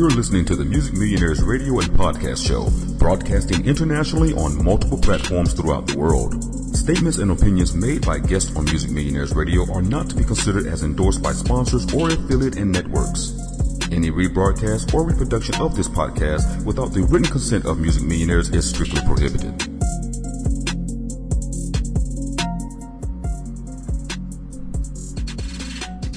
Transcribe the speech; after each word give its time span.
You're 0.00 0.08
listening 0.08 0.46
to 0.46 0.56
the 0.56 0.64
Music 0.64 0.94
Millionaires 0.94 1.42
Radio 1.42 1.78
and 1.78 1.90
Podcast 1.90 2.48
Show, 2.48 2.70
broadcasting 2.96 3.66
internationally 3.66 4.32
on 4.32 4.64
multiple 4.64 4.96
platforms 4.96 5.52
throughout 5.52 5.86
the 5.86 5.98
world. 5.98 6.42
Statements 6.74 7.18
and 7.18 7.30
opinions 7.30 7.74
made 7.74 8.06
by 8.06 8.18
guests 8.18 8.56
on 8.56 8.64
Music 8.64 8.90
Millionaires 8.90 9.34
Radio 9.34 9.70
are 9.70 9.82
not 9.82 10.08
to 10.08 10.16
be 10.16 10.24
considered 10.24 10.66
as 10.66 10.84
endorsed 10.84 11.22
by 11.22 11.32
sponsors 11.32 11.92
or 11.92 12.08
affiliate 12.08 12.56
and 12.56 12.72
networks. 12.72 13.36
Any 13.92 14.10
rebroadcast 14.10 14.94
or 14.94 15.04
reproduction 15.04 15.56
of 15.56 15.76
this 15.76 15.88
podcast 15.90 16.64
without 16.64 16.94
the 16.94 17.02
written 17.02 17.30
consent 17.30 17.66
of 17.66 17.78
Music 17.78 18.02
Millionaires 18.02 18.48
is 18.48 18.70
strictly 18.70 19.02
prohibited. 19.02 19.69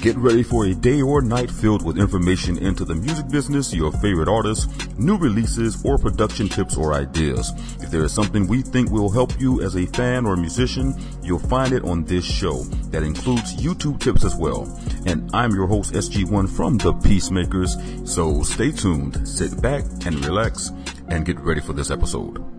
Get 0.04 0.18
ready 0.18 0.42
for 0.42 0.66
a 0.66 0.74
day 0.74 1.00
or 1.00 1.22
night 1.22 1.50
filled 1.50 1.82
with 1.82 1.96
information 1.96 2.58
into 2.58 2.84
the 2.84 2.94
music 2.94 3.26
business, 3.30 3.72
your 3.72 3.90
favorite 3.90 4.28
artists, 4.28 4.66
new 4.98 5.16
releases, 5.16 5.82
or 5.82 5.96
production 5.96 6.46
tips 6.46 6.76
or 6.76 6.92
ideas. 6.92 7.50
If 7.80 7.90
there 7.90 8.04
is 8.04 8.12
something 8.12 8.46
we 8.46 8.60
think 8.60 8.90
will 8.90 9.08
help 9.08 9.40
you 9.40 9.62
as 9.62 9.76
a 9.76 9.86
fan 9.86 10.26
or 10.26 10.36
musician, 10.36 10.94
you'll 11.22 11.38
find 11.38 11.72
it 11.72 11.84
on 11.84 12.04
this 12.04 12.26
show. 12.26 12.64
That 12.90 13.02
includes 13.02 13.56
YouTube 13.56 13.98
tips 13.98 14.26
as 14.26 14.36
well. 14.36 14.64
And 15.06 15.30
I'm 15.32 15.54
your 15.54 15.66
host, 15.66 15.94
SG1 15.94 16.54
from 16.54 16.76
The 16.76 16.92
Peacemakers. 16.92 17.74
So 18.04 18.42
stay 18.42 18.72
tuned, 18.72 19.26
sit 19.26 19.58
back 19.62 19.84
and 20.04 20.22
relax, 20.22 20.70
and 21.08 21.24
get 21.24 21.40
ready 21.40 21.62
for 21.62 21.72
this 21.72 21.90
episode. 21.90 22.53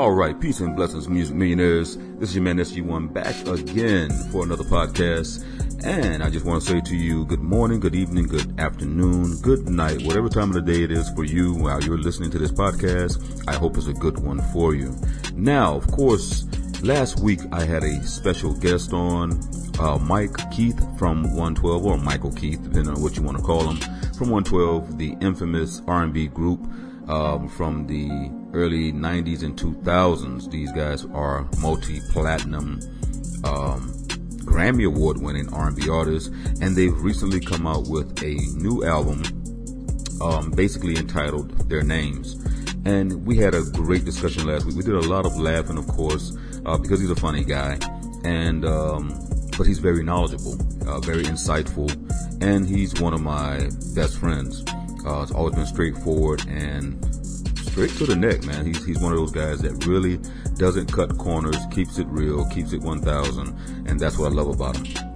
All 0.00 0.12
right, 0.12 0.40
peace 0.40 0.60
and 0.60 0.74
blessings, 0.74 1.10
music 1.10 1.36
millionaires. 1.36 1.98
This 2.18 2.30
is 2.30 2.36
your 2.36 2.42
man 2.42 2.56
SG1 2.56 3.12
back 3.12 3.36
again 3.46 4.08
for 4.32 4.44
another 4.44 4.64
podcast. 4.64 5.44
And 5.84 6.22
I 6.22 6.30
just 6.30 6.46
want 6.46 6.62
to 6.62 6.66
say 6.70 6.80
to 6.80 6.96
you, 6.96 7.26
good 7.26 7.42
morning, 7.42 7.80
good 7.80 7.94
evening, 7.94 8.26
good 8.26 8.58
afternoon, 8.58 9.36
good 9.42 9.68
night, 9.68 10.00
whatever 10.06 10.30
time 10.30 10.48
of 10.48 10.54
the 10.54 10.62
day 10.62 10.84
it 10.84 10.90
is 10.90 11.10
for 11.10 11.24
you 11.24 11.52
while 11.52 11.82
you're 11.82 11.98
listening 11.98 12.30
to 12.30 12.38
this 12.38 12.50
podcast. 12.50 13.46
I 13.46 13.56
hope 13.56 13.76
it's 13.76 13.88
a 13.88 13.92
good 13.92 14.18
one 14.20 14.40
for 14.54 14.74
you. 14.74 14.96
Now, 15.34 15.76
of 15.76 15.86
course, 15.92 16.46
last 16.82 17.20
week 17.20 17.40
I 17.52 17.66
had 17.66 17.84
a 17.84 18.02
special 18.02 18.54
guest 18.54 18.94
on, 18.94 19.38
uh, 19.78 19.98
Mike 19.98 20.50
Keith 20.50 20.80
from 20.98 21.24
112, 21.24 21.84
or 21.84 21.98
Michael 21.98 22.32
Keith, 22.32 22.62
depending 22.62 22.94
on 22.94 23.02
what 23.02 23.18
you 23.18 23.22
want 23.22 23.36
to 23.36 23.42
call 23.42 23.70
him, 23.70 23.76
from 24.16 24.30
112, 24.30 24.96
the 24.96 25.14
infamous 25.20 25.82
R&B 25.86 26.28
group, 26.28 26.66
um, 27.10 27.48
from 27.48 27.86
the 27.86 28.30
early 28.56 28.92
90s 28.92 29.42
and 29.42 29.56
2000s. 29.58 30.50
These 30.50 30.72
guys 30.72 31.04
are 31.06 31.48
multi-platinum, 31.60 32.80
um, 33.44 33.92
Grammy 34.44 34.86
Award 34.86 35.20
winning 35.20 35.52
R&B 35.52 35.88
artists, 35.90 36.28
and 36.60 36.76
they've 36.76 36.98
recently 37.02 37.40
come 37.40 37.66
out 37.66 37.88
with 37.88 38.22
a 38.22 38.34
new 38.56 38.84
album, 38.84 39.22
um, 40.22 40.52
basically 40.52 40.96
entitled 40.96 41.68
Their 41.68 41.82
Names. 41.82 42.34
And 42.84 43.26
we 43.26 43.36
had 43.36 43.54
a 43.54 43.62
great 43.62 44.04
discussion 44.04 44.46
last 44.46 44.64
week. 44.64 44.76
We 44.76 44.82
did 44.82 44.94
a 44.94 45.00
lot 45.00 45.26
of 45.26 45.36
laughing, 45.36 45.78
of 45.78 45.86
course, 45.88 46.36
uh, 46.64 46.78
because 46.78 47.00
he's 47.00 47.10
a 47.10 47.16
funny 47.16 47.44
guy, 47.44 47.78
and 48.24 48.64
um, 48.64 49.08
but 49.58 49.66
he's 49.66 49.78
very 49.78 50.02
knowledgeable, 50.02 50.54
uh, 50.88 51.00
very 51.00 51.24
insightful, 51.24 51.90
and 52.40 52.66
he's 52.66 52.98
one 53.00 53.12
of 53.12 53.20
my 53.20 53.68
best 53.94 54.16
friends. 54.16 54.64
Uh, 55.04 55.22
it's 55.22 55.32
always 55.32 55.54
been 55.54 55.66
straightforward 55.66 56.46
and 56.48 57.02
straight 57.56 57.90
to 57.90 58.06
the 58.06 58.16
neck, 58.16 58.44
man. 58.44 58.66
He's 58.66 58.84
he's 58.84 58.98
one 58.98 59.12
of 59.12 59.18
those 59.18 59.32
guys 59.32 59.60
that 59.60 59.86
really 59.86 60.18
doesn't 60.56 60.92
cut 60.92 61.16
corners, 61.18 61.56
keeps 61.70 61.98
it 61.98 62.06
real, 62.08 62.44
keeps 62.50 62.72
it 62.72 62.80
1000, 62.80 63.86
and 63.88 63.98
that's 63.98 64.18
what 64.18 64.32
I 64.32 64.34
love 64.34 64.48
about 64.48 64.76
him. 64.76 65.10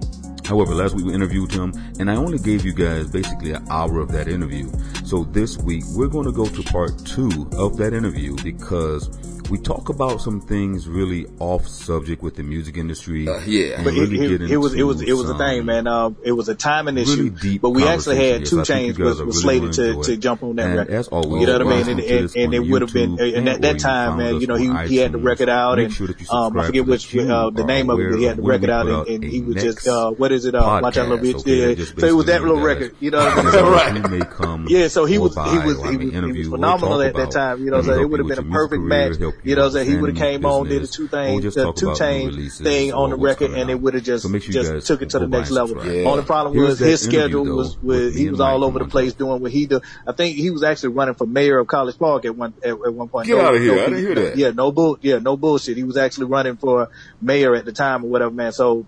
However, 0.45 0.75
last 0.75 0.95
week 0.95 1.05
we 1.05 1.13
interviewed 1.13 1.51
him, 1.51 1.73
and 1.99 2.09
I 2.09 2.15
only 2.15 2.37
gave 2.37 2.63
you 2.63 2.73
guys 2.73 3.07
basically 3.07 3.51
an 3.51 3.65
hour 3.69 3.99
of 3.99 4.11
that 4.11 4.27
interview. 4.27 4.71
So 5.03 5.23
this 5.23 5.57
week 5.57 5.83
we're 5.95 6.07
going 6.07 6.25
to 6.25 6.31
go 6.31 6.45
to 6.45 6.63
part 6.63 6.97
two 7.05 7.49
of 7.53 7.77
that 7.77 7.93
interview 7.93 8.35
because 8.43 9.09
we 9.49 9.57
talk 9.57 9.89
about 9.89 10.21
some 10.21 10.41
things 10.41 10.87
really 10.87 11.25
off 11.39 11.67
subject 11.67 12.21
with 12.23 12.35
the 12.35 12.43
music 12.43 12.77
industry. 12.77 13.27
Uh, 13.27 13.39
yeah. 13.45 13.83
But 13.83 13.93
really 13.93 14.19
it, 14.19 14.41
it, 14.41 14.51
it 14.51 14.57
was 14.57 14.73
it 14.73 14.83
was 14.83 15.01
it 15.01 15.13
was 15.13 15.29
a 15.29 15.37
thing, 15.37 15.65
man. 15.65 15.87
Um, 15.87 16.17
it 16.23 16.31
was 16.31 16.49
a 16.49 16.55
timing 16.55 16.95
really 16.95 17.11
issue. 17.11 17.29
deep 17.29 17.61
but 17.61 17.69
we 17.71 17.87
actually 17.87 18.17
had 18.17 18.45
two 18.45 18.57
Yes, 18.57 18.67
chains 18.67 18.97
was, 18.99 19.21
was 19.21 19.37
are 19.37 19.41
slated 19.41 19.73
to, 19.73 19.81
gonna 19.81 19.89
enjoy 19.91 20.03
to 20.03 20.13
it. 20.13 20.17
jump 20.17 20.43
on 20.43 20.55
that 20.57 20.65
And 20.67 20.77
record. 20.77 20.93
as 20.93 21.07
always, 21.09 21.41
you 21.41 21.47
know 21.47 21.53
what 21.65 21.67
I 21.73 21.83
mean? 21.83 21.89
And, 21.89 21.99
and, 21.99 22.35
and 22.35 22.53
it 22.53 22.59
would 22.59 22.81
have 22.81 22.93
been 22.93 23.19
and 23.19 23.49
at 23.49 23.61
that 23.61 23.79
time, 23.79 24.17
man. 24.17 24.41
You 24.41 24.47
know, 24.47 24.55
he 24.55 24.71
he 24.87 24.97
had 24.97 25.11
the 25.11 25.17
record 25.17 25.49
out, 25.49 25.79
and 25.79 25.91
sure 25.93 26.07
um, 26.31 26.57
I 26.57 26.65
forget 26.65 26.85
which 26.85 27.13
you 27.13 27.21
uh, 27.31 27.49
the 27.49 27.63
name 27.63 27.89
of 27.89 27.99
it. 27.99 28.11
but 28.11 28.19
He 28.19 28.25
had 28.25 28.37
the 28.37 28.41
record 28.43 28.69
out, 28.69 28.87
and, 28.87 29.07
and 29.07 29.23
he 29.23 29.41
was 29.41 29.55
just 29.61 29.87
uh, 29.87 30.11
what 30.11 30.31
is 30.31 30.45
it? 30.45 30.55
Uh, 30.55 30.79
watch 30.81 30.97
out, 30.97 31.07
little 31.09 31.23
bitch. 31.25 31.39
okay, 31.41 31.73
Yeah. 31.73 31.85
So 31.97 32.07
it 32.07 32.11
was 32.15 32.25
that 32.27 32.41
little 32.41 32.59
record. 32.59 32.95
You 32.99 33.11
know 33.11 33.19
what 33.19 33.37
I 33.37 33.43
mean? 33.43 33.65
Right. 33.75 33.93
right. 33.93 34.11
may 34.11 34.19
come 34.25 34.67
Yeah, 34.69 34.87
so 34.87 35.05
he 35.05 35.17
was 35.17 35.33
he 35.35 35.39
was 35.41 35.77
he 35.89 35.97
was, 35.97 36.01
he 36.01 36.09
interview 36.15 36.49
phenomenal 36.49 37.01
at 37.01 37.15
that 37.15 37.31
time. 37.31 37.63
You 37.63 37.71
know, 37.71 37.77
Maybe 37.81 37.87
so 37.87 37.99
it 38.01 38.09
would 38.09 38.19
have 38.19 38.27
been 38.27 38.39
a 38.39 38.51
perfect 38.51 38.81
match. 38.83 39.17
You 39.43 39.55
know, 39.55 39.69
so 39.69 39.83
he 39.83 39.95
would 39.95 40.09
have 40.09 40.17
came 40.17 40.45
on, 40.45 40.63
did 40.63 40.81
business, 40.81 40.91
two 40.91 41.07
just 41.41 41.55
the 41.55 41.73
two 41.73 41.95
chain 41.95 42.49
thing 42.49 42.93
on 42.93 43.11
the 43.11 43.15
record, 43.15 43.51
and 43.51 43.69
it 43.69 43.79
would 43.79 43.93
have 43.93 44.03
just 44.03 44.23
So 44.23 44.39
just 44.39 44.87
took 44.87 45.01
it 45.01 45.11
to 45.11 45.19
the 45.19 45.27
next 45.27 45.51
level. 45.51 45.85
Yeah. 45.85 46.09
Only 46.09 46.23
problem 46.23 46.55
Here's 46.55 46.69
was 46.69 46.79
his 46.79 47.01
schedule 47.01 47.45
though, 47.45 47.55
was 47.55 47.77
with 47.77 48.15
he 48.15 48.29
was 48.29 48.39
all 48.39 48.63
over 48.63 48.79
the 48.79 48.85
place 48.85 49.13
doing 49.13 49.41
what 49.41 49.51
he 49.51 49.65
do. 49.65 49.81
I 50.07 50.13
think 50.13 50.35
he 50.37 50.49
was 50.49 50.63
actually 50.63 50.89
running 50.89 51.15
for 51.15 51.27
mayor 51.27 51.59
of 51.59 51.67
College 51.67 51.97
Park 51.97 52.25
at 52.25 52.35
one 52.35 52.53
at, 52.63 52.71
at 52.71 52.93
one 52.93 53.07
point. 53.07 53.27
Get 53.27 53.37
No- 53.37 53.45
outta 53.47 53.59
here. 53.59 53.75
no- 53.75 53.81
I 53.81 53.85
didn't 53.85 53.99
hear 53.99 54.15
that. 54.15 54.37
Yeah, 54.37 54.51
no 54.51 54.71
bull. 54.71 54.97
Yeah, 55.01 55.19
no 55.19 55.37
bullshit. 55.37 55.77
He 55.77 55.83
was 55.83 55.97
actually 55.97 56.27
running 56.27 56.57
for 56.57 56.89
mayor 57.21 57.55
at 57.55 57.65
the 57.65 57.71
time 57.73 58.03
or 58.03 58.07
whatever, 58.09 58.31
man. 58.31 58.51
So 58.51 58.85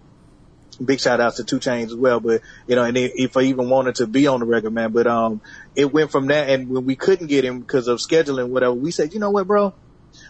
big 0.84 1.00
shout 1.00 1.20
outs 1.20 1.38
to 1.38 1.44
2 1.44 1.60
Chainz 1.60 1.86
as 1.86 1.96
well. 1.96 2.20
But 2.20 2.42
you 2.68 2.76
know, 2.76 2.84
and 2.84 2.98
if 2.98 3.38
I 3.38 3.42
even 3.42 3.70
wanted 3.70 3.96
to 3.96 4.08
be 4.08 4.28
on 4.28 4.40
the 4.40 4.46
record, 4.46 4.74
man, 4.74 4.92
but 4.92 5.08
um, 5.08 5.42
it 5.76 5.92
went 5.92 6.12
from 6.12 6.28
that, 6.28 6.50
and 6.50 6.70
when 6.70 6.86
we 6.86 6.96
couldn't 6.96 7.28
get 7.28 7.44
him 7.46 7.60
because 7.60 7.88
of 7.88 8.00
scheduling, 8.00 8.50
whatever, 8.50 8.74
we 8.74 8.92
said, 8.92 9.14
you 9.14 9.20
know 9.20 9.32
what, 9.32 9.48
bro, 9.48 9.74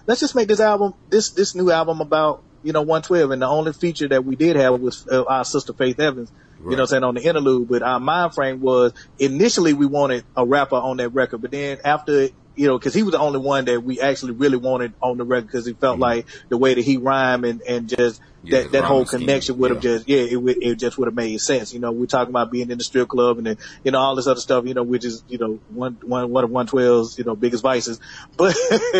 let's 0.08 0.22
just 0.22 0.34
make 0.36 0.48
this 0.48 0.60
album, 0.60 0.96
this 1.10 1.30
this 1.32 1.54
new 1.54 1.70
album 1.70 2.02
about 2.02 2.42
you 2.64 2.74
know 2.74 2.82
112, 2.82 3.32
and 3.32 3.42
the 3.42 3.48
only 3.48 3.74
feature 3.74 4.08
that 4.08 4.26
we 4.26 4.36
did 4.36 4.56
have 4.56 4.80
was 4.80 5.08
uh, 5.08 5.24
our 5.26 5.46
sister 5.46 5.74
Faith 5.74 6.00
Evans. 6.00 6.32
You 6.60 6.72
know 6.72 6.78
what 6.78 6.80
I'm 6.80 6.88
saying, 6.88 7.04
on 7.04 7.16
the 7.16 7.22
interlude, 7.22 7.70
but 7.70 7.84
our 7.84 8.00
mind 8.00 8.34
frame 8.34 8.62
was 8.62 8.92
initially 9.20 9.74
we 9.74 9.86
wanted 9.86 10.26
a 10.36 10.44
rapper 10.44 10.76
on 10.76 10.98
that 10.98 11.10
record, 11.10 11.42
but 11.42 11.52
then 11.52 11.78
after, 11.86 12.30
you 12.56 12.68
know, 12.68 12.80
cause 12.80 12.96
he 12.96 13.04
was 13.04 13.12
the 13.12 13.20
only 13.20 13.38
one 13.38 13.66
that 13.66 13.84
we 13.84 14.02
actually 14.02 14.32
really 14.32 14.58
wanted 14.58 14.94
on 15.00 15.18
the 15.18 15.24
record 15.24 15.52
cause 15.52 15.68
he 15.68 15.74
felt 15.74 16.00
like 16.00 16.26
the 16.50 16.58
way 16.58 16.74
that 16.74 16.84
he 16.84 16.98
rhymed 16.98 17.46
and, 17.46 17.62
and 17.62 17.88
just 17.88 18.20
Yeah, 18.48 18.62
that, 18.62 18.72
that 18.72 18.84
whole 18.84 19.06
connection 19.06 19.58
would 19.58 19.72
have 19.72 19.84
yeah. 19.84 19.92
just, 19.92 20.10
yeah, 20.10 20.20
it 20.20 20.42
would, 20.42 20.64
it 20.64 20.76
just 20.76 20.98
would 20.98 21.08
have 21.08 21.16
made 21.16 21.40
sense. 21.42 21.74
You 21.74 21.80
know, 21.80 21.92
we're 21.92 22.06
talking 22.06 22.32
about 22.32 22.52
being 22.52 22.72
in 22.72 22.78
the 22.78 22.84
strip 22.84 23.10
club 23.10 23.38
and 23.38 23.48
then, 23.48 23.58
you 23.84 23.92
know, 23.92 24.00
all 24.00 24.16
this 24.16 24.28
other 24.28 24.40
stuff, 24.40 24.66
you 24.66 24.74
know, 24.74 24.84
which 24.84 25.06
is, 25.06 25.24
you 25.28 25.38
know, 25.38 25.60
one, 25.70 25.98
one, 26.02 26.30
one 26.30 26.44
of 26.44 26.50
112's, 26.50 27.18
you 27.18 27.24
know, 27.24 27.36
biggest 27.36 27.64
vices. 27.64 28.00
But, 28.38 28.56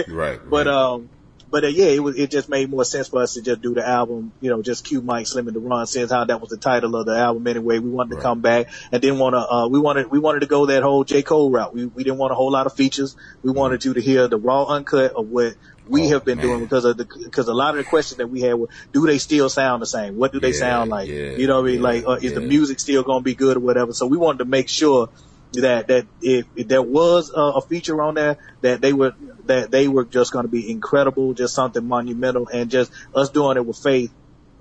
Right, 0.08 0.40
but, 0.50 0.68
um, 0.68 1.10
but 1.50 1.64
uh, 1.64 1.68
yeah, 1.68 1.86
it 1.86 2.04
was, 2.04 2.18
it 2.18 2.30
just 2.32 2.50
made 2.50 2.70
more 2.70 2.84
sense 2.86 3.08
for 3.08 3.22
us 3.22 3.34
to 3.34 3.42
just 3.42 3.62
do 3.62 3.74
the 3.74 3.88
album, 3.88 4.34
you 4.40 4.50
know, 4.50 4.62
just 4.62 4.86
Q 4.86 5.02
Mike 5.02 5.28
Slim 5.28 5.48
and 5.48 5.56
Daron, 5.56 5.88
since 5.88 6.12
how 6.12 6.26
that 6.26 6.42
was 6.42 6.50
the 6.50 6.58
title 6.58 6.96
of 6.96 7.06
the 7.06 7.16
album 7.18 7.48
anyway. 7.48 7.80
We 7.80 7.90
wanted 7.90 8.16
to 8.16 8.22
come 8.22 8.42
back 8.42 8.68
and 8.92 9.02
didn't 9.02 9.20
want 9.20 9.34
to, 9.34 9.40
uh, 9.40 9.68
we 9.70 9.80
wanted, 9.80 10.12
we 10.12 10.20
wanted 10.20 10.42
to 10.42 10.48
go 10.48 10.66
that 10.68 10.84
whole 10.84 11.04
J. 11.04 11.24
Cole 11.24 11.52
route. 11.52 11.74
We, 11.74 11.86
we 11.86 12.04
didn't 12.04 12.20
want 12.20 12.32
a 12.32 12.36
whole 12.36 12.52
lot 12.52 12.66
of 12.66 12.74
features. 12.74 13.16
We 13.44 13.52
wanted 13.52 13.86
you 13.86 13.94
to 13.94 14.02
hear 14.02 14.28
the 14.28 14.38
raw 14.38 14.66
uncut 14.66 15.14
of 15.16 15.28
what 15.28 15.56
we 15.86 16.08
Oh, 16.08 16.10
have 16.10 16.26
been 16.26 16.38
man. 16.38 16.46
doing 16.46 16.60
because 16.62 16.84
of 16.84 16.98
the, 16.98 17.08
because 17.26 17.48
a 17.48 17.54
lot 17.54 17.72
of 17.76 17.78
the 17.78 17.84
questions 17.86 18.18
that 18.18 18.28
we 18.28 18.42
had 18.42 18.56
were, 18.56 18.68
do 18.94 19.06
they 19.08 19.18
still 19.18 19.50
sound 19.50 19.82
the 19.82 19.86
same? 19.88 20.16
What 20.18 20.34
do 20.34 20.40
they 20.42 20.50
Yeah, 20.50 20.60
sound 20.60 20.90
like? 20.90 21.08
yeah, 21.10 21.38
you 21.38 21.48
know 21.48 21.62
what 21.62 21.70
I 21.70 21.72
mean? 21.72 21.76
yeah, 21.82 21.88
like, 21.88 22.04
uh, 22.06 22.18
is 22.22 22.34
the 22.34 22.42
music 22.42 22.80
still 22.80 23.04
going 23.04 23.20
to 23.20 23.24
be 23.24 23.36
good 23.36 23.58
or 23.58 23.62
whatever? 23.62 23.94
So 23.94 24.06
we 24.08 24.18
wanted 24.18 24.40
to 24.40 24.46
make 24.46 24.68
sure 24.70 25.10
that 25.54 25.88
that 25.88 26.08
if, 26.20 26.46
if 26.56 26.68
there 26.68 26.82
was 26.82 27.32
a, 27.34 27.40
a 27.40 27.62
feature 27.62 28.02
on 28.02 28.16
there 28.16 28.38
that 28.62 28.82
they 28.82 28.92
were 28.92 29.14
that 29.48 29.72
they 29.72 29.88
were 29.88 30.06
just 30.06 30.32
going 30.32 30.46
to 30.46 30.52
be 30.52 30.70
incredible, 30.70 31.34
just 31.34 31.56
something 31.56 31.86
monumental, 31.86 32.48
and 32.48 32.70
just 32.70 32.92
us 33.14 33.30
doing 33.30 33.58
it 33.58 33.66
with 33.66 33.78
faith 33.78 34.14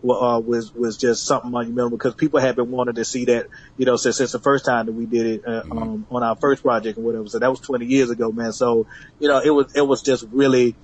uh, 0.04 0.40
was 0.44 0.72
was 0.74 0.96
just 0.96 1.24
something 1.26 1.50
monumental 1.50 1.90
because 1.90 2.14
people 2.14 2.38
have 2.40 2.56
been 2.56 2.70
wanting 2.70 2.94
to 2.94 3.04
see 3.04 3.24
that 3.26 3.46
you 3.76 3.86
know 3.86 3.96
since 3.96 4.16
since 4.18 4.32
the 4.32 4.38
first 4.38 4.64
time 4.64 4.86
that 4.86 4.92
we 4.92 5.06
did 5.06 5.26
it 5.26 5.42
uh, 5.46 5.62
Mm-hmm. 5.62 5.78
um, 5.78 6.06
on 6.10 6.22
our 6.22 6.36
first 6.36 6.62
project 6.62 6.96
and 6.96 7.06
whatever. 7.06 7.26
So 7.26 7.38
that 7.38 7.50
was 7.50 7.60
20 7.60 7.86
years 7.86 8.10
ago, 8.10 8.30
man. 8.30 8.52
So 8.52 8.86
you 9.18 9.28
know 9.28 9.40
it 9.40 9.50
was 9.50 9.72
it 9.74 9.86
was 9.86 10.02
just 10.02 10.24
really 10.30 10.76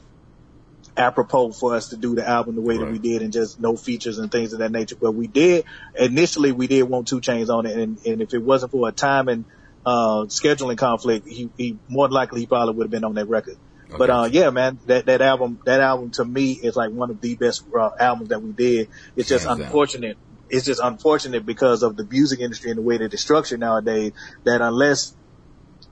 apropos 0.96 1.52
for 1.52 1.74
us 1.74 1.88
to 1.88 1.96
do 1.96 2.14
the 2.14 2.28
album 2.28 2.54
the 2.54 2.60
way 2.60 2.76
that 2.76 2.90
we 2.90 2.98
did 2.98 3.22
and 3.22 3.32
just 3.32 3.58
no 3.60 3.76
features 3.76 4.18
and 4.18 4.30
things 4.30 4.52
of 4.52 4.58
that 4.58 4.72
nature. 4.72 4.96
But 5.00 5.12
we 5.12 5.26
did 5.26 5.64
initially 5.98 6.52
we 6.52 6.66
did 6.66 6.82
want 6.84 7.08
2 7.08 7.20
Chainz 7.20 7.48
on 7.48 7.66
it, 7.66 7.76
and, 7.78 7.98
and 8.04 8.22
if 8.22 8.34
it 8.34 8.42
wasn't 8.42 8.72
for 8.72 8.88
a 8.88 8.92
time 8.92 9.28
and 9.28 9.46
uh, 9.86 10.24
scheduling 10.26 10.76
conflict, 10.76 11.26
he, 11.26 11.50
he 11.56 11.78
more 11.88 12.08
than 12.08 12.14
likely 12.14 12.40
he 12.40 12.46
probably 12.46 12.74
would 12.74 12.84
have 12.84 12.90
been 12.90 13.04
on 13.04 13.14
that 13.14 13.28
record. 13.28 13.56
But 13.98 14.10
uh, 14.10 14.28
yeah, 14.30 14.50
man, 14.50 14.78
that 14.86 15.06
that 15.06 15.20
album 15.20 15.60
that 15.64 15.80
album 15.80 16.10
to 16.12 16.24
me 16.24 16.52
is 16.52 16.76
like 16.76 16.90
one 16.90 17.10
of 17.10 17.20
the 17.20 17.34
best 17.36 17.64
uh, 17.78 17.90
albums 17.98 18.30
that 18.30 18.42
we 18.42 18.52
did. 18.52 18.88
It's 19.16 19.28
just 19.28 19.46
Hands 19.46 19.58
down. 19.58 19.66
unfortunate. 19.66 20.16
It's 20.48 20.66
just 20.66 20.80
unfortunate 20.82 21.46
because 21.46 21.82
of 21.82 21.96
the 21.96 22.04
music 22.04 22.40
industry 22.40 22.70
and 22.70 22.78
the 22.78 22.82
way 22.82 22.98
that 22.98 23.12
it's 23.12 23.22
structured 23.22 23.60
nowadays. 23.60 24.12
That 24.44 24.60
unless 24.60 25.14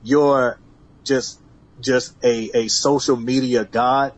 you're 0.02 0.58
just 1.04 1.40
just 1.80 2.14
a 2.22 2.50
a 2.54 2.68
social 2.68 3.16
media 3.16 3.64
god, 3.64 4.12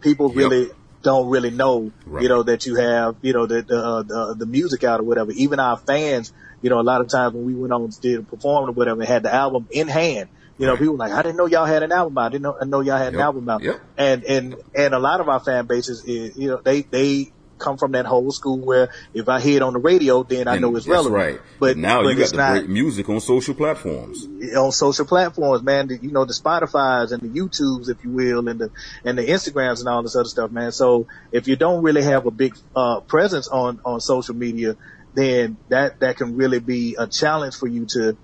people 0.00 0.28
Yep. 0.28 0.36
really 0.36 0.70
don't 1.02 1.28
really 1.28 1.50
know, 1.50 1.92
right. 2.06 2.22
you 2.22 2.28
know, 2.28 2.42
that 2.42 2.66
you 2.66 2.74
have, 2.74 3.16
you 3.22 3.32
know, 3.32 3.46
the, 3.46 3.62
the, 3.62 3.78
uh, 3.78 4.02
the, 4.02 4.34
the 4.40 4.46
music 4.46 4.82
out 4.84 5.00
or 5.00 5.04
whatever. 5.04 5.30
Even 5.32 5.60
our 5.60 5.76
fans, 5.76 6.32
you 6.60 6.70
know, 6.70 6.80
a 6.80 6.82
lot 6.82 7.00
of 7.00 7.08
times 7.08 7.34
when 7.34 7.44
we 7.44 7.54
went 7.54 7.72
on 7.72 7.88
did 8.00 8.28
perform 8.28 8.68
or 8.68 8.72
whatever, 8.72 9.04
had 9.04 9.22
the 9.22 9.32
album 9.32 9.68
in 9.70 9.88
hand. 9.88 10.28
You 10.58 10.66
know, 10.66 10.72
right. 10.72 10.78
people 10.80 10.96
like, 10.96 11.12
I 11.12 11.22
didn't 11.22 11.36
know 11.36 11.46
y'all 11.46 11.66
had 11.66 11.82
an 11.82 11.92
album 11.92 12.18
out. 12.18 12.26
I 12.26 12.28
didn't 12.30 12.42
know, 12.42 12.56
I 12.60 12.64
know 12.64 12.80
y'all 12.80 12.98
had 12.98 13.12
yep. 13.12 13.14
an 13.14 13.20
album 13.20 13.48
out. 13.48 13.62
Yep. 13.62 13.80
And, 13.96 14.24
and, 14.24 14.56
and 14.74 14.94
a 14.94 14.98
lot 14.98 15.20
of 15.20 15.28
our 15.28 15.40
fan 15.40 15.66
bases 15.66 16.04
is, 16.04 16.36
you 16.36 16.48
know, 16.48 16.60
they, 16.62 16.82
they, 16.82 17.32
come 17.58 17.76
from 17.76 17.92
that 17.92 18.06
whole 18.06 18.30
school 18.30 18.58
where 18.58 18.90
if 19.12 19.28
I 19.28 19.40
hear 19.40 19.56
it 19.56 19.62
on 19.62 19.72
the 19.72 19.78
radio, 19.78 20.22
then 20.22 20.48
I 20.48 20.58
know 20.58 20.74
it's 20.76 20.86
relevant. 20.86 21.14
right. 21.14 21.40
But 21.58 21.76
now 21.76 22.02
but 22.02 22.10
you 22.10 22.16
got 22.16 22.30
the 22.30 22.36
not, 22.36 22.52
great 22.52 22.68
music 22.68 23.08
on 23.08 23.20
social 23.20 23.54
platforms. 23.54 24.26
On 24.56 24.72
social 24.72 25.04
platforms, 25.04 25.62
man. 25.62 25.88
The, 25.88 25.98
you 25.98 26.10
know 26.10 26.24
the 26.24 26.32
Spotify's 26.32 27.12
and 27.12 27.22
the 27.22 27.28
YouTubes, 27.28 27.88
if 27.88 28.04
you 28.04 28.10
will, 28.10 28.48
and 28.48 28.60
the 28.60 28.70
and 29.04 29.18
the 29.18 29.26
Instagrams 29.26 29.80
and 29.80 29.88
all 29.88 30.02
this 30.02 30.16
other 30.16 30.28
stuff, 30.28 30.50
man. 30.50 30.72
So 30.72 31.06
if 31.32 31.48
you 31.48 31.56
don't 31.56 31.82
really 31.82 32.02
have 32.02 32.26
a 32.26 32.30
big 32.30 32.56
uh, 32.74 33.00
presence 33.00 33.48
on 33.48 33.80
on 33.84 34.00
social 34.00 34.34
media, 34.34 34.76
then 35.14 35.56
that 35.68 36.00
that 36.00 36.16
can 36.16 36.36
really 36.36 36.60
be 36.60 36.96
a 36.98 37.06
challenge 37.06 37.56
for 37.56 37.66
you 37.66 37.86
to, 37.86 38.16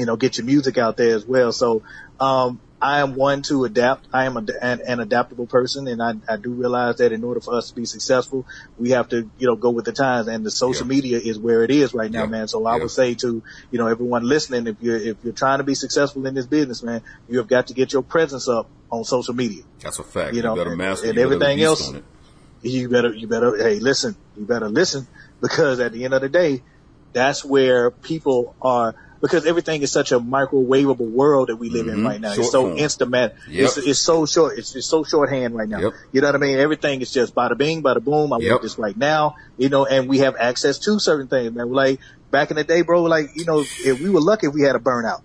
you 0.00 0.06
know, 0.06 0.16
get 0.16 0.38
your 0.38 0.46
music 0.46 0.78
out 0.78 0.96
there 0.96 1.14
as 1.14 1.24
well. 1.24 1.52
So, 1.52 1.82
um, 2.18 2.60
I 2.82 3.00
am 3.00 3.14
one 3.14 3.42
to 3.42 3.64
adapt. 3.64 4.06
I 4.12 4.24
am 4.24 4.36
a, 4.38 4.44
an, 4.62 4.80
an, 4.86 5.00
adaptable 5.00 5.46
person, 5.46 5.86
and 5.86 6.02
I, 6.02 6.14
I, 6.26 6.36
do 6.36 6.50
realize 6.50 6.96
that 6.96 7.12
in 7.12 7.22
order 7.22 7.40
for 7.40 7.54
us 7.54 7.68
to 7.68 7.74
be 7.74 7.84
successful, 7.84 8.46
we 8.78 8.90
have 8.90 9.10
to, 9.10 9.28
you 9.38 9.46
know, 9.46 9.54
go 9.54 9.68
with 9.68 9.84
the 9.84 9.92
times. 9.92 10.28
And 10.28 10.46
the 10.46 10.50
social 10.50 10.86
yeah. 10.86 10.94
media 10.94 11.18
is 11.18 11.38
where 11.38 11.62
it 11.62 11.70
is 11.70 11.92
right 11.92 12.10
now, 12.10 12.22
yeah. 12.22 12.30
man. 12.30 12.48
So 12.48 12.64
I 12.64 12.76
yeah. 12.76 12.82
would 12.82 12.90
say 12.90 13.14
to, 13.16 13.42
you 13.70 13.78
know, 13.78 13.86
everyone 13.86 14.22
listening, 14.22 14.66
if 14.66 14.76
you're 14.80 14.96
if 14.96 15.18
you're 15.22 15.34
trying 15.34 15.58
to 15.58 15.64
be 15.64 15.74
successful 15.74 16.26
in 16.26 16.32
this 16.32 16.46
business, 16.46 16.82
man, 16.82 17.02
you 17.28 17.36
have 17.38 17.48
got 17.48 17.66
to 17.66 17.74
get 17.74 17.92
your 17.92 18.02
presence 18.02 18.48
up 18.48 18.66
on 18.90 19.04
social 19.04 19.34
media. 19.34 19.62
That's 19.80 19.98
a 19.98 20.02
fact. 20.02 20.34
You 20.34 20.42
know, 20.42 20.54
you 20.54 20.64
better 20.64 20.76
master 20.76 21.08
and, 21.08 21.18
and 21.18 21.24
everything 21.24 21.60
else. 21.60 21.92
You 22.62 22.88
better, 22.88 23.12
you 23.12 23.26
better, 23.26 23.56
hey, 23.56 23.78
listen, 23.78 24.16
you 24.36 24.44
better 24.44 24.68
listen 24.68 25.06
because 25.40 25.80
at 25.80 25.92
the 25.92 26.04
end 26.04 26.14
of 26.14 26.20
the 26.20 26.28
day, 26.28 26.62
that's 27.12 27.44
where 27.44 27.90
people 27.90 28.54
are 28.60 28.94
because 29.20 29.46
everything 29.46 29.82
is 29.82 29.92
such 29.92 30.12
a 30.12 30.20
microwavable 30.20 31.10
world 31.10 31.48
that 31.48 31.56
we 31.56 31.68
live 31.68 31.86
mm-hmm. 31.86 32.00
in 32.00 32.04
right 32.04 32.20
now. 32.20 32.30
Short 32.30 32.38
it's 32.40 32.50
so 32.50 32.62
form. 32.62 32.78
instant. 32.78 33.12
Yep. 33.12 33.34
It's, 33.48 33.76
it's, 33.76 33.98
so 33.98 34.26
short. 34.26 34.58
It's, 34.58 34.74
it's 34.74 34.86
so 34.86 35.04
shorthand 35.04 35.54
right 35.54 35.68
now. 35.68 35.80
Yep. 35.80 35.92
You 36.12 36.20
know 36.20 36.28
what 36.28 36.34
I 36.36 36.38
mean? 36.38 36.58
Everything 36.58 37.00
is 37.00 37.12
just 37.12 37.34
bada 37.34 37.56
bing, 37.56 37.82
bada 37.82 38.02
boom. 38.02 38.32
I 38.32 38.38
yep. 38.38 38.50
want 38.50 38.62
this 38.62 38.78
right 38.78 38.96
now, 38.96 39.36
you 39.58 39.68
know, 39.68 39.84
and 39.86 40.08
we 40.08 40.18
have 40.18 40.36
access 40.36 40.78
to 40.80 40.98
certain 40.98 41.28
things, 41.28 41.52
man. 41.52 41.70
Like 41.70 42.00
back 42.30 42.50
in 42.50 42.56
the 42.56 42.64
day, 42.64 42.82
bro, 42.82 43.02
like, 43.02 43.30
you 43.34 43.44
know, 43.44 43.60
if 43.60 44.00
we 44.00 44.10
were 44.10 44.20
lucky 44.20 44.48
we 44.48 44.62
had 44.62 44.76
a 44.76 44.80
burnout. 44.80 45.22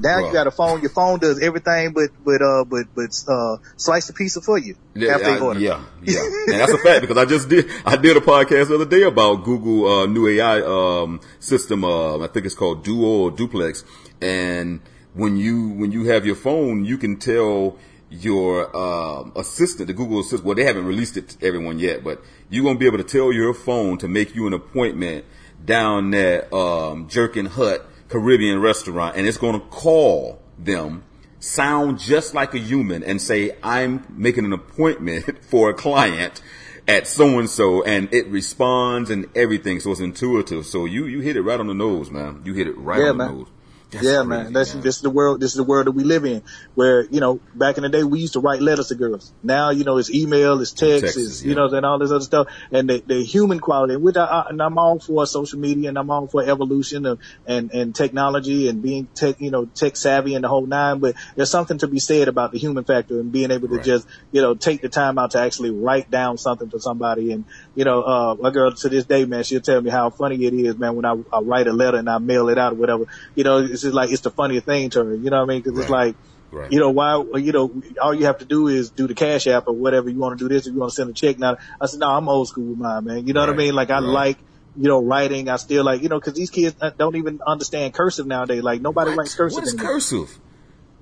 Now 0.00 0.18
you 0.18 0.32
got 0.32 0.46
a 0.46 0.50
phone. 0.50 0.80
Your 0.80 0.90
phone 0.90 1.18
does 1.18 1.40
everything, 1.40 1.92
but 1.92 2.10
but 2.24 2.42
uh 2.42 2.64
but 2.64 2.86
but 2.94 3.10
uh 3.28 3.56
slice 3.76 4.06
the 4.06 4.12
pizza 4.12 4.40
for 4.40 4.58
you 4.58 4.76
yeah, 4.94 5.14
after 5.14 5.30
I, 5.30 5.38
order. 5.38 5.60
Yeah, 5.60 5.84
yeah, 6.02 6.20
and 6.20 6.60
that's 6.60 6.72
a 6.72 6.78
fact 6.78 7.02
because 7.02 7.16
I 7.16 7.24
just 7.24 7.48
did 7.48 7.70
I 7.84 7.96
did 7.96 8.16
a 8.16 8.20
podcast 8.20 8.68
the 8.68 8.76
other 8.76 8.86
day 8.86 9.02
about 9.02 9.44
Google 9.44 9.86
uh, 9.86 10.06
new 10.06 10.26
AI 10.28 10.60
um 10.62 11.20
system. 11.40 11.84
Uh, 11.84 12.24
I 12.24 12.26
think 12.28 12.46
it's 12.46 12.54
called 12.54 12.84
Duo 12.84 13.24
or 13.24 13.30
Duplex, 13.30 13.84
and 14.20 14.80
when 15.14 15.36
you 15.36 15.68
when 15.70 15.92
you 15.92 16.04
have 16.06 16.26
your 16.26 16.36
phone, 16.36 16.84
you 16.84 16.98
can 16.98 17.18
tell 17.18 17.76
your 18.10 18.74
uh, 18.76 19.30
assistant, 19.36 19.86
the 19.86 19.94
Google 19.94 20.20
Assistant. 20.20 20.44
Well, 20.44 20.54
they 20.54 20.64
haven't 20.64 20.86
released 20.86 21.16
it 21.16 21.30
to 21.30 21.46
everyone 21.46 21.78
yet, 21.78 22.04
but 22.04 22.22
you're 22.50 22.64
gonna 22.64 22.78
be 22.78 22.86
able 22.86 22.98
to 22.98 23.04
tell 23.04 23.32
your 23.32 23.54
phone 23.54 23.98
to 23.98 24.08
make 24.08 24.34
you 24.34 24.46
an 24.46 24.52
appointment 24.52 25.24
down 25.64 26.10
there, 26.10 26.52
um, 26.54 27.08
Jerkin 27.08 27.46
Hut 27.46 27.86
Caribbean 28.12 28.60
restaurant 28.60 29.16
and 29.16 29.26
it's 29.26 29.38
going 29.38 29.58
to 29.58 29.66
call 29.68 30.38
them, 30.58 31.02
sound 31.40 31.98
just 31.98 32.34
like 32.34 32.54
a 32.54 32.58
human 32.58 33.02
and 33.02 33.20
say, 33.20 33.56
I'm 33.62 34.06
making 34.10 34.44
an 34.44 34.52
appointment 34.52 35.42
for 35.50 35.70
a 35.70 35.74
client 35.74 36.42
at 36.86 37.06
so 37.06 37.38
and 37.38 37.48
so 37.48 37.82
and 37.84 38.12
it 38.12 38.26
responds 38.28 39.08
and 39.08 39.26
everything. 39.34 39.80
So 39.80 39.92
it's 39.92 40.00
intuitive. 40.00 40.66
So 40.66 40.84
you, 40.84 41.06
you 41.06 41.20
hit 41.20 41.36
it 41.36 41.42
right 41.42 41.58
on 41.58 41.66
the 41.66 41.74
nose, 41.74 42.10
man. 42.10 42.42
You 42.44 42.52
hit 42.52 42.66
it 42.66 42.76
right 42.76 43.00
yeah, 43.00 43.10
on 43.10 43.16
man. 43.16 43.28
the 43.28 43.32
nose. 43.34 43.48
That's 43.92 44.04
yeah, 44.04 44.16
crazy, 44.16 44.28
man. 44.28 44.52
That's 44.54 44.74
man. 44.74 44.82
this 44.82 44.96
is 44.96 45.02
the 45.02 45.10
world. 45.10 45.40
This 45.40 45.50
is 45.50 45.56
the 45.56 45.64
world 45.64 45.86
that 45.86 45.92
we 45.92 46.02
live 46.02 46.24
in. 46.24 46.42
Where 46.74 47.04
you 47.04 47.20
know, 47.20 47.40
back 47.54 47.76
in 47.76 47.82
the 47.82 47.90
day, 47.90 48.02
we 48.02 48.20
used 48.20 48.32
to 48.32 48.40
write 48.40 48.62
letters 48.62 48.88
to 48.88 48.94
girls. 48.94 49.32
Now, 49.42 49.68
you 49.68 49.84
know, 49.84 49.98
it's 49.98 50.10
email, 50.10 50.60
it's 50.60 50.72
text, 50.72 51.04
Texas, 51.04 51.26
it's, 51.26 51.44
you 51.44 51.54
know, 51.54 51.66
and 51.66 51.84
all 51.84 51.98
this 51.98 52.10
other 52.10 52.24
stuff. 52.24 52.46
And 52.70 52.88
the, 52.88 53.02
the 53.06 53.22
human 53.22 53.60
quality, 53.60 53.96
which 53.96 54.16
I, 54.16 54.46
and 54.48 54.62
I'm 54.62 54.78
all 54.78 54.98
for 54.98 55.26
social 55.26 55.58
media, 55.58 55.90
and 55.90 55.98
I'm 55.98 56.10
all 56.10 56.26
for 56.26 56.42
evolution 56.42 57.04
of, 57.04 57.20
and 57.46 57.70
and 57.72 57.94
technology 57.94 58.68
and 58.68 58.80
being 58.80 59.08
tech, 59.14 59.40
you 59.40 59.50
know, 59.50 59.66
tech 59.66 59.96
savvy 59.96 60.34
and 60.34 60.44
the 60.44 60.48
whole 60.48 60.64
nine. 60.64 61.00
But 61.00 61.14
there's 61.36 61.50
something 61.50 61.76
to 61.78 61.86
be 61.86 61.98
said 61.98 62.28
about 62.28 62.52
the 62.52 62.58
human 62.58 62.84
factor 62.84 63.20
and 63.20 63.30
being 63.30 63.50
able 63.50 63.68
to 63.68 63.76
right. 63.76 63.84
just, 63.84 64.08
you 64.30 64.40
know, 64.40 64.54
take 64.54 64.80
the 64.80 64.88
time 64.88 65.18
out 65.18 65.32
to 65.32 65.38
actually 65.38 65.70
write 65.70 66.10
down 66.10 66.38
something 66.38 66.70
for 66.70 66.78
somebody. 66.78 67.32
And 67.32 67.44
you 67.74 67.84
know, 67.84 68.02
uh, 68.02 68.36
my 68.40 68.50
girl 68.50 68.72
to 68.72 68.88
this 68.88 69.04
day, 69.04 69.26
man, 69.26 69.44
she'll 69.44 69.60
tell 69.60 69.82
me 69.82 69.90
how 69.90 70.08
funny 70.08 70.42
it 70.46 70.54
is, 70.54 70.78
man, 70.78 70.96
when 70.96 71.04
I, 71.04 71.16
I 71.30 71.40
write 71.40 71.66
a 71.66 71.72
letter 71.72 71.98
and 71.98 72.08
I 72.08 72.18
mail 72.18 72.48
it 72.48 72.56
out 72.56 72.72
or 72.72 72.76
whatever. 72.76 73.06
You 73.34 73.44
know, 73.44 73.66
it's 73.82 73.88
just 73.88 73.94
like 73.94 74.10
it's 74.10 74.22
the 74.22 74.30
funniest 74.30 74.66
thing 74.66 74.90
to 74.90 75.04
her. 75.04 75.14
You 75.14 75.30
know 75.30 75.38
what 75.38 75.50
I 75.50 75.54
mean? 75.54 75.62
Cause 75.62 75.72
right. 75.72 75.82
it's 75.82 75.90
like, 75.90 76.16
Right. 76.52 76.70
You 76.70 76.80
know, 76.80 76.90
why, 76.90 77.16
you 77.38 77.50
know, 77.50 77.82
all 77.98 78.12
you 78.12 78.26
have 78.26 78.38
to 78.38 78.44
do 78.44 78.68
is 78.68 78.90
do 78.90 79.06
the 79.06 79.14
cash 79.14 79.46
app 79.46 79.68
or 79.68 79.74
whatever 79.74 80.10
you 80.10 80.18
want 80.18 80.38
to 80.38 80.44
do 80.44 80.54
this 80.54 80.66
if 80.66 80.74
you 80.74 80.80
want 80.80 80.90
to 80.90 80.94
send 80.94 81.08
a 81.08 81.14
check. 81.14 81.38
Now, 81.38 81.56
I 81.80 81.86
said, 81.86 82.00
no, 82.00 82.10
I'm 82.10 82.28
old 82.28 82.46
school 82.46 82.64
with 82.64 82.78
mine, 82.78 83.04
man. 83.04 83.26
You 83.26 83.32
know 83.32 83.40
right. 83.40 83.48
what 83.48 83.54
I 83.54 83.56
mean? 83.56 83.74
Like 83.74 83.88
I 83.88 84.00
like, 84.00 84.36
you 84.76 84.86
know, 84.86 85.02
writing. 85.02 85.48
I 85.48 85.56
still 85.56 85.82
like, 85.82 86.02
you 86.02 86.10
know, 86.10 86.20
cause 86.20 86.34
these 86.34 86.50
kids 86.50 86.76
don't 86.98 87.16
even 87.16 87.40
understand 87.46 87.94
cursive 87.94 88.26
nowadays. 88.26 88.62
Like 88.62 88.82
nobody 88.82 89.12
what? 89.12 89.20
writes 89.20 89.34
cursive. 89.34 89.54
What 89.54 89.64
is 89.64 89.72
anymore. 89.72 89.92
cursive? 89.92 90.38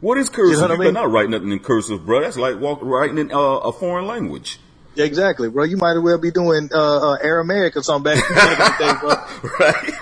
What 0.01 0.19
is 0.19 0.29
cursive? 0.29 0.53
You, 0.53 0.69
know 0.69 0.69
what 0.69 0.81
I 0.81 0.85
mean? 0.85 0.95
not 0.95 1.11
writing 1.11 1.33
nothing 1.33 1.51
in 1.51 1.59
cursive, 1.59 2.07
bro. 2.07 2.21
That's 2.21 2.37
like 2.37 2.61
walk, 2.61 2.79
writing 2.83 3.19
in 3.19 3.33
uh, 3.33 3.37
a 3.37 3.73
foreign 3.73 4.07
language. 4.07 4.61
Exactly, 4.97 5.49
bro. 5.49 5.65
You 5.65 5.77
might 5.77 5.97
as 5.97 6.01
well 6.01 6.19
be 6.19 6.31
doing 6.31 6.71
uh, 6.73 7.13
uh, 7.13 7.17
Aramaic 7.23 7.77
or 7.77 7.83
something 7.83 8.17
back 8.35 8.79
then, 8.79 8.99
bro. 8.99 9.09
right. 9.61 9.93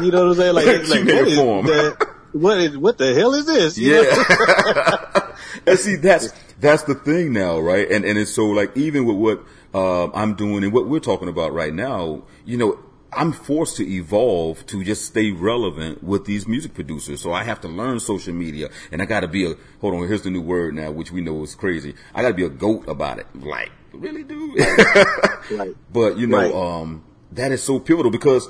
You 0.00 0.10
know 0.10 0.28
what 0.28 0.32
I'm 0.32 0.34
saying? 0.34 0.54
Like, 0.54 0.66
like 0.66 1.04
what 1.06 1.28
is 1.28 1.36
that? 1.36 2.07
What 2.40 2.58
is 2.58 2.76
what 2.76 2.98
the 2.98 3.14
hell 3.14 3.34
is 3.34 3.46
this? 3.46 3.78
You 3.78 4.02
yeah. 4.02 5.32
and 5.66 5.78
see, 5.78 5.96
that's 5.96 6.32
that's 6.60 6.84
the 6.84 6.94
thing 6.94 7.32
now, 7.32 7.58
right? 7.58 7.90
And 7.90 8.04
and 8.04 8.18
it's 8.18 8.32
so 8.32 8.46
like 8.46 8.76
even 8.76 9.04
with 9.04 9.16
what 9.16 9.44
uh, 9.74 10.10
I'm 10.12 10.34
doing 10.34 10.64
and 10.64 10.72
what 10.72 10.86
we're 10.86 11.00
talking 11.00 11.28
about 11.28 11.52
right 11.52 11.72
now, 11.72 12.22
you 12.44 12.56
know, 12.56 12.78
I'm 13.12 13.32
forced 13.32 13.76
to 13.78 13.88
evolve 13.88 14.66
to 14.66 14.84
just 14.84 15.04
stay 15.04 15.30
relevant 15.30 16.02
with 16.02 16.26
these 16.26 16.46
music 16.46 16.74
producers. 16.74 17.20
So 17.22 17.32
I 17.32 17.42
have 17.42 17.60
to 17.62 17.68
learn 17.68 18.00
social 18.00 18.34
media 18.34 18.68
and 18.92 19.00
I 19.00 19.06
got 19.06 19.20
to 19.20 19.28
be 19.28 19.50
a, 19.50 19.54
hold 19.80 19.94
on, 19.94 20.06
here's 20.06 20.22
the 20.22 20.30
new 20.30 20.42
word 20.42 20.74
now, 20.74 20.90
which 20.90 21.10
we 21.10 21.20
know 21.20 21.42
is 21.42 21.54
crazy. 21.54 21.94
I 22.14 22.22
got 22.22 22.28
to 22.28 22.34
be 22.34 22.44
a 22.44 22.50
goat 22.50 22.88
about 22.88 23.18
it. 23.18 23.26
Like, 23.34 23.70
really, 23.92 24.24
dude? 24.24 24.58
right. 25.50 25.74
But, 25.92 26.18
you 26.18 26.26
know, 26.26 26.36
right. 26.36 26.54
um, 26.54 27.04
that 27.32 27.50
is 27.50 27.62
so 27.62 27.80
pivotal 27.80 28.10
because 28.10 28.48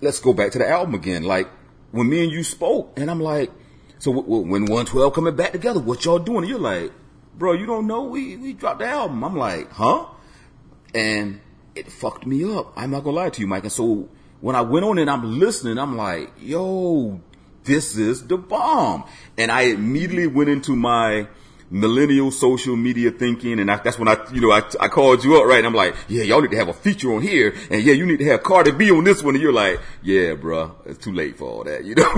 let's 0.00 0.18
go 0.18 0.32
back 0.32 0.52
to 0.52 0.58
the 0.58 0.68
album 0.68 0.94
again. 0.94 1.22
Like, 1.22 1.48
when 1.90 2.08
me 2.08 2.22
and 2.22 2.32
you 2.32 2.42
spoke, 2.42 2.92
and 2.96 3.10
I'm 3.10 3.20
like, 3.20 3.50
so 3.98 4.12
w- 4.12 4.26
w- 4.26 4.52
when 4.52 4.62
112 4.62 5.12
coming 5.12 5.36
back 5.36 5.52
together, 5.52 5.80
what 5.80 6.04
y'all 6.04 6.18
doing? 6.18 6.38
And 6.38 6.48
you're 6.48 6.58
like, 6.58 6.92
bro, 7.36 7.52
you 7.52 7.66
don't 7.66 7.86
know? 7.86 8.04
We, 8.04 8.36
we 8.36 8.52
dropped 8.52 8.80
the 8.80 8.86
album. 8.86 9.24
I'm 9.24 9.36
like, 9.36 9.70
huh? 9.72 10.06
And 10.94 11.40
it 11.74 11.90
fucked 11.90 12.26
me 12.26 12.44
up. 12.44 12.72
I'm 12.76 12.90
not 12.90 13.04
gonna 13.04 13.16
lie 13.16 13.30
to 13.30 13.40
you, 13.40 13.46
Mike. 13.46 13.64
And 13.64 13.72
so 13.72 14.08
when 14.40 14.54
I 14.56 14.60
went 14.60 14.84
on 14.84 14.98
and 14.98 15.10
I'm 15.10 15.38
listening, 15.38 15.78
I'm 15.78 15.96
like, 15.96 16.32
yo, 16.40 17.20
this 17.64 17.96
is 17.96 18.26
the 18.26 18.36
bomb. 18.36 19.04
And 19.36 19.50
I 19.50 19.62
immediately 19.62 20.26
went 20.26 20.48
into 20.48 20.76
my, 20.76 21.28
millennial 21.70 22.30
social 22.30 22.76
media 22.76 23.10
thinking. 23.10 23.60
And 23.60 23.70
I, 23.70 23.76
that's 23.76 23.98
when 23.98 24.08
I, 24.08 24.16
you 24.32 24.40
know, 24.40 24.50
I, 24.50 24.62
I 24.80 24.88
called 24.88 25.24
you 25.24 25.36
up, 25.40 25.46
right? 25.46 25.58
And 25.58 25.66
I'm 25.66 25.74
like, 25.74 25.94
yeah, 26.08 26.22
y'all 26.22 26.40
need 26.40 26.50
to 26.50 26.56
have 26.56 26.68
a 26.68 26.72
feature 26.72 27.12
on 27.14 27.22
here. 27.22 27.54
And 27.70 27.82
yeah, 27.82 27.94
you 27.94 28.06
need 28.06 28.18
to 28.18 28.26
have 28.26 28.42
Cardi 28.42 28.72
B 28.72 28.90
on 28.90 29.04
this 29.04 29.22
one. 29.22 29.34
And 29.34 29.42
you're 29.42 29.52
like, 29.52 29.80
yeah, 30.02 30.34
bro, 30.34 30.74
it's 30.86 30.98
too 30.98 31.12
late 31.12 31.38
for 31.38 31.48
all 31.48 31.64
that. 31.64 31.84
You 31.84 31.94
know 31.94 32.08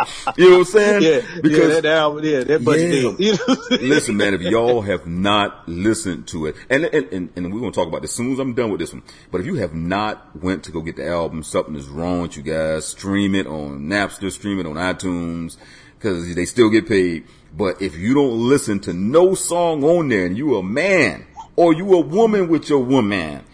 you 0.36 0.50
know 0.50 0.58
what 0.58 0.66
I'm 0.68 0.72
saying? 0.72 1.02
Yeah, 1.02 1.40
because 1.42 1.58
yeah, 1.58 1.80
that 1.80 1.84
album, 1.86 2.24
yeah, 2.24 2.44
that 2.44 2.64
budget 2.64 3.16
yeah. 3.18 3.36
Listen, 3.80 4.16
man, 4.16 4.34
if 4.34 4.40
y'all 4.40 4.82
have 4.82 5.06
not 5.06 5.68
listened 5.68 6.26
to 6.28 6.46
it, 6.46 6.56
and, 6.68 6.84
and, 6.84 7.12
and, 7.12 7.30
and 7.36 7.52
we're 7.52 7.60
going 7.60 7.72
to 7.72 7.78
talk 7.78 7.88
about 7.88 8.02
this 8.02 8.12
as 8.12 8.16
soon 8.16 8.32
as 8.32 8.38
I'm 8.38 8.54
done 8.54 8.70
with 8.70 8.80
this 8.80 8.92
one, 8.92 9.02
but 9.30 9.40
if 9.40 9.46
you 9.46 9.56
have 9.56 9.74
not 9.74 10.34
went 10.36 10.64
to 10.64 10.72
go 10.72 10.80
get 10.80 10.96
the 10.96 11.06
album, 11.06 11.42
something 11.42 11.74
is 11.76 11.88
wrong 11.88 12.22
with 12.22 12.36
you 12.36 12.42
guys, 12.42 12.86
stream 12.86 13.34
it 13.34 13.46
on 13.46 13.80
Napster, 13.82 14.30
stream 14.30 14.58
it 14.58 14.66
on 14.66 14.74
iTunes, 14.74 15.56
because 16.00 16.34
they 16.34 16.46
still 16.46 16.70
get 16.70 16.88
paid. 16.88 17.26
But 17.54 17.82
if 17.82 17.96
you 17.96 18.14
don't 18.14 18.48
listen 18.48 18.80
to 18.80 18.94
no 18.94 19.34
song 19.34 19.84
on 19.84 20.08
there 20.08 20.24
and 20.24 20.36
you 20.36 20.56
a 20.56 20.62
man 20.62 21.26
or 21.56 21.74
you 21.74 21.94
a 21.94 22.00
woman 22.00 22.48
with 22.48 22.70
your 22.70 22.78
woman, 22.78 23.44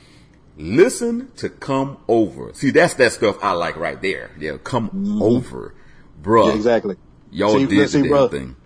listen 0.57 1.33
to 1.37 1.49
come 1.49 1.99
over. 2.07 2.53
See, 2.55 2.71
that's 2.71 2.95
that 2.95 3.13
stuff 3.13 3.43
I 3.43 3.53
like 3.53 3.77
right 3.77 4.01
there. 4.01 4.31
Yeah, 4.39 4.59
come 4.63 4.91
mm. 4.91 5.23
over, 5.23 5.75
bro. 6.23 6.49
Yeah, 6.49 6.55
exactly. 6.55 6.97
Y'all 7.33 7.55
see, 7.55 7.67
did 7.67 7.89
the 7.89 8.09
damn 8.09 8.29
thing. 8.29 8.57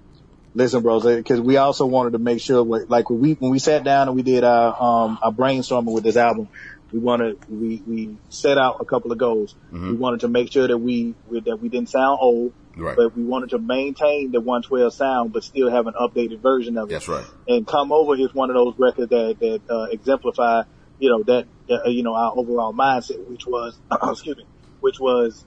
Listen, 0.53 0.83
bros, 0.83 1.05
because 1.05 1.41
we 1.41 1.57
also 1.57 1.87
wanted 1.87 2.13
to 2.13 2.19
make 2.19 2.41
sure, 2.41 2.65
like 2.65 3.09
when 3.09 3.21
we 3.21 3.33
when 3.35 3.53
we 3.53 3.61
sat 3.61 3.85
down 3.85 4.09
and 4.09 4.17
we 4.17 4.23
did 4.23 4.43
our 4.45 4.75
um 4.83 5.19
our 5.23 5.33
brainstorming 5.33 5.95
with 5.95 6.03
this 6.03 6.17
album, 6.17 6.49
we 6.93 6.99
wanted 6.99 7.39
we 7.49 7.83
we 7.87 8.17
set 8.29 8.59
out 8.59 8.79
a 8.81 8.85
couple 8.85 9.13
of 9.13 9.19
goals. 9.19 9.55
Mm-hmm. 9.73 9.91
We 9.91 9.97
wanted 9.97 10.21
to 10.21 10.29
make 10.29 10.53
sure 10.53 10.67
that 10.67 10.77
we 10.77 11.15
that 11.31 11.59
we 11.63 11.69
didn't 11.69 11.89
sound 11.89 12.19
old 12.21 12.53
Right. 12.77 12.97
But 12.97 13.17
we 13.17 13.25
wanted 13.25 13.51
to 13.51 13.59
maintain 13.59 14.31
the 14.33 14.41
112 14.41 14.95
sound, 14.95 15.33
but 15.33 15.45
still 15.45 15.71
have 15.71 15.87
an 15.87 15.95
updated 15.95 16.41
version 16.41 16.79
of 16.79 16.89
it. 16.89 16.93
That's 16.93 17.09
right. 17.09 17.25
And 17.49 17.67
Come 17.67 17.93
Over 17.93 18.17
is 18.17 18.33
one 18.33 18.51
of 18.51 18.55
those 18.55 18.75
records 18.79 19.11
that, 19.11 19.37
that, 19.41 19.61
uh, 19.69 19.85
exemplify, 19.91 20.63
you 20.99 21.11
know, 21.11 21.23
that, 21.25 21.47
uh, 21.69 21.89
you 21.89 22.03
know, 22.03 22.15
our 22.15 22.33
overall 22.37 22.73
mindset, 22.73 23.27
which 23.29 23.47
was, 23.47 23.79
excuse 24.03 24.37
me, 24.37 24.47
which 24.81 25.01
was 25.01 25.45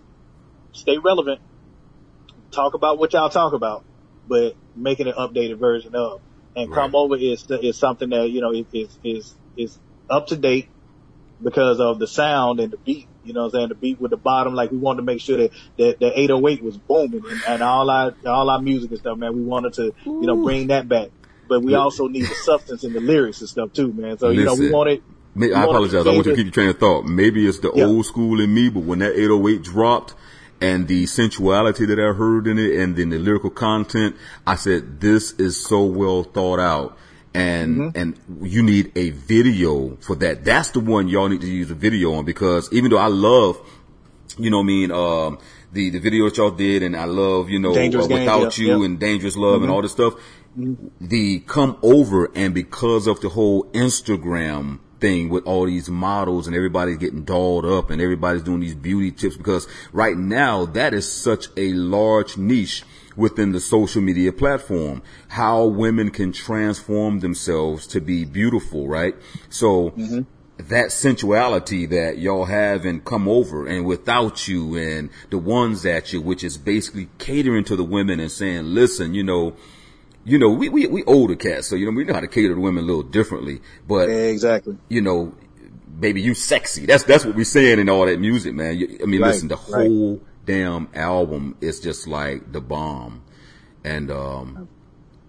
stay 0.74 0.98
relevant, 0.98 1.39
talk 2.51 2.74
about 2.74 3.00
what 3.00 3.13
y'all 3.13 3.30
talk 3.30 3.53
about, 3.53 3.84
but 4.27 4.56
making 4.75 5.08
an 5.08 5.13
updated 5.13 5.60
version 5.60 5.96
of. 5.96 6.22
And 6.56 6.70
Right. 6.70 6.75
Come 6.75 6.96
Over 6.96 7.15
is, 7.18 7.46
is 7.50 7.77
something 7.77 8.10
that, 8.10 8.30
you 8.30 8.42
know, 8.42 8.51
is, 8.51 8.65
is, 8.74 9.00
is, 9.03 9.36
is 9.58 9.80
up 10.10 10.27
to 10.27 10.36
date 10.36 10.70
because 11.42 11.80
of 11.80 12.00
the 12.00 12.08
sound 12.08 12.60
and 12.60 12.72
the 12.72 12.77
beat. 12.77 13.08
You 13.24 13.34
know 13.34 13.42
what 13.42 13.46
I'm 13.48 13.51
saying? 13.51 13.70
The 13.70 13.75
beat 13.75 14.01
with 14.01 14.12
the 14.12 14.18
bottom, 14.18 14.53
like 14.53 14.72
we 14.72 14.77
wanted 14.77 14.98
to 14.98 15.03
make 15.03 15.22
sure 15.22 15.38
that, 15.38 15.51
that, 15.77 16.00
that 16.00 16.20
808 16.20 16.63
was 16.63 16.77
booming 16.77 17.24
and, 17.30 17.44
and 17.46 17.63
all 17.63 17.89
our, 17.89 18.15
all 18.25 18.50
our 18.50 18.62
music 18.62 18.92
and 18.92 19.00
stuff, 19.00 19.18
man. 19.18 19.36
We 19.36 19.44
wanted 19.44 19.74
to, 19.74 19.94
you 20.06 20.27
know, 20.27 20.44
bring 20.44 20.68
that 20.68 20.88
back. 20.88 21.10
But 21.48 21.62
we 21.62 21.75
also 21.75 22.08
need 22.08 22.24
the 22.24 22.36
substance 22.36 22.84
in 22.84 22.94
the 22.94 23.01
lyrics 23.01 23.42
and 23.42 23.50
stuff 23.50 23.74
too, 23.74 23.92
man. 23.94 24.18
So, 24.18 24.30
you 24.30 24.46
know, 24.46 24.56
we 24.56 24.72
wanted, 24.72 25.03
May, 25.36 25.48
we 25.48 25.53
I 25.53 25.65
wanted 25.65 25.70
apologize. 25.70 26.08
I 26.08 26.12
want 26.12 26.25
you 26.25 26.32
to 26.32 26.36
keep 26.38 26.46
your 26.46 26.53
train 26.53 26.70
of 26.70 26.80
thought. 26.80 27.06
Maybe 27.06 27.48
it's 27.48 27.60
the 27.60 27.72
Yeah. 27.74 27.86
old 27.86 28.06
school 28.06 28.39
in 28.39 28.53
me, 28.53 28.70
but 28.70 28.82
when 28.82 29.00
that 29.00 29.13
808 29.18 29.62
dropped 29.62 30.15
and 30.62 30.88
the 30.88 31.06
sensuality 31.06 31.86
that 31.86 32.00
I 32.00 32.13
heard 32.13 32.48
in 32.48 32.58
it 32.58 32.80
and 32.80 32.96
then 32.96 33.10
the 33.10 33.20
lyrical 33.20 33.50
content, 33.50 34.15
I 34.48 34.56
said, 34.56 35.01
this 35.01 35.32
is 35.34 35.62
so 35.62 35.84
well 35.84 36.24
thought 36.24 36.60
out. 36.60 36.98
And, 37.34 37.78
Mm-hmm. 37.78 37.98
and 37.98 38.20
you 38.48 38.62
need 38.62 38.92
a 38.96 39.10
video 39.10 39.96
for 40.02 40.16
that. 40.18 40.46
That's 40.46 40.70
the 40.70 40.80
one 40.80 41.08
y'all 41.08 41.30
need 41.30 41.42
to 41.42 41.48
use 41.48 41.72
a 41.72 41.75
video 41.75 42.13
on 42.13 42.25
because 42.25 42.72
even 42.72 42.92
though 42.92 42.98
I 42.98 43.08
love, 43.08 43.58
you 44.38 44.52
know 44.52 44.60
I 44.60 44.63
mean, 44.63 44.92
um, 44.92 45.40
the, 45.72 45.90
the 45.90 46.00
video 46.00 46.25
that 46.25 46.38
y'all 46.38 46.52
did 46.52 46.84
and 46.84 46.96
I 46.96 47.06
love, 47.06 47.50
you 47.50 47.60
know, 47.60 47.72
uh, 47.72 47.74
Game, 47.74 47.92
without 47.92 48.58
yeah, 48.58 48.66
you 48.66 48.84
and 48.84 49.00
dangerous 49.00 49.36
love 49.36 49.63
and 49.63 49.72
all 49.72 49.82
this 49.82 49.92
stuff 49.94 50.13
the 51.02 51.40
come 51.40 51.78
over 51.82 52.32
and 52.36 52.54
because 52.54 53.08
of 53.08 53.20
the 53.22 53.30
whole 53.30 53.63
Instagram 53.72 54.80
thing 55.00 55.30
with 55.30 55.44
all 55.46 55.66
these 55.66 55.90
models 55.90 56.48
and 56.48 56.56
everybody's 56.56 56.98
getting 56.98 57.24
dolled 57.24 57.66
up 57.66 57.90
and 57.90 58.02
everybody's 58.02 58.44
doing 58.44 58.60
these 58.60 58.75
beauty 58.75 59.12
tips 59.12 59.36
because 59.36 59.68
right 59.92 60.16
now 60.16 60.66
that 60.66 60.94
is 60.94 61.12
such 61.12 61.48
a 61.58 61.74
large 61.74 62.38
niche 62.38 62.84
within 63.15 63.51
the 63.51 63.60
social 63.60 64.01
media 64.01 64.32
platform. 64.32 65.01
How 65.29 65.65
women 65.65 66.12
can 66.12 66.32
transform 66.32 67.20
themselves 67.20 67.88
to 67.88 68.01
be 68.01 68.25
beautiful, 68.25 68.88
right? 68.88 69.15
So 69.50 69.91
mm-hmm. 69.91 70.22
that 70.58 70.91
sensuality 70.91 71.86
that 71.88 72.17
y'all 72.17 72.46
have 72.46 72.86
and 72.86 73.03
come 73.03 73.27
over 73.27 73.67
and 73.67 73.86
without 73.86 74.48
you 74.48 74.75
and 74.75 75.10
the 75.29 75.38
ones 75.38 75.86
at 75.86 76.13
you, 76.13 76.22
which 76.22 76.43
is 76.43 76.58
basically 76.58 77.10
catering 77.17 77.63
to 77.65 77.75
the 77.75 77.84
women 77.84 78.20
and 78.20 78.32
saying, 78.32 78.65
listen, 78.65 79.13
you 79.13 79.24
know, 79.24 79.55
you 80.25 80.39
know, 80.39 80.50
we, 80.50 80.70
we, 80.70 80.88
we 80.88 81.03
older 81.03 81.36
cats, 81.36 81.67
so, 81.67 81.75
you 81.75 81.86
know, 81.86 81.91
we 81.91 82.05
know 82.05 82.13
how 82.13 82.22
to 82.22 82.27
cater 82.27 82.55
to 82.55 82.62
women 82.62 82.86
a 82.86 82.88
little 82.88 83.03
differently, 83.03 83.60
but, 83.88 84.10
exactly. 84.10 84.77
you 84.88 85.01
know, 85.01 85.36
baby, 86.00 86.22
you 86.22 86.34
sexy. 86.34 86.86
That's, 86.86 87.03
that's 87.03 87.25
what 87.25 87.36
we're 87.36 87.43
saying 87.43 87.79
in 87.79 87.89
all 87.89 88.05
that 88.05 88.20
music, 88.22 88.53
man. 88.53 88.75
I 89.01 89.05
mean, 89.05 89.22
Right, 89.22 89.27
listen, 89.27 89.50
the 89.50 89.58
right. 89.70 90.22
Damn 90.45 90.89
album 90.93 91.57
is 91.62 91.79
just 91.79 92.07
like 92.07 92.51
the 92.51 92.62
bomb. 92.62 93.23
And, 93.83 94.12
um, 94.12 94.69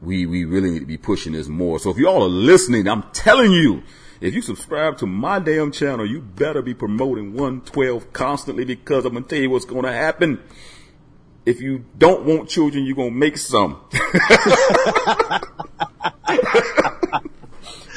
we, 0.00 0.26
we 0.26 0.44
really 0.44 0.70
need 0.70 0.80
to 0.80 0.86
be 0.86 0.98
pushing 0.98 1.32
this 1.32 1.48
more. 1.48 1.78
So 1.78 1.90
if 1.90 1.96
y'all 1.96 2.22
are 2.22 2.28
listening, 2.28 2.88
I'm 2.88 3.02
telling 3.12 3.52
you, 3.52 3.82
if 4.20 4.34
you 4.34 4.42
subscribe 4.42 4.98
to 4.98 5.06
my 5.06 5.38
damn 5.38 5.72
channel, 5.72 6.06
you 6.06 6.20
better 6.20 6.62
be 6.62 6.74
promoting 6.74 7.32
112 7.32 8.12
constantly 8.12 8.64
because 8.64 9.04
I'm 9.04 9.14
gonna 9.14 9.26
tell 9.26 9.38
you 9.38 9.50
what's 9.50 9.64
gonna 9.64 9.92
happen. 9.92 10.40
If 11.44 11.60
you 11.60 11.84
don't 11.98 12.24
want 12.24 12.48
children, 12.48 12.84
you're 12.84 12.96
gonna 12.96 13.10
make 13.10 13.36
some. 13.36 13.72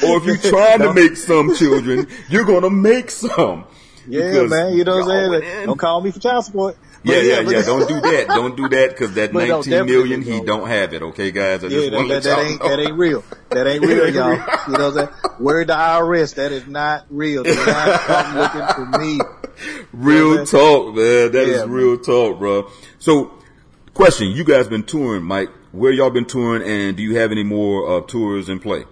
or 0.03 0.17
if 0.17 0.25
you're 0.25 0.37
trying 0.37 0.79
to 0.79 0.93
make 0.93 1.15
some 1.15 1.55
children, 1.55 2.07
you're 2.29 2.45
gonna 2.45 2.69
make 2.69 3.09
some. 3.09 3.65
Yeah, 4.07 4.31
Because 4.31 4.49
man. 4.49 4.73
You 4.73 4.83
know 4.83 4.97
what 4.97 5.09
I'm 5.09 5.41
saying? 5.41 5.65
Don't 5.65 5.79
call 5.79 6.01
me 6.01 6.11
for 6.11 6.19
child 6.19 6.45
support. 6.45 6.77
Yeah, 7.03 7.21
yeah, 7.21 7.39
yeah. 7.41 7.61
Don't 7.63 7.87
do 7.87 7.99
that. 8.11 8.27
Don't 8.27 8.55
do 8.57 8.67
that 8.69 8.89
because 8.89 9.13
that 9.15 9.31
But 9.33 9.47
no, 9.47 9.57
19 9.61 9.85
million, 9.85 10.21
he 10.21 10.41
don't. 10.41 10.67
have 10.67 10.93
it. 10.93 11.01
Okay, 11.01 11.31
guys. 11.31 11.63
I 11.63 11.67
Yeah, 11.67 11.89
just 11.89 11.91
that, 11.91 12.07
that, 12.07 12.23
that 12.23 12.39
ain't 12.39 12.61
know. 12.61 12.69
that 12.69 12.79
ain't 12.79 12.97
real. 12.97 13.23
That 13.49 13.67
ain't 13.67 13.81
real, 13.85 14.09
y'all. 14.13 14.33
You 14.67 14.77
know 14.77 14.89
what 14.89 14.97
I'm 15.01 15.07
saying? 15.07 15.09
Word 15.39 15.67
to 15.67 15.73
IRS, 15.73 16.35
that 16.35 16.51
is 16.51 16.67
not 16.67 17.05
real. 17.09 17.43
Do 17.43 17.55
not 17.55 17.99
come 18.01 18.35
looking 18.35 18.67
for 18.75 18.85
me. 18.99 19.19
Real 19.93 20.37
Yeah, 20.39 20.45
talk, 20.45 20.87
man. 20.95 21.31
That 21.31 21.35
is 21.47 21.59
Yeah, 21.59 21.65
man. 21.65 21.69
real 21.71 21.97
talk, 21.97 22.37
bro. 22.39 22.69
So, 22.99 23.31
question: 23.93 24.27
You 24.29 24.43
guys 24.43 24.67
been 24.67 24.83
touring, 24.83 25.23
Mike? 25.23 25.49
Where 25.71 25.91
y'all 25.91 26.09
been 26.09 26.25
touring, 26.25 26.63
and 26.67 26.97
do 26.97 27.03
you 27.03 27.17
have 27.17 27.31
any 27.31 27.43
more 27.43 27.97
uh, 27.97 28.01
tours 28.01 28.49
in 28.49 28.59
play? 28.59 28.85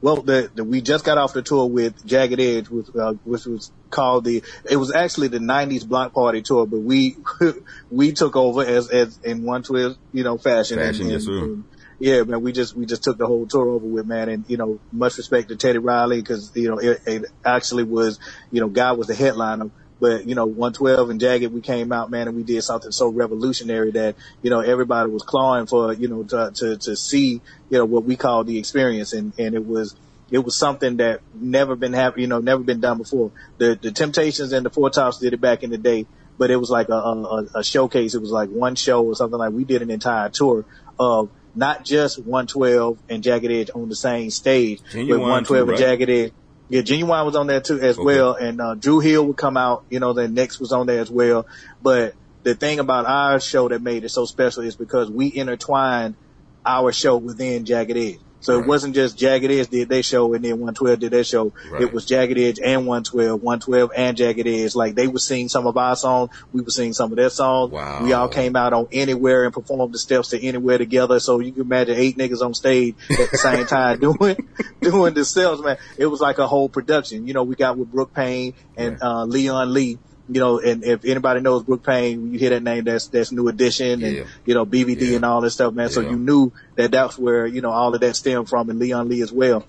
Well, 0.00 0.22
the, 0.22 0.50
the, 0.54 0.64
we 0.64 0.80
just 0.80 1.04
got 1.04 1.18
off 1.18 1.32
the 1.32 1.42
tour 1.42 1.66
with 1.66 2.04
Jagged 2.06 2.40
Edge, 2.40 2.68
which, 2.68 2.86
uh, 2.98 3.14
which 3.24 3.46
was 3.46 3.72
called 3.90 4.24
the, 4.24 4.44
it 4.70 4.76
was 4.76 4.94
actually 4.94 5.28
the 5.28 5.38
90s 5.38 5.86
Block 5.86 6.14
Party 6.14 6.42
tour, 6.42 6.66
but 6.66 6.80
we, 6.80 7.16
we 7.90 8.12
took 8.12 8.36
over 8.36 8.64
as, 8.64 8.88
as 8.90 9.18
in 9.24 9.42
one 9.42 9.62
twist, 9.62 9.98
you 10.12 10.22
know, 10.22 10.38
fashion. 10.38 10.78
Fashion, 10.78 11.10
yes, 11.10 11.24
sir. 11.24 11.56
yeah, 11.98 12.22
man, 12.22 12.42
we 12.42 12.52
just, 12.52 12.76
we 12.76 12.86
just 12.86 13.02
took 13.02 13.18
the 13.18 13.26
whole 13.26 13.46
tour 13.46 13.68
over 13.70 13.86
with, 13.86 14.06
man. 14.06 14.28
And, 14.28 14.44
you 14.48 14.56
know, 14.56 14.78
much 14.92 15.18
respect 15.18 15.48
to 15.48 15.56
Teddy 15.56 15.78
Riley 15.78 16.20
because, 16.20 16.52
you 16.54 16.70
know, 16.70 16.78
it, 16.78 17.00
it 17.04 17.24
actually 17.44 17.84
was, 17.84 18.20
you 18.52 18.60
know, 18.60 18.68
God 18.68 18.98
was 18.98 19.08
the 19.08 19.16
headliner. 19.16 19.70
But, 20.00 20.26
you 20.26 20.34
know, 20.34 20.46
112 20.46 21.10
and 21.10 21.20
Jagged, 21.20 21.52
we 21.52 21.60
came 21.60 21.92
out, 21.92 22.10
man, 22.10 22.28
and 22.28 22.36
we 22.36 22.42
did 22.44 22.62
something 22.62 22.92
so 22.92 23.08
revolutionary 23.08 23.90
that, 23.92 24.16
you 24.42 24.50
know, 24.50 24.60
everybody 24.60 25.10
was 25.10 25.22
clawing 25.22 25.66
for, 25.66 25.92
you 25.92 26.08
know, 26.08 26.22
to, 26.24 26.52
to, 26.54 26.76
to 26.76 26.96
see, 26.96 27.40
you 27.70 27.78
know, 27.78 27.84
what 27.84 28.04
we 28.04 28.16
call 28.16 28.44
the 28.44 28.58
experience. 28.58 29.12
And, 29.12 29.32
and 29.38 29.54
it 29.54 29.66
was, 29.66 29.96
it 30.30 30.38
was 30.38 30.56
something 30.56 30.98
that 30.98 31.20
never 31.34 31.74
been 31.74 31.92
hap- 31.92 32.18
you 32.18 32.26
know, 32.26 32.38
never 32.38 32.62
been 32.62 32.80
done 32.80 32.98
before. 32.98 33.32
The, 33.58 33.78
the 33.80 33.90
Temptations 33.90 34.52
and 34.52 34.64
the 34.64 34.70
Four 34.70 34.90
Tops 34.90 35.18
did 35.18 35.32
it 35.32 35.40
back 35.40 35.62
in 35.62 35.70
the 35.70 35.78
day, 35.78 36.06
but 36.36 36.50
it 36.50 36.56
was 36.56 36.70
like 36.70 36.88
a, 36.90 36.94
a, 36.94 37.46
a 37.56 37.64
showcase. 37.64 38.14
It 38.14 38.20
was 38.20 38.30
like 38.30 38.50
one 38.50 38.74
show 38.74 39.04
or 39.04 39.14
something 39.14 39.38
like 39.38 39.52
we 39.52 39.64
did 39.64 39.82
an 39.82 39.90
entire 39.90 40.28
tour 40.28 40.64
of 40.98 41.30
not 41.54 41.84
just 41.84 42.18
112 42.18 42.98
and 43.08 43.22
Jagged 43.22 43.50
Edge 43.50 43.70
on 43.74 43.88
the 43.88 43.96
same 43.96 44.30
stage, 44.30 44.80
Ginuwine 44.92 45.08
but 45.08 45.20
112 45.20 45.66
too, 45.66 45.70
and? 45.70 45.78
Jagged 45.78 46.10
Edge. 46.10 46.32
Yeah, 46.68 46.82
Ginuwine 46.82 47.24
was 47.24 47.36
on 47.36 47.46
there 47.46 47.60
too 47.60 47.80
as 47.80 47.98
Okay. 47.98 48.04
well, 48.04 48.34
and 48.34 48.60
uh, 48.60 48.74
Dru 48.74 49.00
Hill 49.00 49.26
would 49.26 49.36
come 49.36 49.56
out. 49.56 49.84
You 49.88 50.00
know, 50.00 50.12
then 50.12 50.34
Next 50.34 50.60
was 50.60 50.72
on 50.72 50.86
there 50.86 51.00
as 51.00 51.10
well. 51.10 51.46
But 51.80 52.14
the 52.44 52.54
thing 52.54 52.78
about 52.78 53.06
our 53.06 53.40
show 53.40 53.68
that 53.68 53.82
made 53.82 54.04
it 54.04 54.10
so 54.10 54.24
special 54.26 54.62
is 54.62 54.76
because 54.76 55.10
we 55.10 55.34
intertwined 55.34 56.16
our 56.64 56.92
show 56.92 57.16
within 57.16 57.64
Jagged 57.64 57.96
Edge. 57.96 58.20
So 58.40 58.54
Right. 58.54 58.62
it 58.64 58.68
wasn't 58.68 58.94
just 58.94 59.18
Jagged 59.18 59.50
Edge 59.50 59.68
did 59.68 59.88
their 59.88 60.02
show 60.02 60.32
and 60.32 60.44
then 60.44 60.52
112 60.60 61.00
did 61.00 61.10
their 61.12 61.24
show. 61.24 61.52
Right. 61.70 61.82
It 61.82 61.92
was 61.92 62.04
Jagged 62.04 62.38
Edge 62.38 62.60
and 62.64 62.86
112, 62.86 63.42
112 63.42 63.90
and 63.96 64.16
Jagged 64.16 64.46
Edge. 64.46 64.74
Like 64.76 64.94
they 64.94 65.08
were 65.08 65.18
singing 65.18 65.48
some 65.48 65.66
of 65.66 65.76
our 65.76 65.96
songs, 65.96 66.30
we 66.52 66.60
were 66.62 66.70
singing 66.70 66.92
some 66.92 67.10
of 67.10 67.16
their 67.16 67.30
songs. 67.30 67.72
Wow. 67.72 68.04
We 68.04 68.12
all 68.12 68.28
came 68.28 68.54
out 68.54 68.72
on 68.72 68.86
Anywhere 68.92 69.44
and 69.44 69.52
performed 69.52 69.92
the 69.92 69.98
steps 69.98 70.28
to 70.28 70.40
Anywhere 70.42 70.78
together. 70.78 71.18
So 71.20 71.40
you 71.40 71.50
can 71.52 71.62
imagine 71.62 71.96
eight 71.96 72.16
niggas 72.16 72.40
on 72.40 72.54
stage 72.54 72.94
at 73.10 73.30
the 73.30 73.38
same 73.38 73.66
time 73.66 73.98
doing, 74.00 74.36
doing 74.80 75.14
the 75.14 75.24
steps, 75.24 75.60
man. 75.60 75.76
It 75.96 76.06
was 76.06 76.20
like 76.20 76.38
a 76.38 76.46
whole 76.46 76.68
production. 76.68 77.26
You 77.26 77.34
know, 77.34 77.42
we 77.42 77.56
got 77.56 77.76
with 77.76 77.90
Brooke 77.90 78.14
Payne 78.14 78.54
and, 78.76 78.92
Right. 78.92 79.02
uh, 79.02 79.24
Leon 79.24 79.72
Lee. 79.74 79.98
You 80.30 80.40
know, 80.40 80.58
and 80.60 80.84
if 80.84 81.04
anybody 81.06 81.40
knows 81.40 81.62
Brooke 81.64 81.84
Payne, 81.84 82.30
you 82.32 82.38
hear 82.38 82.50
that 82.50 82.62
name, 82.62 82.84
that's, 82.84 83.08
that's 83.08 83.32
New 83.32 83.48
Edition 83.48 84.04
and, 84.04 84.16
Yeah. 84.16 84.24
you 84.44 84.52
know, 84.54 84.66
BBD 84.66 85.10
Yeah. 85.10 85.16
and 85.16 85.24
all 85.24 85.40
that 85.40 85.50
stuff, 85.50 85.72
man. 85.72 85.88
So 85.88 86.02
you 86.02 86.16
knew 86.16 86.52
that 86.76 86.90
that's 86.90 87.18
where, 87.18 87.46
you 87.46 87.62
know, 87.62 87.70
all 87.70 87.94
of 87.94 88.00
that 88.02 88.14
stemmed 88.14 88.48
from 88.48 88.68
and 88.68 88.78
Leon 88.78 89.08
Lee 89.08 89.22
as 89.22 89.32
well. 89.32 89.64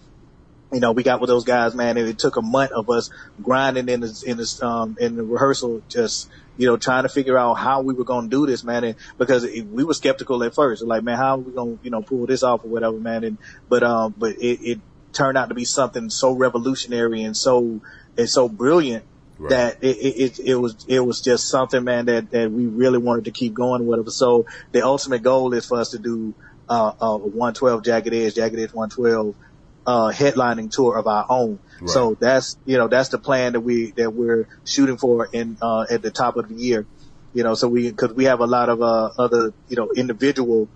You 0.74 0.82
know, 0.82 0.92
we 0.92 1.02
got 1.02 1.20
with 1.22 1.30
those 1.30 1.46
guys, 1.46 1.74
man, 1.74 1.98
and 1.98 2.08
it 2.08 2.20
took 2.20 2.36
a 2.36 2.42
month 2.42 2.72
of 2.72 2.90
us 2.90 3.10
grinding 3.42 3.88
in 3.90 4.02
this, 4.02 4.22
in 4.22 4.38
this, 4.38 4.62
um, 4.62 4.98
in 5.00 5.16
the 5.16 5.24
rehearsal, 5.24 5.82
just, 5.90 6.30
you 6.58 6.68
know, 6.68 6.78
trying 6.78 7.04
to 7.04 7.10
figure 7.10 7.38
out 7.38 7.54
how 7.56 7.82
we 7.82 7.94
were 7.94 8.04
going 8.04 8.30
to 8.30 8.30
do 8.30 8.46
this, 8.46 8.64
man. 8.64 8.84
And 8.84 8.96
because 9.18 9.46
it, 9.46 9.66
we 9.66 9.84
were 9.86 9.94
skeptical 9.96 10.44
at 10.44 10.54
first, 10.54 10.84
like, 10.84 11.04
man, 11.04 11.18
how 11.18 11.36
are 11.36 11.40
we 11.40 11.54
going 11.54 11.78
to, 11.78 11.84
you 11.84 11.90
know, 11.90 12.02
pull 12.04 12.28
this 12.28 12.44
off 12.44 12.66
or 12.66 12.70
whatever, 12.70 13.00
man. 13.00 13.24
And, 13.24 13.38
but, 13.68 13.82
um, 13.82 14.14
but 14.16 14.34
it, 14.34 14.60
it 14.62 14.80
turned 15.14 15.38
out 15.38 15.50
to 15.50 15.56
be 15.56 15.66
something 15.66 16.10
so 16.10 16.34
revolutionary 16.34 17.24
and 17.24 17.36
so, 17.36 17.82
and 18.18 18.30
so 18.30 18.48
brilliant 18.50 19.06
Right. 19.40 19.50
that 19.52 19.78
it, 19.82 19.98
it, 19.98 20.40
it, 20.40 20.56
was, 20.56 20.86
it 20.90 21.00
was 21.00 21.22
just 21.22 21.48
something, 21.48 21.82
man, 21.84 22.08
that, 22.08 22.32
that 22.32 22.52
we 22.52 22.66
really 22.66 22.98
wanted 22.98 23.26
to 23.26 23.32
keep 23.32 23.54
going, 23.54 23.86
whatever. 23.86 24.12
So 24.12 24.46
the 24.74 24.86
ultimate 24.86 25.24
goal 25.24 25.54
is 25.54 25.66
for 25.66 25.80
us 25.80 25.92
to 25.92 25.98
do, 25.98 26.34
uh, 26.68 26.92
uh, 27.00 27.18
112 27.18 27.84
Jagged 27.84 28.14
Edge, 28.14 28.36
Jagged 28.36 28.60
Edge 28.60 28.74
112, 28.74 29.36
uh, 29.88 30.12
headlining 30.12 30.70
tour 30.70 30.98
of 30.98 31.08
our 31.08 31.26
own. 31.30 31.58
Right. 31.80 31.90
So 31.90 32.18
that's, 32.20 32.58
you 32.66 32.78
know, 32.78 32.90
that's 32.90 33.10
the 33.10 33.18
plan 33.18 33.54
that 33.54 33.62
we, 33.62 33.92
that 33.92 34.14
we're 34.14 34.48
shooting 34.66 34.98
for 34.98 35.30
in, 35.32 35.58
uh, 35.62 35.86
at 35.90 36.02
the 36.02 36.12
top 36.12 36.36
of 36.36 36.50
the 36.50 36.56
year. 36.56 36.86
You 37.34 37.44
know, 37.44 37.54
so 37.54 37.70
we, 37.70 37.92
cause 37.94 38.12
we 38.12 38.26
have 38.26 38.42
a 38.42 38.48
lot 38.48 38.68
of, 38.68 38.82
uh, 38.82 39.12
other, 39.18 39.54
you 39.70 39.78
know, 39.78 39.92
individual, 39.96 40.68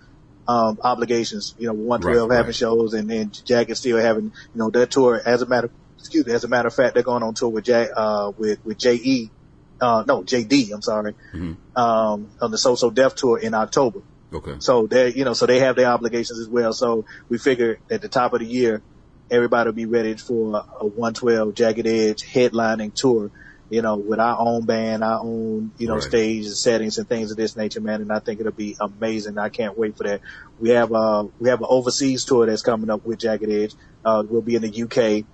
um, 0.48 0.80
obligations, 0.82 1.54
you 1.58 1.68
know, 1.68 1.74
112 1.74 2.30
Right, 2.30 2.36
having 2.36 2.48
right. 2.48 2.56
shows 2.56 2.94
and, 2.94 3.12
and 3.12 3.46
Jagged 3.46 3.76
still 3.76 3.98
having, 3.98 4.26
you 4.26 4.32
know, 4.56 4.70
their 4.70 4.86
tour 4.86 5.22
as 5.26 5.42
a 5.42 5.46
matter, 5.46 5.70
excuse 6.04 6.26
me, 6.26 6.34
as 6.34 6.44
a 6.44 6.50
matter 6.50 6.68
of 6.68 6.74
fact, 6.74 6.94
they're 6.96 7.04
going 7.04 7.24
on 7.24 7.34
tour 7.34 7.50
with 7.50 7.64
Jack, 7.64 7.90
uh, 7.96 8.32
with, 8.38 8.60
with 8.66 8.78
J.E., 8.78 9.32
uh, 9.80 10.04
no, 10.06 10.22
JD, 10.24 10.72
I'm 10.74 10.82
sorry, 10.82 11.16
Mhm. 11.34 11.58
um, 11.76 12.30
on 12.42 12.52
the 12.52 12.58
So 12.58 12.76
So 12.76 12.90
Def 12.92 13.16
tour 13.16 13.38
in 13.40 13.54
October. 13.54 14.02
Okay. 14.34 14.56
So 14.60 14.86
they, 14.88 15.14
you 15.14 15.24
know, 15.26 15.34
so 15.34 15.46
they 15.46 15.60
have 15.60 15.76
their 15.78 15.88
obligations 15.88 16.40
as 16.40 16.50
well. 16.50 16.74
So 16.74 17.06
we 17.30 17.38
figured 17.38 17.80
at 17.90 18.02
the 18.02 18.10
top 18.10 18.34
of 18.34 18.40
the 18.42 18.46
year, 18.46 18.84
everybody 19.32 19.70
will 19.70 19.76
be 19.76 19.86
ready 19.86 20.16
for 20.16 20.64
a 20.82 20.86
112 20.86 21.54
Jagged 21.56 21.88
Edge 21.88 22.24
headlining 22.34 22.94
tour, 22.94 23.32
you 23.70 23.82
know, 23.82 23.98
with 23.98 24.20
our 24.20 24.38
own 24.40 24.66
band, 24.66 25.04
our 25.04 25.20
own, 25.22 25.74
you 25.78 25.88
know, 25.88 25.96
Right. 25.96 26.04
stage 26.04 26.46
settings 26.48 26.98
and 26.98 27.08
things 27.08 27.32
of 27.32 27.38
this 27.38 27.56
nature, 27.56 27.82
man. 27.82 28.02
And 28.02 28.12
I 28.12 28.20
think 28.20 28.40
it'll 28.40 28.52
be 28.52 28.76
amazing. 28.80 29.38
I 29.38 29.50
can't 29.50 29.78
wait 29.78 29.96
for 29.98 30.04
that. 30.04 30.22
We 30.60 30.70
have, 30.70 30.92
uh, 30.94 31.26
we 31.40 31.50
have 31.50 31.62
an 31.62 31.68
overseas 31.70 32.26
tour 32.26 32.46
that's 32.46 32.62
coming 32.62 32.90
up 32.90 33.02
with 33.06 33.20
Jagged 33.20 33.50
Edge. 33.50 33.76
Uh, 34.06 34.24
we'll 34.28 34.42
be 34.42 34.56
in 34.56 34.62
the 34.64 34.70
UK, 34.84 35.26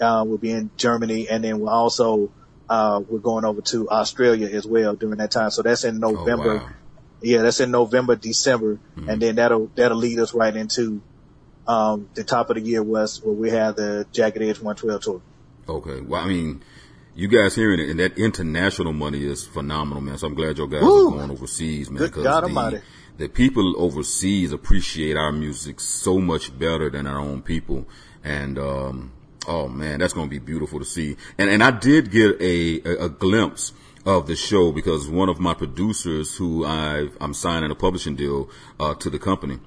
uh, 0.00 0.24
we'll 0.26 0.38
be 0.38 0.50
in 0.50 0.70
Germany, 0.76 1.28
and 1.28 1.42
then 1.44 1.60
we'll 1.60 1.68
also, 1.70 2.30
uh, 2.68 3.00
we're 3.08 3.18
going 3.20 3.44
over 3.44 3.60
to 3.62 3.88
Australia 3.90 4.48
as 4.48 4.66
well 4.66 4.94
during 4.94 5.18
that 5.18 5.30
time. 5.30 5.50
So 5.50 5.62
that's 5.62 5.84
in 5.84 6.02
Oh, 6.02 6.10
November. 6.12 6.56
wow. 6.56 6.68
Yeah, 7.22 7.42
that's 7.42 7.60
in 7.60 7.70
November, 7.70 8.16
December, 8.16 8.78
Mhm. 8.98 9.08
and 9.08 9.22
then 9.22 9.36
that'll 9.36 9.70
that'll 9.76 9.96
lead 9.96 10.18
us 10.18 10.34
right 10.34 10.54
into 10.54 11.00
um 11.66 12.08
the 12.14 12.22
top 12.24 12.50
of 12.50 12.56
the 12.56 12.62
year 12.62 12.82
was 12.82 13.22
where 13.22 13.34
we 13.34 13.50
have 13.50 13.76
the 13.76 14.06
Jagged 14.12 14.42
Edge 14.42 14.60
112 14.60 15.00
tour. 15.02 15.22
Okay. 15.66 16.00
Well, 16.02 16.20
I 16.20 16.28
mean, 16.28 16.62
you 17.14 17.28
guys 17.28 17.54
hearing 17.54 17.80
it, 17.80 17.88
and 17.88 17.98
that 18.00 18.18
international 18.18 18.92
money 18.92 19.24
is 19.24 19.46
phenomenal, 19.46 20.02
man. 20.02 20.18
So 20.18 20.26
I'm 20.26 20.34
glad 20.34 20.58
your 20.58 20.66
guys 20.66 20.82
Woo! 20.82 21.08
are 21.08 21.12
going 21.12 21.30
overseas, 21.30 21.88
man. 21.90 21.98
Good 21.98 22.12
God 22.12 22.42
the, 22.42 22.48
Almighty. 22.48 22.80
the 23.16 23.28
people 23.28 23.74
overseas 23.78 24.52
appreciate 24.52 25.16
our 25.16 25.32
music 25.32 25.80
so 25.80 26.18
much 26.18 26.58
better 26.58 26.90
than 26.90 27.06
our 27.06 27.18
own 27.18 27.40
people, 27.40 27.86
and 28.22 28.58
um, 28.58 29.12
oh 29.46 29.68
man, 29.68 29.98
that's 29.98 30.12
going 30.12 30.26
to 30.26 30.30
be 30.30 30.38
beautiful 30.38 30.78
to 30.78 30.84
see. 30.84 31.16
And 31.38 31.50
and 31.50 31.62
I 31.62 31.70
did 31.70 32.10
get 32.10 32.40
a, 32.40 32.80
a, 32.88 33.04
a 33.06 33.08
glimpse 33.08 33.72
of 34.06 34.26
the 34.26 34.36
show 34.36 34.72
because 34.72 35.08
one 35.08 35.28
of 35.28 35.40
my 35.40 35.54
producers, 35.54 36.36
who 36.36 36.64
I 36.64 37.08
I'm 37.20 37.34
signing 37.34 37.70
a 37.70 37.74
publishing 37.74 38.16
deal 38.16 38.50
uh, 38.78 38.94
to 38.96 39.10
the 39.10 39.18
company. 39.18 39.58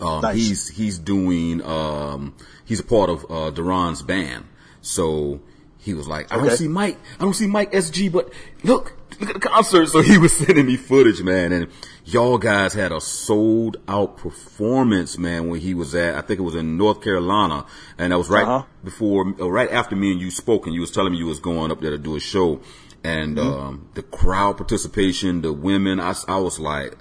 Um, 0.00 0.22
Nice. 0.22 0.36
he's 0.36 0.68
he's 0.68 0.98
doing 0.98 1.62
um, 1.62 2.34
he's 2.64 2.80
a 2.80 2.84
part 2.84 3.10
of 3.10 3.24
uh, 3.24 3.50
Daron's 3.52 4.02
band. 4.02 4.46
So 4.80 5.40
he 5.78 5.94
was 5.94 6.08
like, 6.08 6.32
I 6.32 6.36
don't 6.36 6.56
see 6.56 6.68
Mike, 6.68 6.98
I 7.18 7.22
don't 7.22 7.34
see 7.34 7.46
Mike 7.46 7.72
SG, 7.72 8.10
but 8.10 8.32
look, 8.62 8.96
look 9.20 9.30
at 9.30 9.34
the 9.34 9.48
concert. 9.48 9.86
So 9.88 10.00
he 10.00 10.18
was 10.18 10.32
sending 10.36 10.66
me 10.66 10.76
footage, 10.76 11.22
man, 11.22 11.52
and 11.52 11.68
y'all 12.04 12.38
guys 12.38 12.74
had 12.74 12.92
a 12.92 13.00
sold 13.00 13.76
out 13.88 14.16
performance, 14.16 15.18
man, 15.18 15.48
when 15.48 15.60
he 15.60 15.74
was 15.74 15.94
at 15.94 16.14
I 16.14 16.20
think 16.20 16.40
it 16.40 16.42
was 16.42 16.54
in 16.54 16.76
North 16.76 17.00
Carolina, 17.02 17.64
and 17.98 18.12
that 18.12 18.18
was 18.18 18.28
right 18.28 18.44
Uh-huh. 18.46 18.64
before, 18.84 19.34
uh, 19.40 19.50
right 19.50 19.70
after 19.70 19.94
me 19.96 20.12
and 20.12 20.20
you 20.20 20.30
spoke, 20.30 20.66
and 20.66 20.74
you 20.74 20.80
was 20.80 20.90
telling 20.90 21.12
me 21.12 21.18
you 21.18 21.26
was 21.26 21.40
going 21.40 21.70
up 21.70 21.80
there 21.80 21.90
to 21.92 21.98
do 21.98 22.16
a 22.16 22.20
show, 22.20 22.60
and 23.04 23.36
Mm-hmm. 23.36 23.48
um, 23.48 23.88
the 23.94 24.02
crowd 24.02 24.56
participation, 24.56 25.42
the 25.42 25.52
women, 25.52 26.00
I 26.00 26.14
was 26.36 26.58
like 26.58 26.96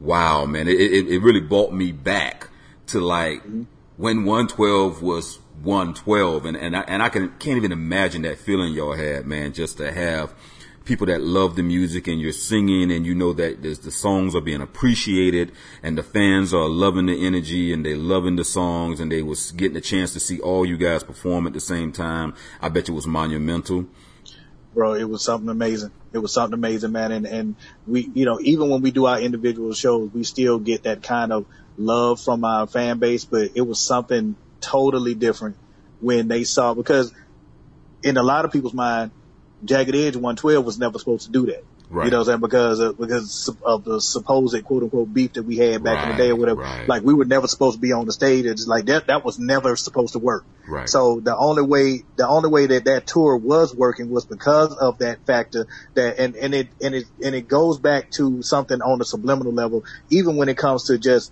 wow, 0.00 0.44
man, 0.46 0.66
it, 0.66 0.80
it, 0.80 1.06
it 1.08 1.18
really 1.22 1.40
brought 1.40 1.72
me 1.72 1.92
back 1.92 2.48
to 2.88 2.98
like 3.00 3.40
when 3.96 4.24
112 4.24 5.00
was 5.00 5.38
112. 5.62 6.44
And, 6.44 6.56
and 6.56 6.76
I, 6.76 6.80
and 6.88 7.00
I 7.04 7.08
can, 7.08 7.28
can't 7.38 7.56
even 7.56 7.70
imagine 7.70 8.22
that 8.22 8.38
feeling 8.38 8.72
y'all 8.74 8.94
had, 8.94 9.26
man, 9.26 9.52
just 9.52 9.76
to 9.76 9.92
have 9.92 10.34
people 10.84 11.06
that 11.06 11.20
love 11.20 11.56
the 11.56 11.62
music 11.62 12.08
and 12.08 12.20
you're 12.20 12.32
singing 12.32 12.90
and 12.90 13.06
you 13.06 13.14
know 13.14 13.32
that 13.32 13.62
the 13.62 13.90
songs 13.90 14.34
are 14.34 14.40
being 14.40 14.60
appreciated 14.60 15.52
and 15.82 15.96
the 15.96 16.02
fans 16.02 16.52
are 16.52 16.68
loving 16.68 17.06
the 17.06 17.26
energy 17.26 17.72
and 17.72 17.86
they 17.86 17.94
loving 17.94 18.36
the 18.36 18.44
songs 18.44 19.00
and 19.00 19.10
they 19.10 19.22
was 19.22 19.52
getting 19.52 19.76
a 19.76 19.80
chance 19.80 20.12
to 20.12 20.20
see 20.20 20.40
all 20.40 20.66
you 20.66 20.76
guys 20.76 21.02
perform 21.02 21.46
at 21.46 21.52
the 21.52 21.60
same 21.60 21.92
time. 21.92 22.34
I 22.60 22.68
bet 22.68 22.88
you 22.88 22.94
it 22.94 22.96
was 22.96 23.06
monumental. 23.06 23.86
Bro, 24.74 24.94
it 24.94 25.04
was 25.04 25.22
something 25.22 25.48
amazing. 25.48 25.92
It 26.12 26.18
was 26.18 26.32
something 26.32 26.54
amazing, 26.54 26.92
man. 26.92 27.12
And, 27.12 27.26
and 27.26 27.56
we, 27.86 28.10
you 28.14 28.24
know, 28.24 28.38
even 28.40 28.70
when 28.70 28.80
we 28.80 28.90
do 28.90 29.06
our 29.06 29.20
individual 29.20 29.74
shows, 29.74 30.10
we 30.12 30.24
still 30.24 30.58
get 30.58 30.84
that 30.84 31.02
kind 31.02 31.32
of 31.32 31.46
love 31.76 32.20
from 32.20 32.44
our 32.44 32.66
fan 32.66 32.98
base, 32.98 33.24
but 33.24 33.50
it 33.54 33.60
was 33.60 33.80
something 33.80 34.34
totally 34.60 35.14
different 35.14 35.56
when 36.00 36.28
they 36.28 36.44
saw, 36.44 36.74
because 36.74 37.12
in 38.02 38.16
a 38.16 38.22
lot 38.22 38.44
of 38.44 38.52
people's 38.52 38.74
mind, 38.74 39.10
Jagged 39.64 39.94
Edge 39.94 40.14
112 40.16 40.64
was 40.64 40.78
never 40.78 40.98
supposed 40.98 41.26
to 41.26 41.32
do 41.32 41.46
that. 41.46 41.64
Right. 41.88 42.06
You 42.06 42.10
know 42.10 42.18
what 42.20 42.28
I'm 42.28 42.32
saying? 42.32 42.40
Because 42.40 42.80
of, 42.80 42.98
because 42.98 43.50
of 43.62 43.84
the 43.84 44.00
supposed 44.00 44.64
quote 44.64 44.82
unquote 44.84 45.12
beef 45.12 45.34
that 45.34 45.42
we 45.42 45.58
had 45.58 45.84
back 45.84 46.02
in 46.04 46.12
the 46.12 46.16
day 46.16 46.30
or 46.30 46.36
whatever. 46.36 46.62
right. 46.62 46.88
Like 46.88 47.02
we 47.02 47.12
were 47.12 47.26
never 47.26 47.46
supposed 47.46 47.76
to 47.76 47.80
be 47.82 47.92
on 47.92 48.06
the 48.06 48.12
stage. 48.12 48.46
It's 48.46 48.66
like 48.66 48.86
that, 48.86 49.08
that 49.08 49.24
was 49.26 49.38
never 49.38 49.76
supposed 49.76 50.14
to 50.14 50.18
work. 50.18 50.46
Right. 50.66 50.88
So 50.88 51.20
the 51.20 51.36
only 51.36 51.62
way, 51.62 52.04
the 52.16 52.26
only 52.26 52.48
way 52.48 52.66
that 52.66 52.86
that 52.86 53.06
tour 53.06 53.36
was 53.36 53.74
working 53.74 54.08
was 54.10 54.24
because 54.24 54.74
of 54.74 54.98
that 54.98 55.26
factor 55.26 55.66
that, 55.92 56.18
and, 56.18 56.34
and 56.34 56.54
it, 56.54 56.68
and 56.82 56.94
it, 56.94 57.04
and 57.22 57.34
it 57.34 57.46
goes 57.46 57.78
back 57.78 58.10
to 58.12 58.42
something 58.42 58.80
on 58.80 58.98
the 58.98 59.04
subliminal 59.04 59.52
level, 59.52 59.84
even 60.08 60.36
when 60.36 60.48
it 60.48 60.56
comes 60.56 60.84
to 60.84 60.96
just 60.98 61.30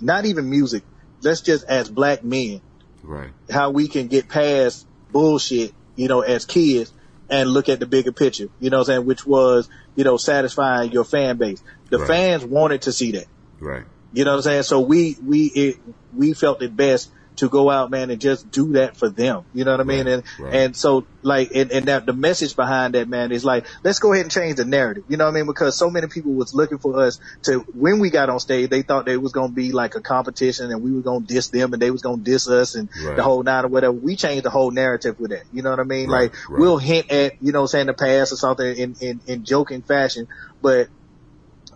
not 0.00 0.24
even 0.24 0.48
music. 0.48 0.82
Let's 1.22 1.42
just 1.42 1.64
as 1.66 1.90
black 1.90 2.24
men, 2.24 2.62
Right. 3.02 3.30
how 3.50 3.68
we 3.70 3.86
can 3.88 4.06
get 4.06 4.28
past 4.28 4.86
bullshit, 5.12 5.74
you 5.96 6.08
know, 6.08 6.22
as 6.22 6.46
kids 6.46 6.90
and 7.30 7.50
look 7.50 7.68
at 7.68 7.80
the 7.80 7.86
bigger 7.86 8.12
picture, 8.12 8.48
you 8.58 8.70
know 8.70 8.78
what 8.78 8.88
I'm 8.88 8.94
saying? 8.96 9.06
Which 9.06 9.24
was, 9.24 9.68
you 9.94 10.04
know, 10.04 10.16
satisfying 10.16 10.92
your 10.92 11.04
fan 11.04 11.38
base. 11.38 11.62
The 11.90 11.98
Right. 11.98 12.08
fans 12.08 12.44
wanted 12.44 12.82
to 12.82 12.92
see 12.92 13.12
that. 13.12 13.26
Right. 13.60 13.84
You 14.12 14.24
know 14.24 14.32
what 14.32 14.38
I'm 14.38 14.42
saying? 14.42 14.62
So 14.64 14.80
we, 14.80 15.16
we, 15.24 15.44
it, 15.54 15.76
we 16.12 16.32
felt 16.32 16.62
it 16.62 16.74
best 16.76 17.10
to 17.40 17.48
go 17.48 17.68
out, 17.68 17.90
man, 17.90 18.10
and 18.10 18.20
just 18.20 18.50
do 18.50 18.72
that 18.74 18.96
for 18.96 19.08
them. 19.08 19.44
You 19.52 19.64
know 19.64 19.72
what 19.72 19.80
I 19.80 19.84
mean? 19.84 20.06
Right, 20.06 20.12
And, 20.14 20.24
right. 20.38 20.54
and 20.54 20.76
so 20.76 21.06
like, 21.22 21.50
and, 21.54 21.70
and 21.72 21.86
that 21.86 22.06
the 22.06 22.12
message 22.12 22.54
behind 22.54 22.94
that, 22.94 23.08
man, 23.08 23.32
is 23.32 23.44
like, 23.44 23.66
let's 23.82 23.98
go 23.98 24.12
ahead 24.12 24.24
and 24.24 24.32
change 24.32 24.56
the 24.56 24.64
narrative. 24.64 25.04
You 25.08 25.16
know 25.16 25.24
what 25.24 25.32
I 25.32 25.34
mean? 25.34 25.46
Because 25.46 25.76
so 25.76 25.90
many 25.90 26.06
people 26.06 26.32
was 26.34 26.54
looking 26.54 26.78
for 26.78 27.00
us 27.00 27.18
to, 27.44 27.60
when 27.74 27.98
we 27.98 28.10
got 28.10 28.28
on 28.30 28.40
stage, 28.40 28.70
they 28.70 28.82
thought 28.82 29.06
there 29.06 29.18
was 29.18 29.32
going 29.32 29.48
to 29.50 29.54
be 29.54 29.72
like 29.72 29.94
a 29.96 30.00
competition 30.02 30.70
and 30.70 30.82
we 30.82 30.92
were 30.92 31.02
going 31.02 31.26
to 31.26 31.34
diss 31.34 31.48
them 31.48 31.72
and 31.72 31.80
they 31.82 31.90
was 31.90 32.02
going 32.02 32.22
to 32.22 32.30
diss 32.30 32.48
us 32.48 32.74
and 32.74 32.88
Right. 33.04 33.16
the 33.16 33.22
whole 33.22 33.42
nine 33.42 33.64
or 33.64 33.68
whatever. 33.68 33.92
We 33.92 34.16
changed 34.16 34.44
the 34.44 34.50
whole 34.50 34.70
narrative 34.70 35.18
with 35.18 35.30
that. 35.30 35.44
You 35.50 35.62
know 35.62 35.70
what 35.70 35.80
I 35.80 35.84
mean? 35.84 36.08
Like, 36.08 36.34
we'll 36.60 36.78
hint 36.78 37.10
at, 37.10 37.32
you 37.40 37.52
know, 37.52 37.66
saying 37.66 37.86
the 37.86 37.94
past 37.94 38.32
or 38.32 38.36
something 38.36 38.76
in, 38.76 38.94
in, 39.00 39.20
in 39.26 39.44
joking 39.44 39.82
fashion, 39.82 40.26
but 40.60 40.88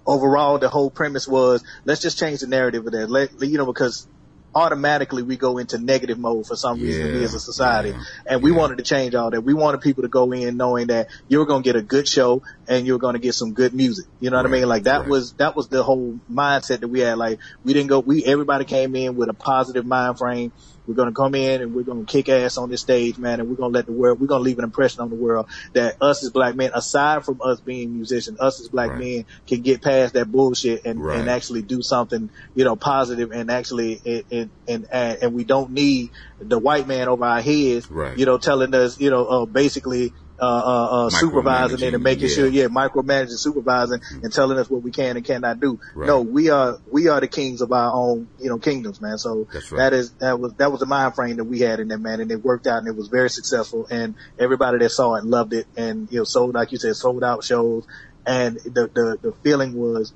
overall 0.07 0.59
the 0.59 0.69
whole 0.69 0.91
premise 0.91 1.27
was 1.27 1.63
let's 1.85 2.03
just 2.03 2.19
change 2.19 2.41
the 2.41 2.47
narrative 2.47 2.87
of 2.87 2.93
that. 2.93 3.09
Let 3.11 3.31
you 3.41 3.57
know 3.59 3.67
because 3.67 4.07
automatically 4.55 5.23
we 5.23 5.37
go 5.37 5.59
into 5.59 5.79
negative 5.79 6.19
mode 6.19 6.47
for 6.47 6.57
some 6.57 6.81
reason 6.81 7.13
we 7.13 7.19
Yeah, 7.19 7.25
as 7.25 7.35
a 7.35 7.41
society, 7.41 7.91
yeah, 7.91 8.03
and 8.27 8.43
we 8.43 8.51
yeah. 8.51 8.57
wanted 8.57 8.79
to 8.79 8.85
change 8.85 9.15
all 9.15 9.31
that. 9.31 9.41
We 9.41 9.55
wanted 9.55 9.81
people 9.81 10.03
to 10.03 10.09
go 10.09 10.33
in 10.33 10.57
knowing 10.57 10.89
that 10.89 11.09
you're 11.29 11.47
going 11.47 11.63
to 11.63 11.67
get 11.67 11.77
a 11.77 11.83
good 11.83 12.07
show 12.07 12.43
and 12.69 12.87
you're 12.87 12.99
going 12.99 13.15
to 13.15 13.21
get 13.21 13.35
some 13.35 13.53
good 13.53 13.75
music. 13.75 14.07
You 14.21 14.31
know 14.31 14.37
what 14.37 14.47
I 14.47 14.49
mean? 14.49 14.69
Like 14.69 14.85
that 14.85 15.01
right. 15.01 15.09
was 15.09 15.33
that 15.35 15.57
was 15.57 15.69
the 15.69 15.83
whole 15.83 16.19
mindset 16.31 16.81
that 16.81 16.89
we 16.89 17.01
had. 17.01 17.19
Like 17.19 17.41
we 17.65 17.73
didn't 17.73 17.89
go. 17.89 18.01
We 18.01 18.25
everybody 18.25 18.65
came 18.65 18.95
in 18.95 19.17
with 19.17 19.29
a 19.29 19.35
positive 19.35 19.85
mind 19.85 20.19
frame. 20.19 20.53
We're 20.87 20.95
going 20.95 21.09
to 21.09 21.15
come 21.15 21.35
in 21.35 21.63
and 21.63 21.75
we're 21.75 21.83
going 21.85 22.05
to 22.05 22.11
kick 22.13 22.29
ass 22.29 22.57
on 22.59 22.71
this 22.71 22.83
stage, 22.83 23.19
man, 23.19 23.41
and 23.41 23.49
we're 23.49 23.57
going 23.57 23.73
to 23.73 23.77
let 23.77 23.87
the 23.87 23.93
world, 23.93 24.21
we're 24.21 24.27
going 24.27 24.41
to 24.41 24.45
leave 24.45 24.59
an 24.59 24.65
impression 24.65 25.03
on 25.03 25.09
the 25.09 25.17
world 25.17 25.47
that 25.73 25.97
us 26.01 26.23
as 26.25 26.31
black 26.31 26.55
men, 26.57 26.71
aside 26.75 27.25
from 27.25 27.41
us 27.43 27.61
being 27.61 27.93
musicians, 27.95 28.39
us 28.41 28.61
as 28.61 28.69
black 28.69 28.91
Right. 28.91 28.99
men 28.99 29.27
can 29.47 29.63
get 29.63 29.83
past 29.83 30.15
that 30.15 30.31
bullshit 30.31 30.85
and, 30.85 31.03
Right. 31.03 31.21
and 31.21 31.29
actually 31.29 31.63
do 31.63 31.83
something, 31.83 32.31
you 32.55 32.65
know, 32.65 32.77
positive 32.77 33.31
and 33.33 33.51
actually, 33.51 34.01
and, 34.05 34.25
and, 34.31 34.51
and, 34.69 34.87
and 34.93 35.19
and 35.23 35.35
we 35.35 35.45
don't 35.45 35.71
need 35.73 36.11
the 36.39 36.59
white 36.59 36.87
man 36.87 37.09
over 37.09 37.25
our 37.25 37.41
heads, 37.41 37.91
Right. 37.91 38.17
you 38.19 38.27
know, 38.27 38.39
telling 38.39 38.75
us, 38.75 39.01
you 39.01 39.11
know, 39.11 39.25
uh, 39.27 39.47
basically, 39.47 40.13
uh, 40.45 40.63
uh, 40.65 41.07
uh, 41.07 41.11
supervising 41.11 41.81
it 41.81 41.95
and 41.95 42.03
making 42.03 42.29
Micromanaging, 42.29 42.35
sure, 42.35 42.47
yeah. 42.47 42.63
yeah, 42.63 42.69
micromanaging, 42.69 43.39
supervising 43.39 44.01
and 44.23 44.33
telling 44.33 44.59
us 44.59 44.69
what 44.69 44.83
we 44.83 44.91
can 44.91 45.17
and 45.17 45.25
cannot 45.25 45.61
do. 45.61 45.81
Right. 45.95 46.07
No, 46.07 46.21
we 46.21 46.51
are, 46.51 46.79
we 46.91 47.09
are 47.09 47.21
the 47.21 47.29
kings 47.29 47.61
of 47.61 47.73
our 47.73 47.93
own, 47.93 48.29
you 48.39 48.49
know, 48.49 48.59
kingdoms, 48.59 49.01
man. 49.01 49.19
So 49.19 49.49
right. 49.53 49.79
that 49.79 49.93
is, 49.93 50.13
that 50.15 50.39
was, 50.39 50.55
that 50.55 50.71
was 50.71 50.81
the 50.81 50.87
mind 50.87 51.15
frame 51.15 51.37
that 51.37 51.45
we 51.45 51.61
had 51.61 51.81
in 51.81 51.89
that, 51.89 51.99
man. 51.99 52.21
And 52.21 52.31
it 52.31 52.45
worked 52.45 52.67
out 52.67 52.79
and 52.79 52.89
it 52.89 52.97
was 52.97 53.09
very 53.09 53.31
successful 53.31 53.87
and 53.91 54.15
everybody 54.39 54.79
that 54.79 54.91
saw 54.91 55.15
it 55.15 55.25
loved 55.25 55.53
it 55.53 55.67
and, 55.77 56.11
you 56.11 56.19
know, 56.19 56.25
sold, 56.25 56.55
like 56.55 56.73
you 56.73 56.79
said, 56.79 56.97
sold 56.97 57.25
out 57.25 57.45
shows. 57.45 57.87
And 58.27 58.57
the, 58.57 58.91
the, 58.93 59.19
the 59.21 59.33
feeling 59.43 59.75
was, 59.75 60.13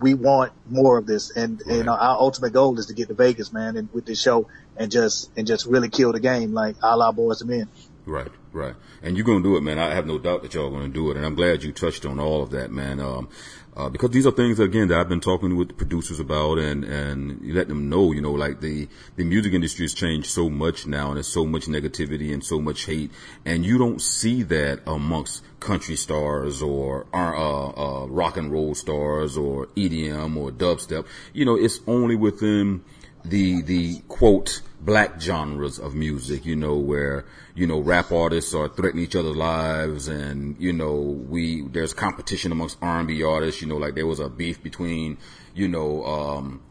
we 0.00 0.14
want 0.14 0.52
more 0.68 0.98
of 0.98 1.06
this. 1.06 1.30
And, 1.30 1.62
Right. 1.64 1.76
you 1.76 1.84
know, 1.84 1.92
our 1.92 2.18
ultimate 2.18 2.52
goal 2.52 2.78
is 2.78 2.86
to 2.86 2.94
get 2.94 3.08
to 3.08 3.14
Vegas, 3.14 3.52
man, 3.52 3.76
and 3.76 3.88
with 3.92 4.06
this 4.06 4.20
show 4.20 4.48
and 4.76 4.90
just, 4.90 5.30
and 5.36 5.46
just 5.46 5.66
really 5.66 5.88
kill 5.88 6.12
the 6.12 6.20
game 6.20 6.52
like 6.52 6.76
all 6.82 7.00
our 7.00 7.12
boys 7.12 7.40
and 7.40 7.50
men. 7.50 7.68
Right, 8.06 8.30
right. 8.52 8.74
And 9.02 9.16
you're 9.16 9.24
going 9.24 9.42
to 9.42 9.48
do 9.48 9.56
it, 9.56 9.62
man. 9.62 9.78
I 9.78 9.94
have 9.94 10.06
no 10.06 10.18
doubt 10.18 10.42
that 10.42 10.52
y'all 10.52 10.70
going 10.70 10.86
to 10.86 10.92
do 10.92 11.10
it. 11.10 11.16
And 11.16 11.24
I'm 11.24 11.34
glad 11.34 11.62
you 11.62 11.72
touched 11.72 12.04
on 12.04 12.20
all 12.20 12.42
of 12.42 12.50
that, 12.50 12.70
man. 12.70 13.00
Um, 13.00 13.28
uh, 13.76 13.88
because 13.88 14.10
these 14.10 14.26
are 14.26 14.30
things 14.30 14.60
again 14.60 14.88
that 14.88 15.00
I've 15.00 15.08
been 15.08 15.20
talking 15.20 15.56
with 15.56 15.68
the 15.68 15.74
producers 15.74 16.20
about 16.20 16.58
and, 16.58 16.84
and 16.84 17.42
you 17.42 17.54
let 17.54 17.66
them 17.66 17.88
know, 17.88 18.12
you 18.12 18.20
know, 18.20 18.32
like 18.32 18.60
the, 18.60 18.88
the 19.16 19.24
music 19.24 19.52
industry 19.52 19.84
has 19.84 19.94
changed 19.94 20.28
so 20.28 20.48
much 20.48 20.86
now 20.86 21.08
and 21.08 21.16
there's 21.16 21.32
so 21.32 21.44
much 21.44 21.66
negativity 21.66 22.32
and 22.32 22.44
so 22.44 22.60
much 22.60 22.84
hate. 22.84 23.10
And 23.44 23.64
you 23.64 23.78
don't 23.78 24.00
see 24.00 24.44
that 24.44 24.80
amongst 24.86 25.42
country 25.58 25.96
stars 25.96 26.62
or, 26.62 27.06
uh, 27.12 27.70
uh, 27.70 28.06
rock 28.06 28.36
and 28.36 28.52
roll 28.52 28.76
stars 28.76 29.36
or 29.36 29.66
EDM 29.68 30.36
or 30.36 30.52
dubstep. 30.52 31.06
You 31.32 31.44
know, 31.44 31.56
it's 31.56 31.80
only 31.88 32.14
within, 32.14 32.84
the 33.24 33.62
the 33.62 34.00
quote 34.08 34.60
black 34.84 35.20
genres 35.20 35.78
of 35.78 35.94
music, 35.94 36.44
you 36.44 36.54
know, 36.54 36.76
where, 36.76 37.24
you 37.54 37.66
know, 37.66 37.80
rap 37.80 38.12
artists 38.12 38.54
are 38.54 38.68
threatening 38.68 39.04
each 39.04 39.16
other's 39.16 39.36
lives 39.36 40.08
and, 40.08 40.56
you 40.58 40.72
know, 40.72 40.94
we, 40.94 41.62
there's 41.62 41.94
competition 41.94 42.52
amongst 42.52 42.76
R&B 42.82 43.22
artists, 43.22 43.62
you 43.62 43.68
know, 43.68 43.76
like 43.76 43.94
there 43.94 44.06
was 44.06 44.20
a 44.20 44.28
beef 44.28 44.62
between, 44.62 45.16
you 45.54 45.68
know, 45.68 46.04
um, 46.04 46.62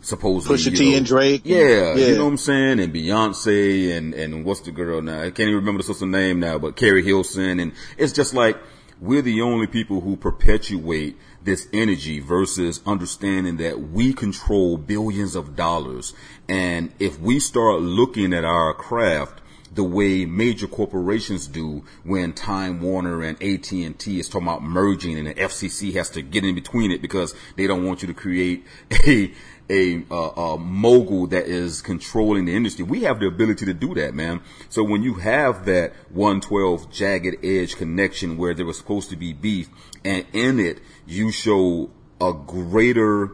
supposedly. 0.00 0.56
Pusha 0.56 0.76
T 0.76 0.90
know, 0.90 0.96
and 0.96 1.06
Drake. 1.06 1.42
Yeah, 1.44 1.94
yeah, 1.94 1.94
you 1.94 2.16
know 2.16 2.24
what 2.24 2.30
I'm 2.30 2.36
saying? 2.38 2.80
And 2.80 2.92
Beyonce 2.92 3.96
and, 3.96 4.14
and 4.14 4.44
what's 4.44 4.60
the 4.60 4.72
girl 4.72 5.00
now? 5.00 5.20
I 5.20 5.30
can't 5.30 5.40
even 5.40 5.56
remember 5.56 5.78
the 5.78 5.84
sister's 5.84 6.08
name 6.08 6.40
now, 6.40 6.58
but 6.58 6.74
Keri 6.74 7.04
Hilson. 7.04 7.60
And 7.60 7.72
it's 7.96 8.12
just 8.12 8.34
like, 8.34 8.58
we're 9.00 9.22
the 9.22 9.42
only 9.42 9.66
people 9.66 10.00
who 10.00 10.16
perpetuate 10.16 11.16
this 11.42 11.68
energy 11.72 12.20
versus 12.20 12.80
understanding 12.86 13.56
that 13.58 13.80
we 13.80 14.12
control 14.12 14.76
billions 14.76 15.34
of 15.34 15.56
dollars. 15.56 16.12
And 16.48 16.92
if 16.98 17.18
we 17.18 17.40
start 17.40 17.80
looking 17.80 18.32
at 18.34 18.44
our 18.44 18.74
craft 18.74 19.40
the 19.72 19.84
way 19.84 20.24
major 20.24 20.66
corporations 20.66 21.46
do 21.46 21.84
when 22.02 22.32
Time 22.32 22.80
Warner 22.80 23.22
and 23.22 23.40
AT&T 23.40 24.18
is 24.18 24.28
talking 24.28 24.48
about 24.48 24.62
merging 24.62 25.16
and 25.16 25.28
the 25.28 25.34
FCC 25.34 25.94
has 25.94 26.10
to 26.10 26.22
get 26.22 26.44
in 26.44 26.54
between 26.54 26.90
it 26.90 27.00
because 27.00 27.34
they 27.56 27.66
don't 27.66 27.84
want 27.84 28.02
you 28.02 28.08
to 28.08 28.14
create 28.14 28.66
a 29.06 29.32
a, 29.70 30.04
a, 30.14 30.58
mogul 30.58 31.28
that 31.28 31.46
is 31.46 31.80
controlling 31.80 32.46
the 32.46 32.54
industry. 32.54 32.84
We 32.84 33.02
have 33.02 33.20
the 33.20 33.26
ability 33.26 33.66
to 33.66 33.74
do 33.74 33.94
that, 33.94 34.14
man. 34.14 34.40
So 34.68 34.82
when 34.82 35.02
you 35.02 35.14
have 35.14 35.64
that 35.66 35.92
112 36.10 36.90
jagged 36.90 37.44
edge 37.44 37.76
connection 37.76 38.36
where 38.36 38.52
there 38.52 38.66
was 38.66 38.78
supposed 38.78 39.10
to 39.10 39.16
be 39.16 39.32
beef 39.32 39.68
and 40.04 40.26
in 40.32 40.58
it 40.58 40.80
you 41.06 41.30
show 41.30 41.90
a 42.20 42.32
greater, 42.32 43.26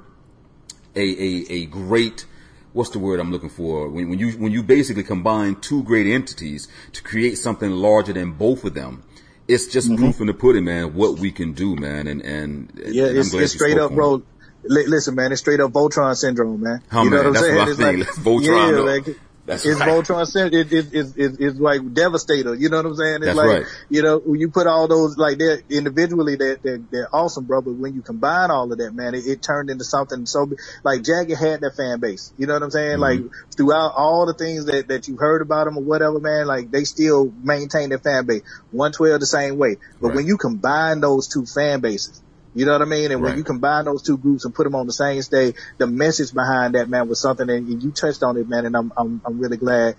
a, 0.94 1.00
a, 1.00 1.46
a 1.50 1.66
great, 1.66 2.26
what's 2.74 2.90
the 2.90 2.98
word 2.98 3.18
I'm 3.18 3.32
looking 3.32 3.50
for? 3.50 3.88
When, 3.88 4.10
when 4.10 4.18
you, 4.18 4.32
when 4.32 4.52
you 4.52 4.62
basically 4.62 5.04
combine 5.04 5.56
two 5.56 5.82
great 5.84 6.06
entities 6.06 6.68
to 6.92 7.02
create 7.02 7.38
something 7.38 7.70
larger 7.70 8.12
than 8.12 8.32
both 8.32 8.64
of 8.64 8.74
them, 8.74 9.04
it's 9.48 9.68
just 9.68 9.88
mm-hmm. 9.88 10.02
proof 10.02 10.20
in 10.20 10.26
the 10.26 10.34
pudding, 10.34 10.64
man, 10.64 10.94
what 10.94 11.18
we 11.18 11.30
can 11.30 11.52
do, 11.52 11.76
man. 11.76 12.08
And, 12.08 12.20
and 12.22 12.80
yeah, 12.84 13.04
it's, 13.04 13.32
it's 13.32 13.52
straight 13.52 13.78
up, 13.78 13.92
bro. 13.92 14.22
Listen, 14.68 15.14
man, 15.14 15.32
it's 15.32 15.40
straight 15.40 15.60
up 15.60 15.72
Voltron 15.72 16.16
syndrome, 16.16 16.60
man. 16.60 16.82
Oh, 16.92 17.04
you 17.04 17.10
know 17.10 17.16
man, 17.22 17.32
what 17.32 17.36
I'm 17.36 17.42
saying? 17.42 17.56
What 17.56 17.68
it's 17.68 17.78
like, 17.80 17.96
Voltron. 18.24 18.76
Yeah, 18.76 18.82
like, 18.82 19.16
that's 19.46 19.64
it's 19.64 19.78
right. 19.78 19.88
Voltron. 19.88 20.52
It, 20.52 20.72
it, 20.72 20.92
it, 20.92 21.16
it, 21.16 21.36
it's 21.40 21.58
like 21.58 21.94
Devastator. 21.94 22.54
You 22.54 22.68
know 22.68 22.78
what 22.78 22.86
I'm 22.86 22.96
saying? 22.96 23.16
It's 23.16 23.26
That's 23.26 23.36
like, 23.36 23.48
right. 23.48 23.66
you 23.88 24.02
know, 24.02 24.18
when 24.18 24.40
you 24.40 24.50
put 24.50 24.66
all 24.66 24.88
those, 24.88 25.16
like 25.16 25.38
they're 25.38 25.60
individually, 25.70 26.34
they're, 26.34 26.56
they're, 26.56 26.80
they're 26.90 27.14
awesome, 27.14 27.44
bro. 27.44 27.62
But 27.62 27.74
when 27.74 27.94
you 27.94 28.02
combine 28.02 28.50
all 28.50 28.70
of 28.70 28.78
that, 28.78 28.92
man, 28.92 29.14
it, 29.14 29.26
it 29.26 29.42
turned 29.42 29.70
into 29.70 29.84
something 29.84 30.26
so, 30.26 30.50
like 30.82 31.04
Jagged 31.04 31.38
had 31.38 31.60
that 31.60 31.76
fan 31.76 32.00
base. 32.00 32.32
You 32.36 32.48
know 32.48 32.54
what 32.54 32.64
I'm 32.64 32.72
saying? 32.72 32.98
Mm-hmm. 32.98 33.24
Like 33.24 33.32
throughout 33.56 33.92
all 33.96 34.26
the 34.26 34.34
things 34.34 34.66
that, 34.66 34.88
that 34.88 35.06
you 35.06 35.16
heard 35.16 35.42
about 35.42 35.66
them 35.66 35.78
or 35.78 35.84
whatever, 35.84 36.18
man, 36.18 36.46
like 36.46 36.72
they 36.72 36.82
still 36.82 37.32
maintain 37.42 37.90
their 37.90 37.98
fan 37.98 38.26
base. 38.26 38.42
112 38.72 39.20
the 39.20 39.26
same 39.26 39.58
way. 39.58 39.76
But 40.00 40.08
right. 40.08 40.16
when 40.16 40.26
you 40.26 40.38
combine 40.38 41.00
those 41.00 41.28
two 41.28 41.46
fan 41.46 41.80
bases, 41.80 42.20
you 42.56 42.64
know 42.64 42.72
what 42.72 42.80
I 42.80 42.86
mean? 42.86 43.12
And 43.12 43.22
right. 43.22 43.28
when 43.28 43.38
you 43.38 43.44
combine 43.44 43.84
those 43.84 44.02
two 44.02 44.16
groups 44.16 44.46
and 44.46 44.54
put 44.54 44.64
them 44.64 44.74
on 44.74 44.86
the 44.86 44.92
same 44.92 45.20
stage, 45.20 45.56
the 45.76 45.86
message 45.86 46.32
behind 46.32 46.74
that, 46.74 46.88
man, 46.88 47.06
was 47.06 47.20
something 47.20 47.50
and 47.50 47.82
you 47.82 47.90
touched 47.90 48.22
on 48.22 48.38
it, 48.38 48.48
man. 48.48 48.64
And 48.64 48.74
I'm, 48.74 48.90
I'm, 48.96 49.20
I'm 49.26 49.38
really 49.38 49.58
glad 49.58 49.96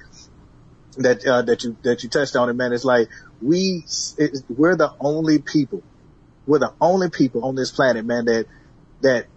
that, 0.98 1.24
uh, 1.24 1.44
that 1.44 1.64
you, 1.64 1.78
that 1.84 2.02
you 2.02 2.10
touched 2.10 2.36
on 2.36 2.50
it, 2.50 2.54
man. 2.54 2.74
It's 2.74 2.84
like 2.84 3.10
we, 3.44 3.86
it, 4.18 4.40
we're 4.50 4.76
the 4.76 4.92
only 5.00 5.38
people, 5.38 5.84
we're 6.48 6.58
the 6.58 6.74
only 6.82 7.12
people 7.12 7.46
on 7.46 7.54
this 7.54 7.70
planet, 7.70 8.04
man, 8.06 8.26
that, 8.26 8.48
that 9.02 9.28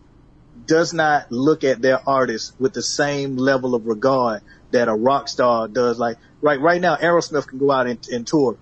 does 0.66 0.94
not 0.94 1.30
look 1.30 1.62
at 1.62 1.82
their 1.82 2.00
artists 2.08 2.54
with 2.58 2.72
the 2.72 2.82
same 2.82 3.36
level 3.36 3.74
of 3.74 3.86
regard 3.86 4.40
that 4.70 4.88
a 4.88 4.94
rock 4.94 5.28
star 5.28 5.68
does. 5.68 5.98
Like 5.98 6.16
right, 6.40 6.58
right 6.58 6.80
now, 6.80 6.96
Aerosmith 6.96 7.46
can 7.46 7.58
go 7.58 7.70
out 7.70 7.86
and, 7.86 7.98
and 8.10 8.26
tour 8.26 8.56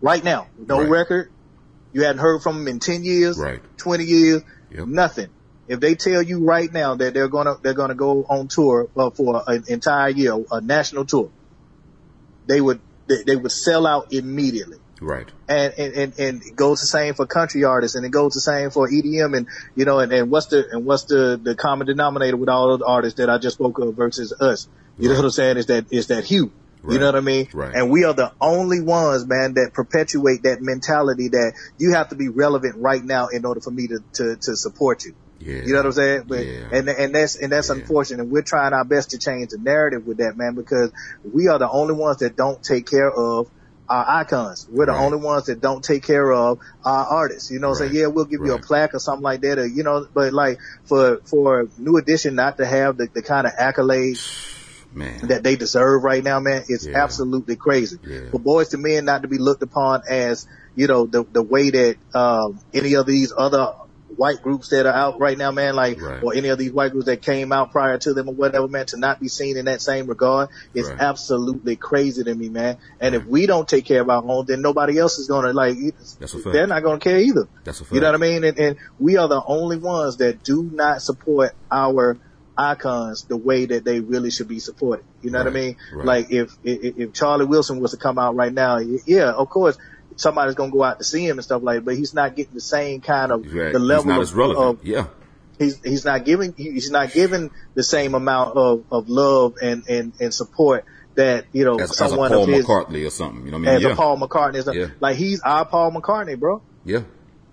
right 0.00 0.24
now. 0.24 0.48
No 0.58 0.80
right. 0.80 0.88
record, 0.88 1.30
you 1.94 2.02
hadn't 2.02 2.20
heard 2.20 2.42
from 2.42 2.58
them 2.58 2.68
in 2.68 2.80
10 2.80 3.04
years, 3.04 3.38
right. 3.38 3.62
20 3.78 4.04
years, 4.04 4.42
yep. 4.70 4.86
nothing. 4.86 5.28
If 5.68 5.80
they 5.80 5.94
tell 5.94 6.20
you 6.20 6.44
right 6.44 6.70
now 6.70 6.96
that 6.96 7.14
they're 7.14 7.28
gonna, 7.28 7.56
they're 7.62 7.72
gonna 7.72 7.94
go 7.94 8.24
on 8.28 8.48
tour 8.48 8.90
uh, 8.96 9.10
for 9.10 9.42
an 9.46 9.64
entire 9.68 10.10
year, 10.10 10.34
a 10.50 10.60
national 10.60 11.06
tour, 11.06 11.30
they 12.46 12.60
would, 12.60 12.80
they, 13.06 13.22
they 13.22 13.36
would 13.36 13.52
sell 13.52 13.86
out 13.86 14.12
immediately. 14.12 14.78
Right. 15.00 15.30
And, 15.48 15.72
and, 15.78 15.94
and, 15.94 16.18
and 16.18 16.42
it 16.42 16.56
goes 16.56 16.80
the 16.80 16.86
same 16.86 17.14
for 17.14 17.26
country 17.26 17.64
artists 17.64 17.94
and 17.94 18.04
it 18.04 18.10
goes 18.10 18.34
the 18.34 18.40
same 18.40 18.70
for 18.70 18.88
EDM 18.88 19.36
and, 19.36 19.46
you 19.76 19.84
know, 19.84 20.00
and, 20.00 20.12
and 20.12 20.30
what's 20.30 20.46
the, 20.46 20.66
and 20.70 20.84
what's 20.84 21.04
the, 21.04 21.38
the 21.42 21.54
common 21.54 21.86
denominator 21.86 22.36
with 22.36 22.48
all 22.48 22.76
the 22.76 22.84
artists 22.84 23.18
that 23.18 23.30
I 23.30 23.38
just 23.38 23.56
spoke 23.56 23.78
of 23.78 23.94
versus 23.94 24.32
us? 24.32 24.68
You 24.98 25.08
right. 25.08 25.14
know 25.14 25.20
what 25.20 25.24
I'm 25.26 25.30
saying? 25.30 25.56
Is 25.58 25.66
that, 25.66 25.92
is 25.92 26.08
that 26.08 26.24
hue. 26.24 26.50
Right. 26.84 26.92
You 26.92 26.98
know 26.98 27.06
what 27.06 27.16
I 27.16 27.20
mean? 27.20 27.48
Right. 27.54 27.74
And 27.74 27.90
we 27.90 28.04
are 28.04 28.12
the 28.12 28.32
only 28.42 28.82
ones, 28.82 29.24
man, 29.24 29.54
that 29.54 29.72
perpetuate 29.72 30.42
that 30.42 30.60
mentality 30.60 31.28
that 31.28 31.54
you 31.78 31.92
have 31.92 32.10
to 32.10 32.14
be 32.14 32.28
relevant 32.28 32.76
right 32.76 33.02
now 33.02 33.28
in 33.28 33.46
order 33.46 33.62
for 33.62 33.70
me 33.70 33.86
to, 33.86 34.04
to, 34.14 34.36
to 34.36 34.54
support 34.54 35.06
you. 35.06 35.14
Yeah. 35.40 35.62
You 35.64 35.72
know 35.72 35.78
what 35.78 35.86
I'm 35.86 35.92
saying? 35.92 36.24
But, 36.28 36.44
yeah. 36.44 36.68
and, 36.72 36.86
and 36.90 37.14
that's, 37.14 37.36
and 37.36 37.50
that's 37.50 37.70
yeah. 37.70 37.76
unfortunate. 37.76 38.24
And 38.24 38.30
we're 38.30 38.42
trying 38.42 38.74
our 38.74 38.84
best 38.84 39.12
to 39.12 39.18
change 39.18 39.52
the 39.52 39.58
narrative 39.58 40.06
with 40.06 40.18
that, 40.18 40.36
man, 40.36 40.54
because 40.54 40.92
we 41.24 41.48
are 41.48 41.58
the 41.58 41.70
only 41.70 41.94
ones 41.94 42.18
that 42.18 42.36
don't 42.36 42.62
take 42.62 42.86
care 42.86 43.10
of 43.10 43.48
our 43.88 44.20
icons. 44.20 44.68
We're 44.70 44.84
the 44.84 44.92
right. 44.92 45.04
only 45.04 45.18
ones 45.18 45.46
that 45.46 45.62
don't 45.62 45.82
take 45.82 46.02
care 46.02 46.30
of 46.30 46.58
our 46.84 47.06
artists. 47.06 47.50
You 47.50 47.60
know 47.60 47.70
what 47.70 47.80
I'm 47.80 47.88
saying? 47.88 47.98
Yeah, 47.98 48.08
we'll 48.08 48.26
give 48.26 48.40
right. 48.40 48.48
you 48.48 48.54
a 48.56 48.58
plaque 48.58 48.92
or 48.92 48.98
something 48.98 49.22
like 49.22 49.40
that 49.40 49.58
or, 49.58 49.66
you 49.66 49.84
know, 49.84 50.06
but 50.12 50.34
like 50.34 50.58
for, 50.84 51.22
for 51.24 51.66
New 51.78 51.96
Edition 51.96 52.34
not 52.34 52.58
to 52.58 52.66
have 52.66 52.98
the, 52.98 53.08
the 53.10 53.22
kind 53.22 53.46
of 53.46 53.54
accolades 53.54 54.50
man. 54.94 55.26
that 55.28 55.42
they 55.42 55.56
deserve 55.56 56.02
right 56.02 56.22
now, 56.22 56.40
man, 56.40 56.64
it's 56.68 56.86
yeah. 56.86 57.02
absolutely 57.02 57.56
crazy. 57.56 57.98
Yeah. 58.06 58.30
For 58.30 58.38
Boyz 58.38 58.74
II 58.74 58.80
Men 58.80 59.04
not 59.04 59.22
to 59.22 59.28
be 59.28 59.38
looked 59.38 59.62
upon 59.62 60.02
as, 60.08 60.46
you 60.74 60.86
know, 60.86 61.06
the, 61.06 61.24
the 61.24 61.42
way 61.42 61.70
that, 61.70 61.96
um, 62.14 62.60
any 62.72 62.94
of 62.94 63.06
these 63.06 63.32
other 63.36 63.74
white 64.16 64.42
groups 64.42 64.68
that 64.68 64.86
are 64.86 64.92
out 64.92 65.18
right 65.18 65.36
now, 65.36 65.50
man, 65.50 65.74
like, 65.74 66.00
right. 66.00 66.22
or 66.22 66.34
any 66.34 66.48
of 66.48 66.58
these 66.58 66.72
white 66.72 66.92
groups 66.92 67.06
that 67.06 67.22
came 67.22 67.52
out 67.52 67.72
prior 67.72 67.98
to 67.98 68.14
them 68.14 68.28
or 68.28 68.34
whatever, 68.34 68.68
man, 68.68 68.86
to 68.86 68.96
not 68.96 69.20
be 69.20 69.28
seen 69.28 69.56
in 69.56 69.64
that 69.64 69.80
same 69.80 70.06
regard 70.06 70.48
is 70.72 70.88
right. 70.88 71.00
absolutely 71.00 71.76
crazy 71.76 72.22
to 72.22 72.34
me, 72.34 72.48
man. 72.48 72.78
And 73.00 73.14
right. 73.14 73.22
if 73.22 73.28
we 73.28 73.46
don't 73.46 73.68
take 73.68 73.84
care 73.84 74.02
of 74.02 74.10
our 74.10 74.22
own, 74.24 74.46
then 74.46 74.62
nobody 74.62 74.98
else 74.98 75.18
is 75.18 75.26
going 75.26 75.46
to 75.46 75.52
like, 75.52 75.76
they're 76.52 76.66
not 76.66 76.82
going 76.82 77.00
to 77.00 77.04
care 77.04 77.18
either. 77.18 77.48
That's 77.64 77.80
a 77.80 77.84
fact. 77.84 77.94
You 77.94 78.00
know 78.00 78.08
what 78.08 78.14
I 78.14 78.18
mean? 78.18 78.44
And, 78.44 78.58
and 78.58 78.76
we 78.98 79.16
are 79.16 79.28
the 79.28 79.42
only 79.44 79.78
ones 79.78 80.18
that 80.18 80.44
do 80.44 80.62
not 80.62 81.02
support 81.02 81.54
our 81.70 82.18
icons 82.56 83.24
the 83.24 83.36
way 83.36 83.66
that 83.66 83.84
they 83.84 84.00
really 84.00 84.30
should 84.30 84.48
be 84.48 84.58
supported. 84.58 85.04
You 85.22 85.30
know 85.30 85.38
right, 85.38 85.46
what 85.46 85.56
I 85.56 85.60
mean? 85.60 85.76
right. 85.92 86.06
Like 86.06 86.30
if, 86.30 86.56
if, 86.64 86.98
if 86.98 87.12
Charlie 87.12 87.46
Wilson 87.46 87.80
was 87.80 87.92
to 87.92 87.96
come 87.96 88.18
out 88.18 88.34
right 88.36 88.52
now, 88.52 88.78
yeah, 88.78 89.32
of 89.32 89.48
course 89.48 89.76
somebody's 90.16 90.54
gonna 90.54 90.72
go 90.72 90.82
out 90.82 90.98
to 90.98 91.04
see 91.04 91.26
him 91.26 91.38
and 91.38 91.44
stuff 91.44 91.62
like 91.62 91.76
that, 91.76 91.84
but 91.84 91.96
he's 91.96 92.14
not 92.14 92.36
getting 92.36 92.54
the 92.54 92.60
same 92.60 93.00
kind 93.00 93.32
of 93.32 93.52
right. 93.52 93.72
the 93.72 93.78
level 93.78 94.12
of. 94.12 94.38
Of, 94.38 94.84
yeah. 94.84 95.06
He's 95.58 95.80
he's 95.84 96.04
not 96.04 96.24
giving 96.24 96.52
he's 96.56 96.90
not 96.90 97.12
giving 97.12 97.50
the 97.74 97.84
same 97.84 98.14
amount 98.14 98.56
of, 98.56 98.84
of 98.90 99.08
love 99.08 99.54
and, 99.62 99.84
and, 99.88 100.12
and 100.20 100.34
support 100.34 100.84
that 101.14 101.46
you 101.52 101.64
know 101.64 101.78
as, 101.78 101.96
someone 101.96 102.32
as 102.32 102.32
a 102.32 102.34
Paul 102.34 102.42
of 102.42 102.48
his, 102.48 102.66
McCartney 102.66 103.06
or 103.06 103.10
something. 103.10 103.44
You 103.44 103.52
know 103.52 103.58
what 103.58 103.68
I 103.68 103.70
mean? 103.70 103.76
As 103.76 103.82
yeah. 103.82 103.92
a 103.92 103.96
Paul 103.96 104.18
McCartney, 104.18 104.74
yeah. 104.74 104.88
like 104.98 105.16
he's 105.16 105.40
our 105.42 105.64
Paul 105.64 105.92
McCartney, 105.92 106.38
bro. 106.38 106.60
Yeah. 106.84 107.02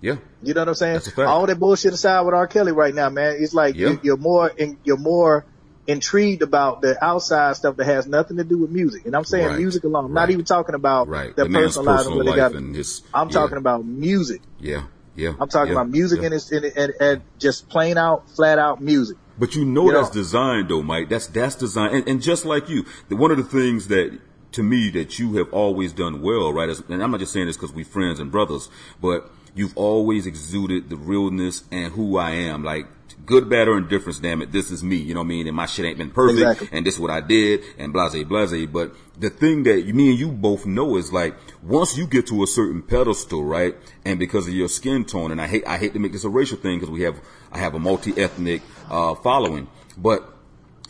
Yeah. 0.02 0.16
You 0.42 0.52
know 0.52 0.62
what 0.62 0.68
I'm 0.68 0.74
saying? 0.74 0.94
That's 0.94 1.06
a 1.06 1.12
fact. 1.12 1.28
All 1.28 1.46
that 1.46 1.58
bullshit 1.58 1.94
aside 1.94 2.20
with 2.22 2.34
R. 2.34 2.46
Kelly 2.46 2.72
right 2.72 2.94
now, 2.94 3.08
man. 3.08 3.36
It's 3.38 3.54
like 3.54 3.76
yeah. 3.76 3.90
you, 3.90 4.00
you're 4.02 4.16
more 4.18 4.48
in, 4.48 4.76
you're 4.84 4.98
more 4.98 5.46
intrigued 5.86 6.42
about 6.42 6.82
the 6.82 7.02
outside 7.02 7.56
stuff 7.56 7.76
that 7.76 7.86
has 7.86 8.06
nothing 8.06 8.36
to 8.36 8.44
do 8.44 8.58
with 8.58 8.70
music. 8.70 9.06
And 9.06 9.16
I'm 9.16 9.24
saying 9.24 9.46
right. 9.46 9.58
music 9.58 9.84
alone. 9.84 10.06
I'm 10.06 10.12
right. 10.12 10.22
not 10.22 10.30
even 10.30 10.44
talking 10.44 10.74
about 10.74 11.08
right. 11.08 11.34
their 11.34 11.46
the 11.46 11.52
personal 11.52 11.96
personal 11.96 12.24
life 12.24 12.36
got. 12.36 12.52
His, 12.52 13.02
I'm 13.14 13.28
yeah. 13.28 13.32
talking 13.32 13.56
about 13.56 13.86
music. 13.86 14.42
Yeah. 14.60 14.84
Yeah. 15.14 15.34
I'm 15.38 15.48
talking 15.48 15.72
yeah. 15.72 15.80
about 15.80 15.90
music 15.90 16.22
and 16.22 16.34
it's 16.34 16.50
and, 16.50 16.64
and, 16.64 16.92
and 17.00 17.22
just 17.38 17.68
plain 17.68 17.96
out, 17.96 18.28
flat 18.30 18.58
out 18.58 18.82
music. 18.82 19.16
But 19.38 19.54
you 19.54 19.64
know 19.64 19.86
You 19.86 19.92
that's 19.92 20.08
know. 20.08 20.14
designed 20.14 20.68
though, 20.68 20.82
Mike. 20.82 21.08
That's 21.08 21.28
that's 21.28 21.54
designed, 21.54 21.94
and, 21.94 22.08
and 22.08 22.22
just 22.22 22.44
like 22.44 22.68
you, 22.68 22.86
the, 23.08 23.16
one 23.16 23.30
of 23.30 23.36
the 23.36 23.44
things 23.44 23.88
that 23.88 24.18
to 24.52 24.62
me 24.62 24.90
that 24.90 25.18
you 25.18 25.34
have 25.36 25.52
always 25.52 25.92
done 25.92 26.22
well, 26.22 26.52
right? 26.52 26.68
Is, 26.68 26.82
and 26.88 27.02
I'm 27.02 27.10
not 27.10 27.20
just 27.20 27.32
saying 27.32 27.46
this 27.46 27.56
because 27.56 27.72
we 27.72 27.84
friends 27.84 28.20
and 28.20 28.30
brothers, 28.30 28.68
but 29.00 29.30
you've 29.54 29.76
always 29.76 30.26
exuded 30.26 30.88
the 30.88 30.96
realness 30.96 31.64
and 31.70 31.92
who 31.92 32.16
I 32.16 32.30
am. 32.30 32.64
Like 32.64 32.86
good, 33.26 33.48
bad, 33.48 33.68
or 33.68 33.78
indifference. 33.78 34.18
Damn 34.18 34.42
it, 34.42 34.50
this 34.52 34.70
is 34.70 34.82
me. 34.82 34.96
You 34.96 35.14
know 35.14 35.20
what 35.20 35.26
I 35.26 35.28
mean? 35.28 35.46
And 35.46 35.56
my 35.56 35.66
shit 35.66 35.84
ain't 35.84 35.98
been 35.98 36.10
perfect, 36.10 36.38
Exactly. 36.40 36.68
and 36.72 36.84
this 36.86 36.94
is 36.94 37.00
what 37.00 37.10
I 37.10 37.20
did, 37.20 37.62
and 37.78 37.92
blase, 37.92 38.24
blase. 38.24 38.66
But 38.66 38.94
the 39.18 39.30
thing 39.30 39.62
that 39.64 39.86
me 39.86 40.10
and 40.10 40.18
you 40.18 40.30
both 40.32 40.66
know 40.66 40.96
is 40.96 41.12
like 41.12 41.34
once 41.62 41.96
you 41.96 42.06
get 42.06 42.26
to 42.28 42.42
a 42.42 42.46
certain 42.46 42.82
pedestal, 42.82 43.44
right? 43.44 43.74
And 44.04 44.18
because 44.18 44.48
of 44.48 44.54
your 44.54 44.68
skin 44.68 45.04
tone, 45.04 45.30
and 45.30 45.40
I 45.40 45.46
hate 45.46 45.66
I 45.66 45.78
hate 45.78 45.92
to 45.92 45.98
make 45.98 46.12
this 46.12 46.24
a 46.24 46.28
racial 46.30 46.56
thing 46.58 46.78
because 46.78 46.90
we 46.90 47.02
have 47.02 47.20
I 47.52 47.58
have 47.58 47.74
a 47.74 47.78
multi 47.78 48.12
ethnic 48.20 48.62
uh, 48.90 49.14
following, 49.14 49.68
but 49.96 50.28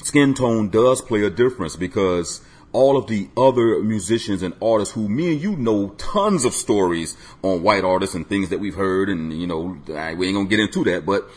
skin 0.03 0.35
tone 0.35 0.69
does 0.71 1.01
play 1.03 1.23
a 1.25 1.31
difference 1.31 1.77
because 1.77 2.41
all 2.73 2.97
of 2.97 3.07
the 3.07 3.29
other 3.37 3.81
musicians 3.83 4.43
and 4.43 4.55
artists 4.63 4.95
who 4.95 5.09
me 5.09 5.33
and 5.33 5.41
you 5.43 5.55
know 5.57 5.91
tons 5.99 6.45
of 6.45 6.55
stories 6.55 7.17
on 7.43 7.63
white 7.63 7.85
artists 7.85 8.15
and 8.15 8.27
things 8.29 8.49
that 8.49 8.61
we've 8.61 8.75
heard 8.77 9.09
and 9.11 9.33
you 9.39 9.47
know 9.47 9.77
I- 9.95 10.15
we 10.15 10.27
ain't 10.29 10.37
gonna 10.37 10.49
get 10.49 10.61
into 10.61 10.85
that 10.85 11.05
but 11.07 11.29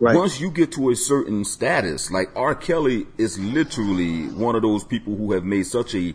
Right. 0.00 0.14
Once 0.14 0.40
you 0.40 0.52
get 0.52 0.70
to 0.74 0.90
a 0.90 0.94
certain 0.94 1.44
status, 1.44 2.08
like 2.12 2.28
R. 2.36 2.54
Kelly 2.54 3.08
is 3.18 3.36
literally 3.36 4.28
one 4.28 4.54
of 4.54 4.62
those 4.62 4.84
people 4.84 5.16
who 5.16 5.32
have 5.32 5.42
made 5.44 5.64
such 5.66 5.92
a, 5.96 6.14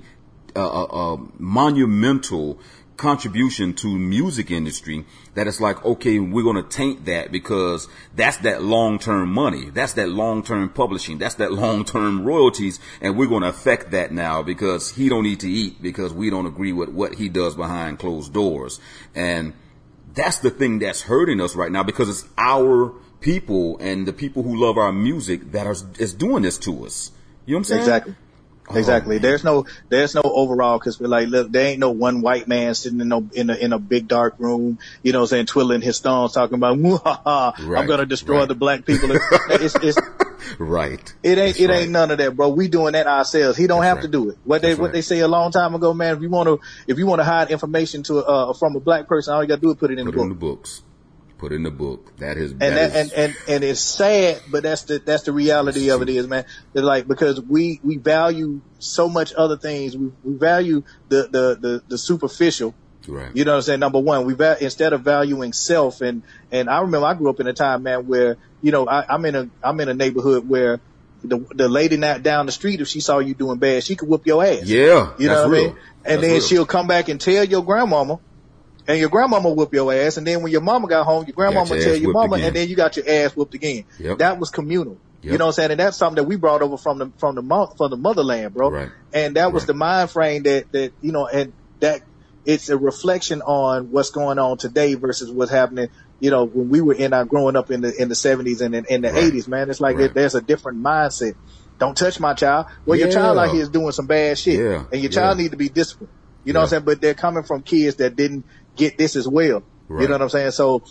a, 0.56 0.62
a 0.62 1.18
monumental 1.38 2.60
contribution 2.98 3.74
to 3.74 3.88
music 3.88 4.52
industry 4.52 5.06
that 5.34 5.48
it's 5.48 5.60
like, 5.60 5.84
okay, 5.84 6.20
we're 6.20 6.44
going 6.44 6.56
to 6.62 6.70
taint 6.70 7.06
that 7.06 7.32
because 7.32 7.88
that's 8.16 8.38
that 8.38 8.64
long-term 8.64 9.32
money. 9.32 9.70
That's 9.70 9.94
that 9.94 10.10
long-term 10.10 10.70
publishing. 10.70 11.18
That's 11.18 11.36
that 11.36 11.52
long-term 11.64 12.24
royalties. 12.24 12.80
And 13.02 13.18
we're 13.18 13.28
going 13.28 13.42
to 13.42 13.50
affect 13.50 13.92
that 13.92 14.12
now 14.12 14.44
because 14.44 14.92
he 14.92 15.10
don't 15.10 15.24
need 15.24 15.40
to 15.42 15.50
eat 15.50 15.82
because 15.82 16.14
we 16.14 16.30
don't 16.30 16.46
agree 16.46 16.74
with 16.74 16.90
what 16.90 17.16
he 17.16 17.30
does 17.30 17.56
behind 17.56 18.00
closed 18.00 18.34
doors. 18.34 18.80
And 19.16 19.54
that's 20.14 20.40
the 20.40 20.52
thing 20.52 20.80
that's 20.80 21.02
hurting 21.02 21.42
us 21.42 21.56
right 21.56 21.72
now 21.72 21.84
because 21.84 22.10
it's 22.10 22.28
our 22.38 22.94
people 23.20 23.78
and 23.80 24.06
the 24.06 24.14
people 24.14 24.44
who 24.44 24.56
love 24.56 24.78
our 24.78 24.92
music 24.92 25.52
that 25.54 25.66
are 25.66 25.76
is 25.98 26.14
doing 26.14 26.44
this 26.44 26.58
to 26.60 26.86
us. 26.86 27.12
You 27.46 27.54
know 27.54 27.58
what 27.58 27.60
I'm 27.60 27.64
saying? 27.64 27.82
Exactly. 27.82 28.16
Oh, 28.70 28.78
exactly. 28.78 29.18
there's 29.18 29.44
no, 29.44 29.66
there's 29.90 30.16
no 30.16 30.22
overall 30.24 30.80
because 30.80 31.00
we're 31.00 31.08
like, 31.08 31.28
look, 31.28 31.52
there 31.52 31.68
ain't 31.68 31.80
no 31.80 31.92
one 31.92 32.22
white 32.22 32.48
man 32.48 32.74
sitting 32.76 33.02
in 33.02 33.10
no, 33.10 33.28
in 33.34 33.50
a, 33.50 33.56
in 33.56 33.74
a 33.74 33.80
big 33.80 34.08
dark 34.08 34.36
room, 34.38 34.80
you 35.02 35.12
know, 35.12 35.26
saying 35.26 35.48
twiddling 35.48 35.82
his 35.82 36.00
thumbs, 36.00 36.34
talking 36.34 36.56
about, 36.56 36.78
right, 37.60 37.80
I'm 37.80 37.88
gonna 37.88 38.06
destroy 38.06 38.40
right. 38.40 38.48
the 38.48 38.56
black 38.56 38.86
people. 38.86 39.10
it's, 39.12 39.76
it's, 39.76 39.98
right. 40.60 41.14
It 41.24 41.38
ain't, 41.38 41.38
That's 41.38 41.60
it 41.60 41.70
right. 41.70 41.82
ain't 41.82 41.92
none 41.92 42.12
of 42.12 42.20
that, 42.20 42.36
bro. 42.38 42.50
We 42.50 42.70
doing 42.70 42.94
that 42.94 43.06
ourselves. 43.06 43.58
He 43.58 43.68
don't 43.68 43.82
That's 43.82 43.96
have 43.96 44.02
to 44.04 44.08
do 44.08 44.30
it. 44.30 44.38
What 44.46 44.62
they, 44.62 44.76
what 44.76 44.94
they 44.94 45.02
say 45.02 45.20
a 45.20 45.28
long 45.28 45.52
time 45.52 45.76
ago, 45.76 45.94
man. 45.94 46.16
If 46.16 46.22
you 46.22 46.30
want 46.30 46.48
to, 46.48 46.62
if 46.88 46.98
you 46.98 47.06
want 47.06 47.20
to 47.20 47.26
hide 47.26 47.52
information 47.52 48.04
to, 48.04 48.20
uh, 48.20 48.54
from 48.54 48.78
a 48.78 48.80
black 48.80 49.08
person, 49.08 49.34
all 49.34 49.44
you 49.44 49.50
gotta 49.50 49.62
do 49.62 49.72
is 49.72 49.78
put 49.78 49.92
it 49.92 50.00
in 50.00 50.06
put 50.06 50.12
the 50.12 50.18
book. 50.18 50.24
in 50.24 50.30
the 50.30 50.36
books 50.36 50.84
put 51.38 51.52
in 51.52 51.64
the 51.64 51.72
book. 51.72 52.18
That 52.18 52.38
is, 52.38 52.52
and 52.52 52.62
that, 52.62 52.96
and, 52.96 53.12
and 53.14 53.36
and 53.48 53.64
it's 53.64 53.82
sad, 53.82 54.42
but 54.50 54.64
that's 54.64 54.84
the 54.84 55.00
that's 55.00 55.24
the 55.24 55.32
reality 55.32 55.90
of 55.90 56.02
it 56.02 56.10
is, 56.10 56.28
man. 56.28 56.46
It's 56.74 56.84
like 56.84 57.08
because 57.08 57.42
we 57.42 57.80
we 57.84 57.98
value 57.98 58.62
so 58.80 59.10
much 59.10 59.34
other 59.34 59.58
things. 59.58 59.98
We 59.98 60.12
we 60.24 60.38
value 60.38 60.84
the 61.10 61.24
the 61.24 61.58
the, 61.60 61.84
the 61.88 61.98
superficial. 61.98 62.74
Right. 63.06 63.36
You 63.36 63.44
know 63.44 63.52
what 63.52 63.58
I'm 63.58 63.62
saying? 63.64 63.80
Number 63.82 64.00
one, 64.00 64.26
we 64.26 64.34
va- 64.34 64.58
instead 64.62 64.94
of 64.94 65.02
valuing 65.02 65.52
self 65.52 66.00
and 66.02 66.24
and 66.52 66.70
I 66.70 66.82
remember 66.82 67.08
I 67.08 67.14
grew 67.16 67.30
up 67.30 67.40
in 67.40 67.48
a 67.48 67.54
time, 67.54 67.84
man, 67.84 68.08
where 68.08 68.38
you 68.62 68.72
know 68.72 68.88
I, 68.88 69.06
I'm 69.14 69.26
in 69.26 69.36
a 69.36 69.50
I'm 69.62 69.80
in 69.82 69.90
a 69.90 69.94
neighborhood 69.94 70.48
where 70.48 70.80
the 71.24 71.46
the 71.54 71.68
lady 71.68 71.98
not 71.98 72.24
down 72.24 72.46
the 72.46 72.52
street 72.52 72.82
if 72.82 72.88
she 72.88 73.00
saw 73.00 73.20
you 73.20 73.34
doing 73.34 73.58
bad, 73.58 73.84
she 73.84 73.96
could 73.96 74.08
whoop 74.08 74.26
your 74.26 74.44
ass. 74.44 74.64
Yeah, 74.64 75.14
you 75.18 75.28
know 75.28 75.44
what 75.44 75.52
real. 75.52 75.64
I 75.64 75.68
mean. 75.68 75.78
And 76.06 76.18
that's 76.18 76.22
then 76.22 76.32
real. 76.32 76.42
she'll 76.42 76.66
come 76.66 76.88
back 76.88 77.10
and 77.10 77.20
tell 77.20 77.44
your 77.44 77.64
grandmama, 77.64 78.20
and 78.88 79.00
your 79.00 79.10
grandmama 79.10 79.50
whoop 79.50 79.74
your 79.74 79.94
ass, 79.94 80.18
and 80.18 80.28
then 80.28 80.42
when 80.44 80.52
your 80.52 80.62
mama 80.62 80.88
got 80.88 81.06
home, 81.06 81.26
your 81.26 81.34
grandmama 81.34 81.76
your 81.76 81.84
tell 81.84 81.96
your 81.96 82.12
mama, 82.12 82.36
again. 82.36 82.48
and 82.48 82.56
then 82.56 82.70
you 82.70 82.76
got 82.76 82.98
your 82.98 83.08
ass 83.08 83.36
whooped 83.36 83.54
again. 83.54 83.86
Yep. 84.00 84.18
That 84.20 84.40
was 84.40 84.50
communal. 84.50 84.98
Yep. 85.22 85.32
You 85.32 85.38
know 85.38 85.46
what 85.46 85.50
I'm 85.50 85.54
saying? 85.54 85.72
And 85.72 85.80
that's 85.80 85.96
something 85.96 86.22
that 86.22 86.28
we 86.28 86.36
brought 86.36 86.62
over 86.62 86.78
from 86.78 86.98
the 86.98 87.12
from 87.18 87.36
the 87.36 87.74
from 87.78 87.92
the 87.92 87.98
motherland, 87.98 88.54
bro. 88.54 88.72
Right. 88.72 88.90
And 89.14 89.38
that 89.38 89.54
was 89.54 89.64
right. 89.64 89.68
the 89.68 89.74
mind 89.74 90.12
frame 90.12 90.44
that 90.44 90.72
that 90.74 90.92
you 91.02 91.14
know, 91.14 91.28
and 91.28 91.54
that 91.80 92.02
it's 92.46 92.70
a 92.70 92.78
reflection 92.78 93.42
on 93.42 93.92
what's 93.92 94.10
going 94.12 94.38
on 94.38 94.58
today 94.58 94.96
versus 94.96 95.32
what's 95.32 95.52
happening. 95.52 95.90
You 96.20 96.32
know, 96.32 96.46
when 96.46 96.70
we 96.70 96.82
were 96.82 96.94
in 96.94 97.14
our 97.14 97.26
growing 97.26 97.56
up 97.56 97.72
in 97.72 97.82
the 97.82 97.94
in 97.96 98.10
the 98.10 98.16
70s 98.16 98.62
and 98.62 98.76
in, 98.76 98.86
in 98.90 99.02
the 99.02 99.12
right. 99.12 99.32
80s, 99.32 99.48
man, 99.48 99.70
it's 99.70 99.80
like 99.80 99.98
right. 99.98 100.14
there's 100.14 100.36
a 100.36 100.42
different 100.42 100.84
mindset. 100.84 101.36
Don't 101.80 101.98
touch 101.98 102.20
my 102.20 102.34
child. 102.34 102.68
Well, 102.86 102.98
yeah. 102.98 103.06
your 103.06 103.14
child 103.14 103.38
out 103.38 103.50
here 103.50 103.62
is 103.62 103.70
doing 103.70 103.92
some 103.92 104.08
bad 104.08 104.38
shit, 104.38 104.60
yeah. 104.60 104.86
and 104.92 105.02
your 105.02 105.12
child 105.12 105.38
yeah. 105.38 105.44
need 105.44 105.52
to 105.52 105.58
be 105.58 105.70
disciplined. 105.70 106.12
You 106.44 106.52
know 106.52 106.60
what 106.60 106.66
I'm 106.66 106.70
saying? 106.70 106.84
But 106.84 107.02
they're 107.02 107.14
coming 107.14 107.44
from 107.44 107.62
kids 107.62 107.96
that 107.98 108.16
didn't 108.16 108.46
get 108.76 108.98
this 108.98 109.16
as 109.16 109.28
well. 109.28 109.64
Right. 109.88 110.02
You 110.02 110.08
know 110.08 110.16
what 110.16 110.22
I'm 110.22 110.30
saying? 110.30 110.52
So 110.52 110.84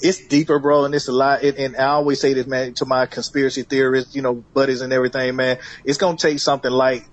it's 0.00 0.26
deeper, 0.26 0.58
bro, 0.58 0.84
and 0.84 0.94
it's 0.94 1.08
a 1.08 1.12
lot. 1.12 1.42
And, 1.42 1.58
and 1.58 1.76
I 1.76 1.86
always 1.86 2.20
say 2.20 2.34
this, 2.34 2.46
man, 2.46 2.74
to 2.74 2.86
my 2.86 3.06
conspiracy 3.06 3.62
theorists, 3.62 4.14
you 4.14 4.22
know, 4.22 4.34
buddies 4.34 4.80
and 4.80 4.92
everything, 4.92 5.36
man. 5.36 5.58
It's 5.84 5.98
gonna 5.98 6.16
take 6.16 6.38
something 6.38 6.70
like 6.70 7.06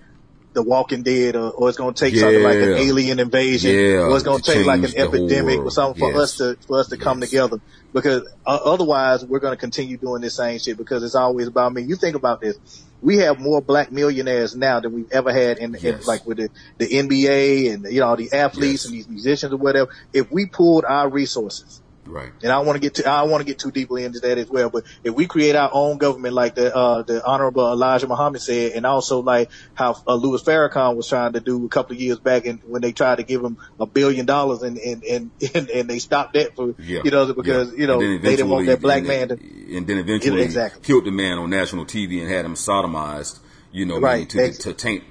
The 0.53 0.63
Walking 0.63 1.03
Dead, 1.03 1.36
or, 1.36 1.51
or 1.51 1.69
it's 1.69 1.77
gonna 1.77 1.93
take 1.93 2.13
yeah. 2.13 2.21
something 2.21 2.43
like 2.43 2.57
an 2.57 2.73
alien 2.77 3.19
invasion, 3.19 3.71
yeah. 3.71 3.99
or 4.01 4.15
it's 4.15 4.23
gonna 4.23 4.41
to 4.41 4.53
take 4.53 4.65
like 4.65 4.83
an 4.83 4.95
epidemic 4.95 5.60
or 5.60 5.71
something 5.71 6.01
yes. 6.01 6.13
for 6.13 6.21
us 6.21 6.38
to 6.38 6.57
for 6.67 6.79
us 6.79 6.88
to 6.89 6.95
yes. 6.95 7.03
come 7.03 7.21
together. 7.21 7.60
Because 7.93 8.23
uh, 8.45 8.60
otherwise, 8.63 9.25
we're 9.25 9.39
gonna 9.39 9.57
continue 9.57 9.97
doing 9.97 10.21
this 10.21 10.36
same 10.36 10.60
shit. 10.60 10.77
Because 10.77 11.03
it's 11.03 11.15
always 11.15 11.47
about 11.47 11.73
me. 11.73 11.81
You 11.81 11.95
think 11.95 12.15
about 12.15 12.41
this 12.41 12.57
we 13.01 13.17
have 13.17 13.39
more 13.39 13.62
black 13.62 13.91
millionaires 13.91 14.55
now 14.55 14.79
than 14.79 14.93
we've 14.93 15.12
ever 15.12 15.31
had 15.31 15.60
in, 15.60 15.73
yes. 15.73 15.83
in 15.83 16.01
like 16.05 16.25
with 16.25 16.38
the, 16.38 16.49
the 16.77 16.88
NBA 16.88 17.73
and 17.73 17.86
you 17.91 18.01
know 18.01 18.15
the 18.15 18.31
athletes 18.33 18.83
yes. 18.83 18.86
and 18.86 18.93
these 18.93 19.07
musicians 19.07 19.53
or 19.53 19.57
whatever. 19.57 19.89
If 20.13 20.31
we 20.31 20.45
pulled 20.45 20.86
our 20.86 21.10
resources 21.10 21.81
Right. 22.08 22.32
And 22.41 22.52
I 22.52 22.60
want 22.60 22.76
to 22.76 22.80
get 22.80 22.96
to, 22.96 23.10
I 23.10 23.24
want 23.24 23.41
to 23.41 23.46
get 23.46 23.60
too 23.60 23.72
deeply 23.72 24.04
into 24.04 24.20
that 24.22 24.38
as 24.38 24.50
well. 24.50 24.70
But 24.70 24.86
if 25.04 25.13
we 25.13 25.28
create 25.28 25.56
our 25.56 25.70
own 25.72 25.98
government, 25.98 26.34
like 26.34 26.56
the, 26.56 26.76
uh, 26.76 27.04
the 27.04 27.26
Honorable 27.26 27.72
Elijah 27.72 28.08
Muhammad 28.08 28.41
said, 28.41 28.74
and 28.74 28.86
also 28.86 29.22
like 29.22 29.50
how 29.74 29.96
uh, 30.08 30.15
Louis 30.15 30.41
Farrakhan 30.41 30.96
was 30.96 31.08
trying 31.08 31.34
to 31.34 31.39
do 31.39 31.65
a 31.65 31.70
couple 31.70 31.96
of 31.96 32.02
years 32.02 32.20
back 32.20 32.46
and 32.46 32.62
when 32.65 32.82
they 32.82 32.91
tried 32.91 33.17
to 33.17 33.24
give 33.24 33.43
him 33.43 33.58
a 33.80 33.86
billion 33.86 34.26
dollars 34.26 34.63
and, 34.63 34.78
and, 34.78 35.04
and, 35.04 35.32
and, 35.56 35.70
and 35.70 35.89
they 35.89 36.00
stopped 36.00 36.34
that 36.34 36.56
for, 36.56 36.76
yeah. 36.80 37.02
you 37.04 37.12
know, 37.12 37.32
because, 37.34 37.72
yeah. 37.74 37.80
you 37.80 37.88
know, 37.88 38.00
they 38.00 38.36
didn't 38.36 38.50
want 38.50 38.65
that 38.67 38.82
black 38.82 39.04
man 39.04 39.30
to. 39.30 39.34
And 39.76 39.86
then 39.86 39.98
eventually 39.98 40.41
exactly. 40.41 40.82
killed 40.82 41.06
the 41.06 41.12
man 41.12 41.38
on 41.38 41.50
national 41.50 41.86
TV 41.86 42.22
and 42.22 42.30
had 42.30 42.46
him 42.46 42.56
sodomized, 42.56 43.39
you 43.72 43.86
know, 43.86 44.00
right. 44.00 44.30
to, 44.30 44.52
to 44.54 44.74
taint 44.74 45.04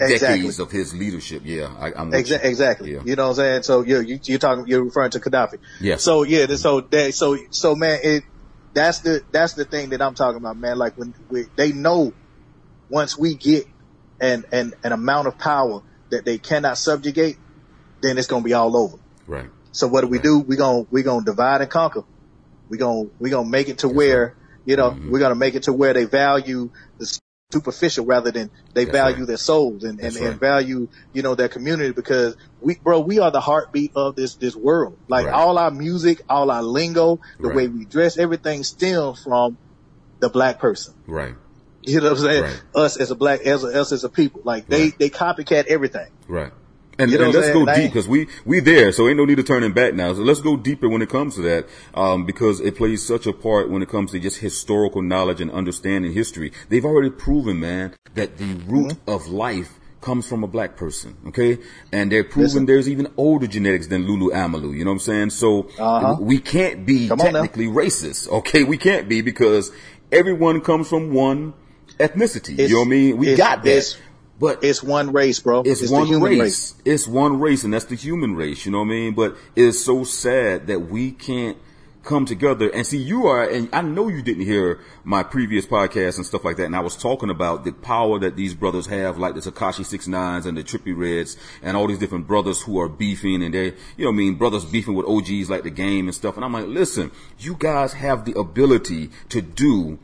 Exactly. 0.00 0.38
decades 0.38 0.58
of 0.60 0.70
his 0.70 0.94
leadership. 0.94 1.42
Yeah, 1.44 1.74
I, 1.78 1.88
am 2.00 2.10
Exa- 2.12 2.42
exactly. 2.42 2.94
Yeah. 2.94 3.02
You 3.04 3.16
know 3.16 3.24
what 3.24 3.30
I'm 3.30 3.36
saying? 3.36 3.62
So 3.64 3.82
you're 3.82 4.02
you, 4.02 4.18
you're 4.24 4.38
talking 4.38 4.66
you're 4.66 4.82
referring 4.82 5.10
to 5.10 5.20
Gaddafi. 5.20 5.58
Yeah. 5.80 5.96
So 5.96 6.22
yeah, 6.22 6.46
so 6.56 6.80
that 6.80 7.14
so 7.14 7.36
so 7.50 7.74
man, 7.74 8.00
it 8.02 8.24
that's 8.72 9.00
the 9.00 9.22
that's 9.30 9.54
the 9.54 9.64
thing 9.64 9.90
that 9.90 10.00
I'm 10.00 10.14
talking 10.14 10.38
about, 10.38 10.56
man. 10.56 10.78
Like 10.78 10.96
when 10.96 11.14
we, 11.28 11.46
they 11.56 11.72
know 11.72 12.14
once 12.88 13.18
we 13.18 13.34
get 13.34 13.66
an 14.20 14.44
an 14.52 14.72
an 14.82 14.92
amount 14.92 15.28
of 15.28 15.38
power 15.38 15.82
that 16.10 16.24
they 16.24 16.38
cannot 16.38 16.78
subjugate, 16.78 17.36
then 18.00 18.16
it's 18.16 18.26
gonna 18.26 18.44
be 18.44 18.54
all 18.54 18.76
over. 18.76 18.96
Right. 19.26 19.50
So 19.72 19.86
what 19.86 20.00
do 20.02 20.06
we 20.06 20.18
right. 20.18 20.24
do? 20.24 20.38
We 20.40 20.56
gonna 20.56 20.86
we 20.90 21.02
gonna 21.02 21.24
divide 21.24 21.60
and 21.60 21.70
conquer. 21.70 22.04
We 22.68 22.78
gonna 22.78 23.08
we 23.18 23.30
gonna 23.30 23.48
make 23.48 23.68
it 23.68 23.78
to 23.78 23.88
that's 23.88 23.96
where 23.96 24.24
right. 24.24 24.34
you 24.64 24.76
know 24.76 24.92
mm-hmm. 24.92 25.10
we're 25.10 25.20
gonna 25.20 25.34
make 25.34 25.54
it 25.54 25.64
to 25.64 25.72
where 25.72 25.92
they 25.92 26.04
value 26.04 26.70
the 26.98 27.20
superficial 27.50 28.06
rather 28.06 28.30
than 28.30 28.50
they 28.74 28.84
That's 28.84 28.96
value 28.96 29.18
right. 29.18 29.26
their 29.26 29.36
souls 29.36 29.84
and, 29.84 30.00
and, 30.00 30.14
right. 30.14 30.24
and, 30.24 30.40
value, 30.40 30.88
you 31.12 31.22
know, 31.22 31.34
their 31.34 31.48
community 31.48 31.92
because 31.92 32.36
we, 32.60 32.76
bro, 32.76 33.00
we 33.00 33.18
are 33.18 33.30
the 33.30 33.40
heartbeat 33.40 33.92
of 33.96 34.16
this, 34.16 34.36
this 34.36 34.54
world. 34.54 34.96
Like 35.08 35.26
right. 35.26 35.34
all 35.34 35.58
our 35.58 35.70
music, 35.70 36.22
all 36.28 36.50
our 36.50 36.62
lingo, 36.62 37.20
the 37.38 37.48
way 37.48 37.68
we 37.68 37.84
dress, 37.84 38.18
everything 38.18 38.62
stems 38.64 39.22
from 39.22 39.56
the 40.20 40.28
black 40.28 40.58
person. 40.58 40.94
Right. 41.06 41.34
You 41.82 42.00
know 42.00 42.10
what 42.10 42.18
I'm 42.18 42.24
saying? 42.24 42.56
Us 42.74 42.96
as 42.98 43.10
a 43.10 43.14
black, 43.14 43.40
as 43.40 43.64
a, 43.64 43.80
us 43.80 43.92
as 43.92 44.04
a 44.04 44.08
people, 44.08 44.42
like 44.44 44.66
they, 44.66 44.90
they 44.90 45.10
copycat 45.10 45.66
everything. 45.66 46.08
Right. 46.28 46.52
And, 47.00 47.10
you 47.10 47.18
know 47.18 47.24
and 47.26 47.34
let's 47.34 47.50
go 47.50 47.64
deep 47.64 47.92
because 47.92 48.08
we 48.08 48.28
we 48.44 48.60
there, 48.60 48.92
so 48.92 49.08
ain't 49.08 49.16
no 49.16 49.24
need 49.24 49.36
to 49.36 49.42
turning 49.42 49.72
back 49.72 49.94
now. 49.94 50.12
So 50.12 50.20
let's 50.20 50.40
go 50.40 50.56
deeper 50.56 50.88
when 50.88 51.02
it 51.02 51.08
comes 51.08 51.36
to 51.36 51.42
that, 51.42 51.66
um, 51.94 52.26
because 52.26 52.60
it 52.60 52.76
plays 52.76 53.04
such 53.04 53.26
a 53.26 53.32
part 53.32 53.70
when 53.70 53.82
it 53.82 53.88
comes 53.88 54.12
to 54.12 54.18
just 54.18 54.38
historical 54.38 55.02
knowledge 55.02 55.40
and 55.40 55.50
understanding 55.50 56.12
history. 56.12 56.52
They've 56.68 56.84
already 56.84 57.10
proven, 57.10 57.60
man, 57.60 57.94
that 58.14 58.36
the 58.36 58.54
root 58.66 58.92
mm-hmm. 58.92 59.10
of 59.10 59.28
life 59.28 59.78
comes 60.00 60.26
from 60.26 60.42
a 60.44 60.46
black 60.46 60.76
person, 60.76 61.16
okay? 61.28 61.58
And 61.92 62.10
they're 62.10 62.24
proving 62.24 62.42
Listen. 62.42 62.66
there's 62.66 62.88
even 62.88 63.12
older 63.16 63.46
genetics 63.46 63.86
than 63.86 64.06
Lulu 64.06 64.30
Amalu, 64.32 64.76
you 64.76 64.84
know 64.84 64.90
what 64.90 64.94
I'm 64.94 65.00
saying? 65.00 65.30
So 65.30 65.68
uh-huh. 65.78 66.16
we 66.20 66.38
can't 66.38 66.86
be 66.86 67.08
technically 67.08 67.66
racist, 67.66 68.28
okay? 68.28 68.64
We 68.64 68.78
can't 68.78 69.08
be 69.08 69.20
because 69.20 69.70
everyone 70.10 70.62
comes 70.62 70.88
from 70.88 71.12
one 71.12 71.54
ethnicity. 71.98 72.58
It's, 72.58 72.70
you 72.70 72.76
know 72.76 72.80
what 72.80 72.86
I 72.86 72.90
mean? 72.90 73.16
We 73.18 73.34
got 73.36 73.62
that. 73.64 73.96
But 74.40 74.64
it's 74.64 74.82
one 74.82 75.12
race, 75.12 75.38
bro. 75.38 75.60
It's, 75.66 75.82
it's 75.82 75.92
one 75.92 76.08
race. 76.22 76.40
race. 76.40 76.74
It's 76.86 77.06
one 77.06 77.38
race, 77.38 77.62
and 77.62 77.74
that's 77.74 77.84
the 77.84 77.94
human 77.94 78.34
race. 78.34 78.64
You 78.64 78.72
know 78.72 78.78
what 78.78 78.86
I 78.86 78.88
mean? 78.88 79.14
But 79.14 79.36
it's 79.54 79.78
so 79.78 80.02
sad 80.02 80.66
that 80.68 80.80
we 80.80 81.12
can't 81.12 81.58
come 82.02 82.24
together 82.24 82.70
and 82.70 82.86
see 82.86 82.96
you 82.96 83.26
are 83.26 83.46
and 83.46 83.68
I 83.74 83.82
know 83.82 84.08
you 84.08 84.22
didn't 84.22 84.44
hear 84.46 84.80
my 85.04 85.22
previous 85.22 85.66
podcast 85.66 86.16
and 86.16 86.24
stuff 86.24 86.46
like 86.46 86.56
that 86.56 86.64
and 86.64 86.74
I 86.74 86.80
was 86.80 86.96
talking 86.96 87.28
about 87.28 87.64
the 87.64 87.72
power 87.72 88.18
that 88.20 88.36
these 88.36 88.54
brothers 88.54 88.86
have 88.86 89.18
like 89.18 89.34
the 89.34 89.40
Tekashi 89.40 89.84
Six 89.84 90.08
Nines 90.08 90.46
and 90.46 90.56
the 90.56 90.64
Trippie 90.64 90.96
Redds 90.96 91.36
and 91.62 91.76
all 91.76 91.86
these 91.86 91.98
different 91.98 92.26
brothers 92.26 92.62
who 92.62 92.80
are 92.80 92.88
beefing 92.88 93.42
and 93.42 93.52
they 93.52 93.74
you 93.98 94.04
know 94.04 94.08
I 94.08 94.12
mean 94.14 94.36
brothers 94.36 94.64
beefing 94.64 94.94
with 94.94 95.04
OGs 95.04 95.50
like 95.50 95.62
the 95.62 95.70
game 95.70 96.06
and 96.08 96.14
stuff 96.14 96.36
and 96.36 96.44
I'm 96.44 96.54
like 96.54 96.68
listen 96.68 97.10
you 97.38 97.54
guys 97.54 97.92
have 97.92 98.24
the 98.24 98.32
ability 98.38 99.10
to 99.28 99.42
do 99.42 99.98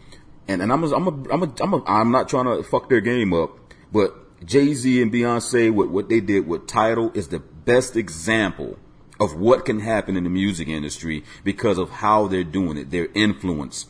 and, 0.46 0.60
and 0.60 0.70
I'm 0.70 0.84
a, 0.84 0.94
I'm 0.94 1.06
a, 1.06 1.32
I'm 1.32 1.42
a, 1.44 1.52
I'm 1.62 1.72
a, 1.72 1.84
I'm 1.86 2.10
not 2.10 2.28
trying 2.28 2.44
to 2.44 2.62
fuck 2.62 2.90
their 2.90 3.00
game 3.00 3.32
up 3.32 3.58
but 3.90 4.25
Jay 4.44 4.74
Z 4.74 5.02
and 5.02 5.12
Beyonce, 5.12 5.70
what, 5.72 5.90
what 5.90 6.08
they 6.08 6.20
did 6.20 6.46
with 6.46 6.66
Tidal 6.66 7.10
is 7.14 7.28
the 7.28 7.38
best 7.38 7.96
example 7.96 8.78
of 9.18 9.34
what 9.34 9.64
can 9.64 9.80
happen 9.80 10.16
in 10.16 10.24
the 10.24 10.30
music 10.30 10.68
industry 10.68 11.24
because 11.42 11.78
of 11.78 11.90
how 11.90 12.26
they're 12.26 12.44
doing 12.44 12.76
it, 12.76 12.90
their 12.90 13.08
influence. 13.14 13.86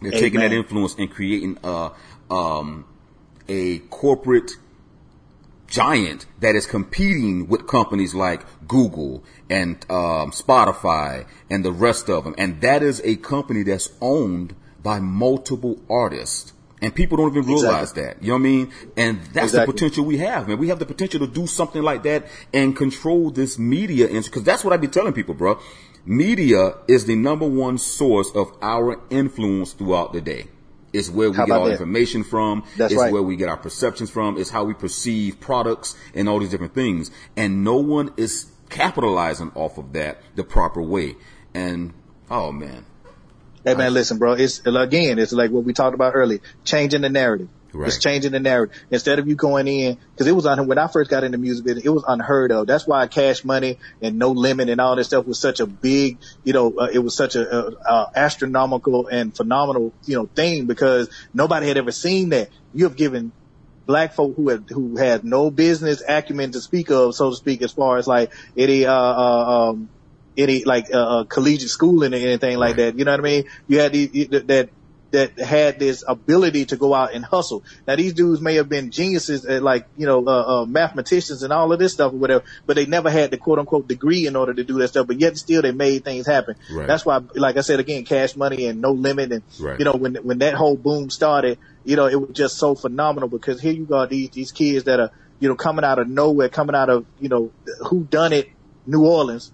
They're 0.00 0.10
Amen. 0.10 0.20
taking 0.20 0.40
that 0.40 0.52
influence 0.52 0.96
and 0.98 1.10
creating 1.10 1.58
a, 1.62 1.92
um, 2.30 2.84
a 3.48 3.78
corporate 3.78 4.50
giant 5.68 6.26
that 6.40 6.54
is 6.54 6.66
competing 6.66 7.48
with 7.48 7.66
companies 7.66 8.14
like 8.14 8.44
Google 8.66 9.22
and 9.48 9.76
um, 9.90 10.30
Spotify 10.30 11.26
and 11.48 11.64
the 11.64 11.72
rest 11.72 12.08
of 12.08 12.24
them. 12.24 12.34
And 12.36 12.60
that 12.60 12.82
is 12.82 13.00
a 13.04 13.16
company 13.16 13.62
that's 13.62 13.90
owned 14.00 14.54
by 14.82 15.00
multiple 15.00 15.80
artists. 15.88 16.52
And 16.84 16.94
people 16.94 17.16
don't 17.16 17.30
even 17.30 17.46
realize 17.46 17.92
exactly. 17.92 18.02
that. 18.02 18.22
You 18.22 18.28
know 18.28 18.34
what 18.34 18.40
I 18.40 18.42
mean? 18.42 18.72
And 18.98 19.18
that's 19.32 19.54
exactly. 19.54 19.60
the 19.60 19.72
potential 19.72 20.04
we 20.04 20.18
have, 20.18 20.46
man. 20.46 20.58
We 20.58 20.68
have 20.68 20.78
the 20.78 20.84
potential 20.84 21.20
to 21.20 21.26
do 21.26 21.46
something 21.46 21.82
like 21.82 22.02
that 22.02 22.26
and 22.52 22.76
control 22.76 23.30
this 23.30 23.58
media. 23.58 24.06
Because 24.08 24.42
that's 24.42 24.62
what 24.62 24.74
I 24.74 24.76
be 24.76 24.88
telling 24.88 25.14
people, 25.14 25.32
bro. 25.32 25.58
Media 26.04 26.74
is 26.86 27.06
the 27.06 27.16
number 27.16 27.48
one 27.48 27.78
source 27.78 28.30
of 28.34 28.52
our 28.60 29.00
influence 29.08 29.72
throughout 29.72 30.12
the 30.12 30.20
day. 30.20 30.48
It's 30.92 31.08
where 31.08 31.30
we 31.30 31.36
get 31.38 31.50
our 31.50 31.68
that? 31.68 31.72
information 31.72 32.22
from. 32.22 32.64
That's 32.76 32.92
it's 32.92 33.00
right. 33.00 33.10
where 33.10 33.22
we 33.22 33.36
get 33.36 33.48
our 33.48 33.56
perceptions 33.56 34.10
from. 34.10 34.36
It's 34.36 34.50
how 34.50 34.64
we 34.64 34.74
perceive 34.74 35.40
products 35.40 35.96
and 36.14 36.28
all 36.28 36.38
these 36.38 36.50
different 36.50 36.74
things. 36.74 37.10
And 37.34 37.64
no 37.64 37.78
one 37.78 38.12
is 38.18 38.52
capitalizing 38.68 39.52
off 39.54 39.78
of 39.78 39.94
that 39.94 40.20
the 40.34 40.44
proper 40.44 40.82
way. 40.82 41.16
And 41.54 41.94
oh 42.30 42.52
man, 42.52 42.84
Hey 43.64 43.74
man, 43.74 43.94
listen, 43.94 44.18
bro. 44.18 44.34
It's 44.34 44.60
again, 44.66 45.18
it's 45.18 45.32
like 45.32 45.50
what 45.50 45.64
we 45.64 45.72
talked 45.72 45.94
about 45.94 46.14
earlier, 46.14 46.40
changing 46.64 47.00
the 47.00 47.08
narrative. 47.08 47.48
Right. 47.72 47.88
It's 47.88 47.98
changing 47.98 48.32
the 48.32 48.40
narrative. 48.40 48.76
Instead 48.90 49.18
of 49.18 49.26
you 49.26 49.34
going 49.34 49.66
in, 49.66 49.98
cause 50.16 50.26
it 50.26 50.32
was 50.32 50.46
on, 50.46 50.66
when 50.68 50.78
I 50.78 50.86
first 50.86 51.10
got 51.10 51.24
into 51.24 51.38
music 51.38 51.64
business, 51.64 51.84
it 51.84 51.88
was 51.88 52.04
unheard 52.06 52.52
of. 52.52 52.66
That's 52.66 52.86
why 52.86 53.06
cash 53.08 53.44
money 53.44 53.78
and 54.00 54.18
no 54.18 54.30
limit 54.30 54.68
and 54.68 54.80
all 54.80 54.94
this 54.94 55.08
stuff 55.08 55.26
was 55.26 55.40
such 55.40 55.60
a 55.60 55.66
big, 55.66 56.18
you 56.44 56.52
know, 56.52 56.72
uh, 56.78 56.88
it 56.92 57.00
was 57.00 57.16
such 57.16 57.34
a, 57.34 57.56
a, 57.56 57.70
a, 57.72 58.10
astronomical 58.14 59.08
and 59.08 59.34
phenomenal, 59.34 59.92
you 60.04 60.14
know, 60.14 60.26
thing 60.26 60.66
because 60.66 61.08
nobody 61.32 61.66
had 61.66 61.76
ever 61.76 61.90
seen 61.90 62.28
that. 62.28 62.50
You 62.74 62.84
have 62.84 62.96
given 62.96 63.32
black 63.86 64.14
folk 64.14 64.36
who 64.36 64.50
had, 64.50 64.66
who 64.68 64.96
had 64.96 65.24
no 65.24 65.50
business 65.50 66.02
acumen 66.06 66.52
to 66.52 66.60
speak 66.60 66.90
of, 66.90 67.14
so 67.14 67.30
to 67.30 67.36
speak, 67.36 67.60
as 67.62 67.72
far 67.72 67.96
as 67.98 68.06
like 68.06 68.32
any, 68.56 68.86
uh, 68.86 68.92
uh, 68.94 69.70
um, 69.70 69.88
any 70.36 70.64
like 70.64 70.86
uh, 70.92 71.20
uh, 71.20 71.24
collegiate 71.24 71.70
schooling 71.70 72.12
or 72.12 72.16
anything 72.16 72.58
like 72.58 72.76
that. 72.76 72.98
You 72.98 73.04
know 73.04 73.12
what 73.12 73.20
I 73.20 73.22
mean? 73.22 73.44
You 73.68 73.80
had 73.80 73.92
the, 73.92 74.26
that 74.46 74.70
that 75.14 75.38
had 75.38 75.78
this 75.78 76.02
ability 76.06 76.66
to 76.66 76.76
go 76.76 76.92
out 76.92 77.14
and 77.14 77.24
hustle. 77.24 77.62
Now 77.86 77.94
these 77.94 78.14
dudes 78.14 78.40
may 78.40 78.56
have 78.56 78.68
been 78.68 78.90
geniuses 78.90 79.44
at 79.46 79.62
like, 79.62 79.86
you 79.96 80.06
know, 80.06 80.26
uh, 80.26 80.62
uh, 80.62 80.66
mathematicians 80.66 81.44
and 81.44 81.52
all 81.52 81.72
of 81.72 81.78
this 81.78 81.92
stuff 81.92 82.12
or 82.12 82.16
whatever, 82.16 82.44
but 82.66 82.74
they 82.74 82.86
never 82.86 83.10
had 83.10 83.30
the 83.30 83.38
quote 83.38 83.60
unquote 83.60 83.86
degree 83.86 84.26
in 84.26 84.34
order 84.34 84.52
to 84.52 84.64
do 84.64 84.78
that 84.78 84.88
stuff, 84.88 85.06
but 85.06 85.20
yet 85.20 85.36
still 85.38 85.62
they 85.62 85.70
made 85.70 86.04
things 86.04 86.26
happen. 86.26 86.56
Right. 86.70 86.88
That's 86.88 87.06
why, 87.06 87.20
like 87.36 87.56
I 87.56 87.60
said 87.60 87.78
again, 87.78 88.04
cash 88.04 88.34
money 88.34 88.66
and 88.66 88.80
no 88.80 88.90
limit. 88.90 89.30
And, 89.30 89.42
right. 89.60 89.78
you 89.78 89.84
know, 89.84 89.94
when, 89.94 90.16
when 90.16 90.38
that 90.38 90.54
whole 90.54 90.76
boom 90.76 91.10
started, 91.10 91.58
you 91.84 91.94
know, 91.94 92.06
it 92.06 92.20
was 92.20 92.30
just 92.32 92.56
so 92.56 92.74
phenomenal 92.74 93.28
because 93.28 93.60
here 93.60 93.72
you 93.72 93.84
got 93.84 94.10
these, 94.10 94.30
these 94.30 94.50
kids 94.50 94.84
that 94.86 94.98
are, 94.98 95.12
you 95.38 95.48
know, 95.48 95.54
coming 95.54 95.84
out 95.84 96.00
of 96.00 96.08
nowhere, 96.08 96.48
coming 96.48 96.74
out 96.74 96.90
of, 96.90 97.06
you 97.20 97.28
know, 97.28 97.52
who 97.86 98.02
done 98.02 98.32
it, 98.32 98.50
New 98.84 99.06
Orleans, 99.06 99.52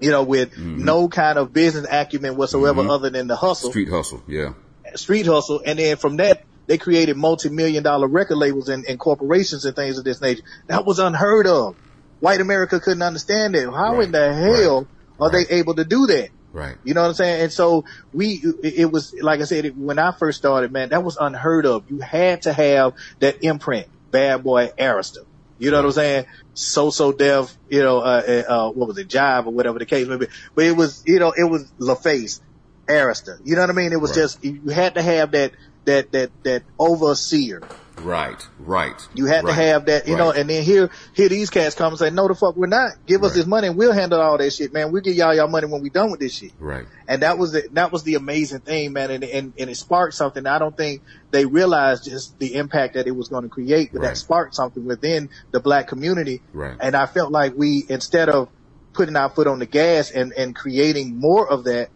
you 0.00 0.10
know, 0.10 0.22
with 0.22 0.52
mm-hmm. 0.52 0.84
no 0.84 1.08
kind 1.08 1.38
of 1.38 1.52
business 1.52 1.86
acumen 1.90 2.36
whatsoever 2.36 2.82
mm-hmm. 2.82 2.90
other 2.90 3.10
than 3.10 3.26
the 3.26 3.36
hustle. 3.36 3.70
Street 3.70 3.88
hustle, 3.88 4.22
yeah. 4.26 4.54
Street 4.94 5.26
hustle. 5.26 5.62
And 5.64 5.78
then 5.78 5.96
from 5.96 6.16
that, 6.18 6.44
they 6.66 6.78
created 6.78 7.16
multi-million 7.16 7.82
dollar 7.82 8.06
record 8.06 8.36
labels 8.36 8.68
and, 8.68 8.84
and 8.86 8.98
corporations 8.98 9.64
and 9.64 9.76
things 9.76 9.98
of 9.98 10.04
this 10.04 10.20
nature. 10.20 10.42
That 10.66 10.84
was 10.86 10.98
unheard 10.98 11.46
of. 11.46 11.76
White 12.20 12.40
America 12.40 12.80
couldn't 12.80 13.02
understand 13.02 13.54
it. 13.54 13.66
How 13.66 13.96
right. 13.96 14.04
in 14.04 14.12
the 14.12 14.32
hell 14.32 14.78
right. 14.78 14.86
are 15.20 15.30
right. 15.30 15.46
they 15.48 15.56
able 15.56 15.74
to 15.74 15.84
do 15.84 16.06
that? 16.06 16.30
Right. 16.52 16.76
You 16.84 16.94
know 16.94 17.02
what 17.02 17.08
I'm 17.08 17.14
saying? 17.14 17.42
And 17.42 17.52
so 17.52 17.84
we, 18.12 18.40
it 18.62 18.90
was, 18.90 19.12
like 19.20 19.40
I 19.40 19.44
said, 19.44 19.76
when 19.76 19.98
I 19.98 20.12
first 20.12 20.38
started, 20.38 20.70
man, 20.70 20.90
that 20.90 21.02
was 21.02 21.16
unheard 21.16 21.66
of. 21.66 21.90
You 21.90 21.98
had 21.98 22.42
to 22.42 22.52
have 22.52 22.94
that 23.18 23.42
imprint, 23.42 23.88
bad 24.10 24.44
boy 24.44 24.70
Arista. 24.78 25.26
You 25.58 25.70
know 25.70 25.78
what 25.78 25.86
I'm 25.86 25.92
saying? 25.92 26.26
So 26.54 26.90
So 26.90 27.12
Def, 27.12 27.56
you 27.68 27.82
know, 27.82 27.98
uh, 28.00 28.22
uh, 28.26 28.52
uh, 28.52 28.70
what 28.72 28.88
was 28.88 28.98
it, 28.98 29.08
Jive 29.08 29.46
or 29.46 29.52
whatever 29.52 29.78
the 29.78 29.86
case 29.86 30.06
may 30.06 30.16
be. 30.16 30.26
But 30.54 30.64
it 30.64 30.76
was, 30.76 31.02
you 31.06 31.18
know, 31.18 31.32
it 31.36 31.44
was 31.44 31.70
LaFace, 31.80 32.40
Arista. 32.88 33.38
You 33.42 33.54
know 33.54 33.62
what 33.62 33.70
I 33.70 33.74
mean? 33.74 33.92
It 33.92 34.00
was 34.00 34.10
right. 34.10 34.22
just 34.22 34.44
you 34.44 34.68
had 34.70 34.94
to 34.94 35.02
have 35.02 35.32
that 35.32 35.52
that 35.86 36.12
that 36.12 36.30
that 36.44 36.64
overseer 36.78 37.64
Right, 37.98 38.46
right. 38.58 38.94
You 39.14 39.26
had 39.26 39.44
right, 39.44 39.50
to 39.50 39.62
have 39.62 39.86
that, 39.86 40.06
you 40.06 40.14
right. 40.14 40.18
know, 40.18 40.30
and 40.30 40.50
then 40.50 40.62
here, 40.62 40.90
here 41.14 41.28
these 41.28 41.50
cats 41.50 41.74
come 41.74 41.92
and 41.92 41.98
say, 41.98 42.10
no, 42.10 42.28
the 42.28 42.34
fuck 42.34 42.56
we're 42.56 42.66
not. 42.66 42.92
Give 43.06 43.22
us 43.22 43.30
right. 43.30 43.36
this 43.36 43.46
money 43.46 43.68
and 43.68 43.76
we'll 43.76 43.92
handle 43.92 44.20
all 44.20 44.36
that 44.36 44.52
shit, 44.52 44.72
man. 44.72 44.92
We'll 44.92 45.02
give 45.02 45.14
y'all 45.14 45.34
y'all 45.34 45.48
money 45.48 45.66
when 45.66 45.82
we 45.82 45.90
done 45.90 46.10
with 46.10 46.20
this 46.20 46.34
shit. 46.34 46.52
Right. 46.58 46.86
And 47.06 47.22
that 47.22 47.38
was 47.38 47.52
the, 47.52 47.68
that 47.72 47.92
was 47.92 48.02
the 48.02 48.16
amazing 48.16 48.60
thing, 48.60 48.92
man. 48.92 49.10
And, 49.10 49.24
and, 49.24 49.52
and 49.58 49.70
it 49.70 49.76
sparked 49.76 50.14
something. 50.14 50.46
I 50.46 50.58
don't 50.58 50.76
think 50.76 51.02
they 51.30 51.46
realized 51.46 52.04
just 52.04 52.38
the 52.38 52.56
impact 52.56 52.94
that 52.94 53.06
it 53.06 53.12
was 53.12 53.28
going 53.28 53.44
to 53.44 53.48
create, 53.48 53.92
but 53.92 54.02
that 54.02 54.16
sparked 54.16 54.54
something 54.54 54.84
within 54.84 55.30
the 55.52 55.60
black 55.60 55.88
community. 55.88 56.42
Right. 56.52 56.76
And 56.80 56.94
I 56.94 57.06
felt 57.06 57.30
like 57.30 57.54
we, 57.56 57.84
instead 57.88 58.28
of 58.28 58.48
putting 58.92 59.16
our 59.16 59.28
foot 59.28 59.46
on 59.46 59.58
the 59.58 59.66
gas 59.66 60.10
and, 60.10 60.32
and 60.32 60.54
creating 60.54 61.16
more 61.16 61.48
of 61.48 61.64
that, 61.64 61.90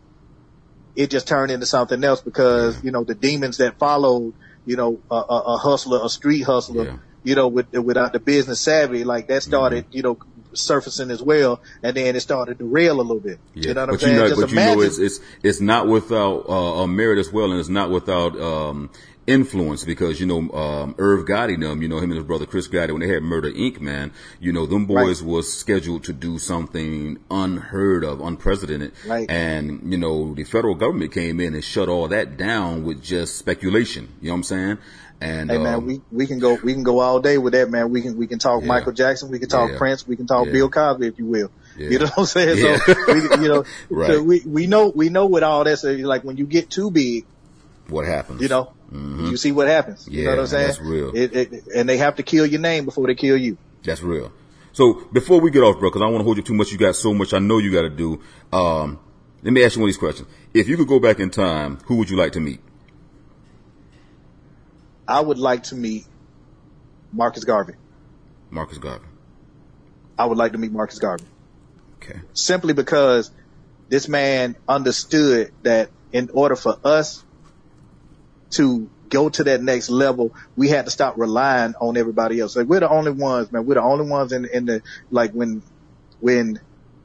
it 0.97 1.11
just 1.11 1.29
turned 1.29 1.53
into 1.53 1.65
something 1.67 2.03
else 2.03 2.21
because, 2.21 2.83
you 2.83 2.91
know, 2.91 3.05
the 3.05 3.15
demons 3.15 3.59
that 3.59 3.79
followed, 3.79 4.35
you 4.69 4.77
know, 4.77 5.01
a, 5.11 5.15
a, 5.15 5.43
a 5.55 5.57
hustler, 5.57 5.99
a 6.05 6.11
street 6.11 6.43
hustler, 6.43 6.85
yeah. 6.85 6.97
you 7.25 7.35
know, 7.35 7.49
with, 7.49 7.73
without 7.73 8.13
the 8.13 8.21
business 8.21 8.61
savvy, 8.61 9.03
like 9.03 9.29
that 9.29 9.43
started, 9.43 9.87
mm-hmm. 9.87 9.97
you 9.97 10.03
know, 10.03 10.19
surfacing 10.53 11.11
as 11.11 11.23
well, 11.23 11.63
and 11.83 11.97
then 11.97 12.15
it 12.15 12.21
started 12.21 12.59
to 12.59 12.67
rail 12.67 13.01
a 13.01 13.03
little 13.03 13.19
bit. 13.19 13.39
Yeah. 13.55 13.69
You 13.69 13.75
know 13.75 13.81
what 13.81 13.87
but 13.87 13.93
I'm 13.95 13.99
saying? 14.01 14.15
You 14.15 14.21
know, 14.21 14.29
Just 14.29 14.41
but 14.43 14.53
imagine. 14.53 14.71
you 14.71 14.77
know, 14.77 14.87
it's, 14.87 14.99
it's, 14.99 15.21
it's 15.43 15.61
not 15.63 15.87
without, 15.89 16.49
uh, 16.51 16.87
merit 16.87 17.19
as 17.19 17.33
well, 17.33 17.51
and 17.51 17.59
it's 17.59 17.71
not 17.71 17.91
without, 17.91 18.39
um, 18.39 18.91
influence 19.29 19.85
because, 19.85 20.19
you 20.19 20.27
know, 20.27 20.51
um, 20.53 20.95
Irv 20.99 21.27
Gotti, 21.27 21.61
them, 21.61 21.83
you 21.83 21.89
know, 21.89 21.99
him 21.99 22.11
and 22.11 22.15
his 22.15 22.25
brother 22.25 22.47
Chris 22.47 22.67
Gotti, 22.67 22.93
when 22.93 23.01
they 23.01 23.09
had 23.09 23.23
Murder 23.23 23.51
Inc., 23.51 23.81
man, 23.81 24.13
you 24.41 24.53
know, 24.53 24.67
them 24.67 24.87
boys 24.87 25.23
right. 25.23 25.31
was 25.31 25.53
scheduled 25.53 26.05
to 26.05 26.13
do 26.13 26.39
something 26.39 27.19
unheard 27.31 28.05
of, 28.05 28.21
unprecedented. 28.21 28.93
Right. 29.07 29.31
And, 29.31 29.93
you 29.93 29.99
know, 29.99 30.35
the 30.35 30.45
federal 30.45 30.75
government 30.75 31.13
came 31.13 31.41
in 31.41 31.55
and 31.55 31.63
shut 31.63 31.89
all 31.89 32.09
that 32.09 32.37
down 32.37 32.85
with 32.85 33.03
just 33.03 33.37
speculation. 33.37 34.09
You 34.21 34.29
know 34.29 34.33
what 34.33 34.37
I'm 34.39 34.43
saying? 34.45 34.79
And, 35.21 35.51
hey 35.51 35.59
man, 35.59 35.75
um, 35.75 35.87
we, 35.87 36.01
we 36.13 36.27
can 36.27 36.39
go, 36.39 36.55
we 36.63 36.73
can 36.73 36.85
go 36.85 37.01
all 37.01 37.21
day 37.21 37.39
with 37.39 37.53
that, 37.53 37.71
man. 37.71 37.91
We 37.91 38.03
can, 38.03 38.17
we 38.17 38.29
can 38.29 38.39
talk 38.39 38.63
yeah. 38.63 38.69
Michael 38.69 38.93
Jackson. 38.93 39.31
We 39.31 39.41
can 39.41 39.49
talk 39.49 39.73
yeah. 39.73 39.79
Prince. 39.79 40.07
We 40.07 40.17
can 40.17 40.27
talk 40.27 40.47
yeah. 40.47 40.53
Bill 40.53 40.71
Cosby, 40.71 41.09
if 41.09 41.19
you 41.19 41.27
will. 41.27 41.51
You 41.77 41.99
know 41.99 42.07
what 42.07 42.19
I'm 42.19 42.27
saying? 42.27 42.59
So, 42.59 42.95
we, 43.07 43.23
you 43.43 43.49
know, 43.49 43.65
right. 43.91 44.11
so 44.11 44.23
we, 44.23 44.43
we 44.45 44.67
know, 44.67 44.89
we 44.89 45.11
know 45.11 45.27
with 45.27 45.43
all 45.43 45.65
that's 45.65 45.85
like 45.85 46.25
when 46.25 46.37
you 46.37 46.47
get 46.47 46.71
too 46.71 46.91
big. 46.91 47.25
What 47.89 48.07
happens? 48.07 48.41
You 48.43 48.49
know, 48.49 48.73
Mm-hmm. 48.93 49.27
You 49.27 49.37
see 49.37 49.53
what 49.53 49.69
happens. 49.69 50.09
You 50.09 50.25
know 50.25 50.31
what 50.31 50.39
I'm 50.41 50.47
saying? 50.47 50.67
That's 50.69 50.81
real. 50.81 51.15
It, 51.15 51.37
it, 51.37 51.67
and 51.75 51.89
they 51.89 51.99
have 51.99 52.17
to 52.17 52.23
kill 52.23 52.47
your 52.47 52.61
name 52.61 52.85
before 52.85 53.07
they 53.07 53.15
kill 53.15 53.37
you. 53.37 53.59
That's 53.85 54.03
real. 54.03 54.33
So 54.73 55.07
before 55.13 55.41
we 55.41 55.51
get 55.51 55.63
off, 55.63 55.79
bro, 55.79 55.91
because 55.91 56.01
I 56.01 56.05
don't 56.07 56.13
want 56.13 56.21
to 56.21 56.25
hold 56.25 56.37
you 56.39 56.43
too 56.43 56.55
much. 56.55 56.73
You 56.73 56.79
got 56.79 56.97
so 56.97 57.13
much 57.13 57.35
I 57.35 57.39
know 57.39 57.59
you 57.59 57.73
got 57.73 57.83
to 57.83 57.91
do. 57.91 58.21
Um, 58.53 58.99
let 59.43 59.53
me 59.53 59.65
ask 59.65 59.77
you 59.77 59.83
one 59.83 59.89
of 59.89 59.95
these 59.95 59.99
questions. 59.99 60.29
If 60.55 60.69
you 60.69 60.77
could 60.77 60.89
go 60.89 61.01
back 61.01 61.21
in 61.21 61.31
time, 61.31 61.79
who 61.85 61.97
would 61.97 62.09
you 62.09 62.17
like 62.17 62.33
to 62.33 62.41
meet? 62.41 62.61
I 65.07 65.21
would 65.21 65.39
like 65.39 65.65
to 65.65 65.75
meet 65.75 66.07
Marcus 67.13 67.45
Garvey. 67.45 67.75
Marcus 68.51 68.79
Garvey. 68.79 69.07
I 70.19 70.27
would 70.27 70.39
like 70.39 70.53
to 70.53 70.59
meet 70.59 70.73
Marcus 70.73 70.99
Garvey. 70.99 71.25
Okay. 71.97 72.21
Simply 72.33 72.73
because 72.73 73.31
this 73.89 74.09
man 74.09 74.57
understood 74.67 75.53
that 75.63 75.91
in 76.13 76.31
order 76.33 76.57
for 76.57 76.79
us 76.85 77.25
to 78.51 78.89
go 79.09 79.29
to 79.29 79.45
that 79.45 79.63
next 79.63 79.91
level, 79.91 80.35
we 80.57 80.69
had 80.69 80.85
to 80.85 80.91
stop 80.91 81.17
relying 81.17 81.75
on 81.81 81.97
everybody 81.97 82.41
else. 82.41 82.57
Like 82.57 82.67
we're 82.67 82.81
the 82.81 82.91
only 82.91 83.13
ones, 83.13 83.51
man. 83.53 83.67
We're 83.67 83.75
the 83.75 83.83
only 83.83 84.07
ones 84.07 84.33
in, 84.33 84.45
in 84.47 84.67
the, 84.67 84.83
like 85.11 85.33
when, 85.33 85.63
when 86.21 86.61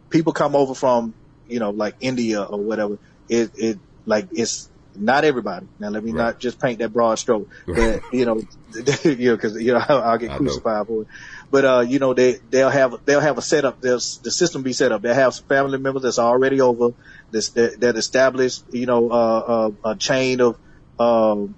people 0.09 0.33
come 0.33 0.55
over 0.55 0.73
from, 0.75 1.13
you 1.47 1.59
know, 1.59 1.71
like 1.71 1.95
India 2.01 2.43
or 2.43 2.59
whatever, 2.59 2.97
it, 3.29 3.51
it, 3.55 3.79
like 4.05 4.27
it's 4.31 4.69
not 4.95 5.23
everybody. 5.23 5.67
Now 5.79 5.89
let 5.89 6.03
me 6.03 6.11
right. 6.11 6.25
not 6.25 6.39
just 6.39 6.59
paint 6.59 6.79
that 6.79 6.93
broad 6.93 7.15
stroke, 7.15 7.49
but 7.65 8.01
you 8.11 8.25
know, 8.25 8.41
you 9.03 9.31
know, 9.31 9.37
cause 9.37 9.59
you 9.59 9.73
know, 9.73 9.83
I'll, 9.87 10.01
I'll 10.03 10.17
get 10.17 10.31
crucified 10.37 10.87
for 10.87 11.03
it. 11.03 11.07
But, 11.53 11.65
uh, 11.65 11.79
you 11.81 11.99
know, 11.99 12.15
they, 12.15 12.39
they'll 12.49 12.71
have, 12.71 13.05
they'll 13.05 13.19
have 13.19 13.37
a 13.37 13.41
setup. 13.43 13.79
They'll, 13.79 13.99
the 13.99 14.31
system 14.31 14.63
be 14.63 14.73
set 14.73 14.91
up. 14.91 15.03
They'll 15.03 15.13
have 15.13 15.35
some 15.35 15.45
family 15.45 15.77
members 15.77 16.01
that's 16.01 16.17
already 16.17 16.61
over 16.61 16.95
this, 17.29 17.49
that, 17.49 17.79
that 17.81 17.95
established, 17.95 18.63
you 18.71 18.87
know, 18.87 19.11
uh, 19.11 19.39
uh, 19.85 19.91
a 19.91 19.95
chain 19.95 20.41
of, 20.41 20.57
um, 21.03 21.55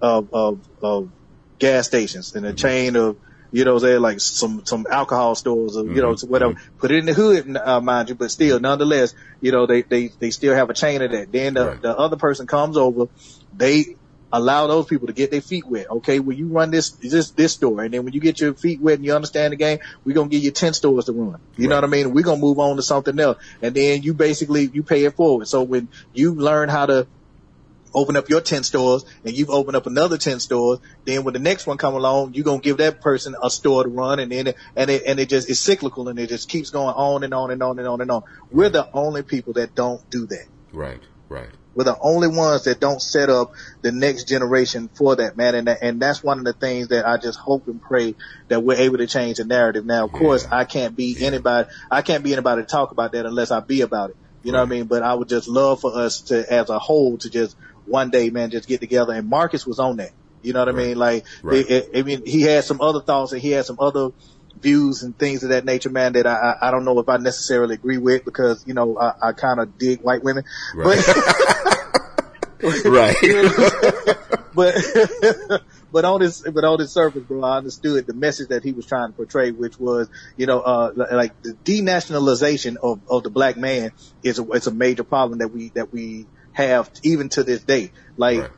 of, 0.00 0.32
of, 0.32 0.58
of 0.82 1.10
gas 1.58 1.86
stations 1.86 2.34
and 2.34 2.44
a 2.44 2.50
mm-hmm. 2.50 2.56
chain 2.56 2.96
of, 2.96 3.16
you 3.52 3.64
know, 3.64 3.78
they 3.78 3.98
like 3.98 4.18
some, 4.20 4.64
some 4.64 4.86
alcohol 4.90 5.34
stores 5.34 5.76
or, 5.76 5.84
you 5.84 6.00
know, 6.00 6.14
mm-hmm. 6.14 6.30
whatever. 6.30 6.54
Mm-hmm. 6.54 6.78
Put 6.78 6.90
it 6.90 6.98
in 6.98 7.06
the 7.06 7.12
hood, 7.14 7.56
uh, 7.56 7.80
mind 7.80 8.08
you, 8.08 8.14
but 8.14 8.30
still, 8.30 8.58
nonetheless, 8.58 9.14
you 9.40 9.52
know, 9.52 9.66
they, 9.66 9.82
they, 9.82 10.08
they 10.08 10.30
still 10.30 10.54
have 10.54 10.70
a 10.70 10.74
chain 10.74 11.02
of 11.02 11.10
that. 11.12 11.30
Then 11.30 11.54
the, 11.54 11.66
right. 11.66 11.82
the 11.82 11.96
other 11.96 12.16
person 12.16 12.46
comes 12.46 12.76
over, 12.76 13.08
they 13.54 13.96
allow 14.32 14.66
those 14.66 14.86
people 14.86 15.08
to 15.08 15.12
get 15.12 15.30
their 15.30 15.42
feet 15.42 15.66
wet. 15.66 15.90
Okay, 15.90 16.18
when 16.18 16.38
you 16.38 16.46
run 16.46 16.70
this, 16.70 16.90
this, 16.90 17.30
this 17.32 17.52
store, 17.52 17.82
and 17.82 17.92
then 17.92 18.04
when 18.04 18.14
you 18.14 18.20
get 18.20 18.40
your 18.40 18.54
feet 18.54 18.80
wet 18.80 18.96
and 18.96 19.04
you 19.04 19.14
understand 19.14 19.52
the 19.52 19.56
game, 19.56 19.78
we're 20.04 20.14
gonna 20.14 20.30
give 20.30 20.42
you 20.42 20.50
10 20.50 20.72
stores 20.72 21.04
to 21.04 21.12
run. 21.12 21.38
You 21.56 21.64
right. 21.64 21.68
know 21.68 21.76
what 21.76 21.84
I 21.84 21.88
mean? 21.88 22.14
We're 22.14 22.24
gonna 22.24 22.40
move 22.40 22.58
on 22.58 22.76
to 22.76 22.82
something 22.82 23.20
else. 23.20 23.36
And 23.60 23.74
then 23.74 24.02
you 24.02 24.14
basically, 24.14 24.70
you 24.72 24.82
pay 24.82 25.04
it 25.04 25.14
forward. 25.14 25.46
So 25.48 25.62
when 25.62 25.88
you 26.14 26.34
learn 26.34 26.70
how 26.70 26.86
to 26.86 27.06
open 27.94 28.16
up 28.16 28.28
your 28.28 28.40
10 28.40 28.62
stores 28.62 29.04
and 29.24 29.36
you've 29.36 29.50
opened 29.50 29.76
up 29.76 29.86
another 29.86 30.18
10 30.18 30.40
stores. 30.40 30.80
Then 31.04 31.24
when 31.24 31.34
the 31.34 31.40
next 31.40 31.66
one 31.66 31.78
come 31.78 31.94
along, 31.94 32.34
you're 32.34 32.44
going 32.44 32.60
to 32.60 32.64
give 32.64 32.78
that 32.78 33.00
person 33.00 33.34
a 33.42 33.50
store 33.50 33.84
to 33.84 33.88
run 33.88 34.18
and 34.18 34.30
then, 34.32 34.54
and 34.76 34.90
it, 34.90 35.02
and 35.06 35.18
it 35.18 35.28
just, 35.28 35.48
is 35.48 35.60
cyclical 35.60 36.08
and 36.08 36.18
it 36.18 36.28
just 36.28 36.48
keeps 36.48 36.70
going 36.70 36.94
on 36.94 37.24
and 37.24 37.34
on 37.34 37.50
and 37.50 37.62
on 37.62 37.78
and 37.78 37.88
on 37.88 38.00
and 38.00 38.10
on. 38.10 38.22
We're 38.50 38.70
the 38.70 38.88
only 38.92 39.22
people 39.22 39.54
that 39.54 39.74
don't 39.74 40.08
do 40.10 40.26
that. 40.26 40.46
Right, 40.72 41.02
right. 41.28 41.50
We're 41.74 41.84
the 41.84 41.98
only 41.98 42.28
ones 42.28 42.64
that 42.64 42.80
don't 42.80 43.00
set 43.00 43.30
up 43.30 43.54
the 43.80 43.92
next 43.92 44.24
generation 44.24 44.90
for 44.92 45.16
that, 45.16 45.36
man. 45.36 45.54
And, 45.54 45.68
and 45.68 46.00
that's 46.00 46.22
one 46.22 46.38
of 46.38 46.44
the 46.44 46.52
things 46.52 46.88
that 46.88 47.06
I 47.06 47.16
just 47.16 47.38
hope 47.38 47.66
and 47.66 47.80
pray 47.80 48.14
that 48.48 48.62
we're 48.62 48.76
able 48.76 48.98
to 48.98 49.06
change 49.06 49.38
the 49.38 49.44
narrative. 49.44 49.86
Now, 49.86 50.04
of 50.04 50.12
yeah. 50.12 50.18
course, 50.18 50.46
I 50.50 50.64
can't 50.64 50.94
be 50.94 51.16
yeah. 51.18 51.28
anybody, 51.28 51.70
I 51.90 52.02
can't 52.02 52.22
be 52.22 52.32
anybody 52.32 52.62
to 52.62 52.66
talk 52.66 52.90
about 52.90 53.12
that 53.12 53.24
unless 53.24 53.50
I 53.50 53.60
be 53.60 53.80
about 53.80 54.10
it. 54.10 54.16
You 54.42 54.52
right. 54.52 54.58
know 54.58 54.64
what 54.64 54.66
I 54.66 54.70
mean? 54.70 54.84
But 54.84 55.02
I 55.02 55.14
would 55.14 55.28
just 55.28 55.48
love 55.48 55.80
for 55.80 55.96
us 55.96 56.22
to, 56.22 56.52
as 56.52 56.68
a 56.68 56.78
whole, 56.78 57.16
to 57.18 57.30
just 57.30 57.56
one 57.86 58.10
day, 58.10 58.30
man, 58.30 58.50
just 58.50 58.68
get 58.68 58.80
together. 58.80 59.12
And 59.12 59.28
Marcus 59.28 59.66
was 59.66 59.78
on 59.78 59.96
that. 59.96 60.12
You 60.42 60.52
know 60.52 60.64
what 60.64 60.74
right. 60.74 60.82
I 60.82 60.86
mean? 60.88 60.98
Like, 60.98 61.24
right. 61.42 61.58
it, 61.58 61.70
it, 61.70 61.90
I 61.94 62.02
mean, 62.02 62.26
he 62.26 62.42
had 62.42 62.64
some 62.64 62.80
other 62.80 63.00
thoughts 63.00 63.32
and 63.32 63.40
he 63.40 63.50
had 63.50 63.64
some 63.64 63.78
other 63.78 64.10
views 64.60 65.02
and 65.02 65.16
things 65.16 65.42
of 65.42 65.50
that 65.50 65.64
nature, 65.64 65.90
man, 65.90 66.12
that 66.14 66.26
I, 66.26 66.56
I 66.60 66.70
don't 66.70 66.84
know 66.84 66.98
if 66.98 67.08
I 67.08 67.16
necessarily 67.16 67.74
agree 67.74 67.98
with 67.98 68.24
because, 68.24 68.64
you 68.66 68.74
know, 68.74 68.96
I, 68.98 69.28
I 69.28 69.32
kind 69.32 69.60
of 69.60 69.78
dig 69.78 70.00
white 70.00 70.22
women. 70.22 70.44
Right. 70.74 71.02
But, 72.60 72.84
right. 72.84 73.16
but, 74.54 75.62
but 75.90 76.04
on 76.04 76.20
this, 76.20 76.42
but 76.42 76.64
on 76.64 76.78
this 76.78 76.92
surface, 76.92 77.24
bro, 77.24 77.42
I 77.42 77.58
understood 77.58 78.06
the 78.06 78.14
message 78.14 78.48
that 78.48 78.62
he 78.62 78.72
was 78.72 78.86
trying 78.86 79.10
to 79.10 79.16
portray, 79.16 79.50
which 79.50 79.78
was, 79.78 80.08
you 80.36 80.46
know, 80.46 80.60
uh, 80.60 80.92
like 81.12 81.40
the 81.42 81.54
denationalization 81.64 82.76
of, 82.76 83.00
of 83.08 83.24
the 83.24 83.30
black 83.30 83.56
man 83.56 83.92
is 84.22 84.38
a, 84.38 84.50
it's 84.52 84.66
a 84.66 84.74
major 84.74 85.04
problem 85.04 85.40
that 85.40 85.48
we, 85.48 85.70
that 85.70 85.92
we 85.92 86.26
have 86.52 86.90
even 87.02 87.28
to 87.30 87.42
this 87.42 87.62
day. 87.62 87.92
Like, 88.16 88.40
right. 88.40 88.50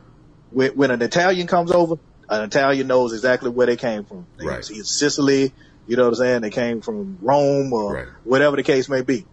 when, 0.51 0.71
when 0.71 0.91
an 0.91 1.01
Italian 1.01 1.47
comes 1.47 1.71
over, 1.71 1.95
an 2.29 2.43
Italian 2.43 2.87
knows 2.87 3.13
exactly 3.13 3.49
where 3.49 3.67
they 3.67 3.77
came 3.77 4.03
from. 4.03 4.27
Right. 4.41 4.59
It's 4.69 4.99
Sicily, 4.99 5.53
you 5.87 5.95
know 5.95 6.03
what 6.03 6.09
I'm 6.09 6.15
saying? 6.15 6.41
They 6.41 6.49
came 6.49 6.81
from 6.81 7.17
Rome 7.21 7.71
or 7.71 7.93
right. 7.93 8.07
whatever 8.23 8.55
the 8.55 8.63
case 8.63 8.89
may 8.89 9.01
be. 9.01 9.25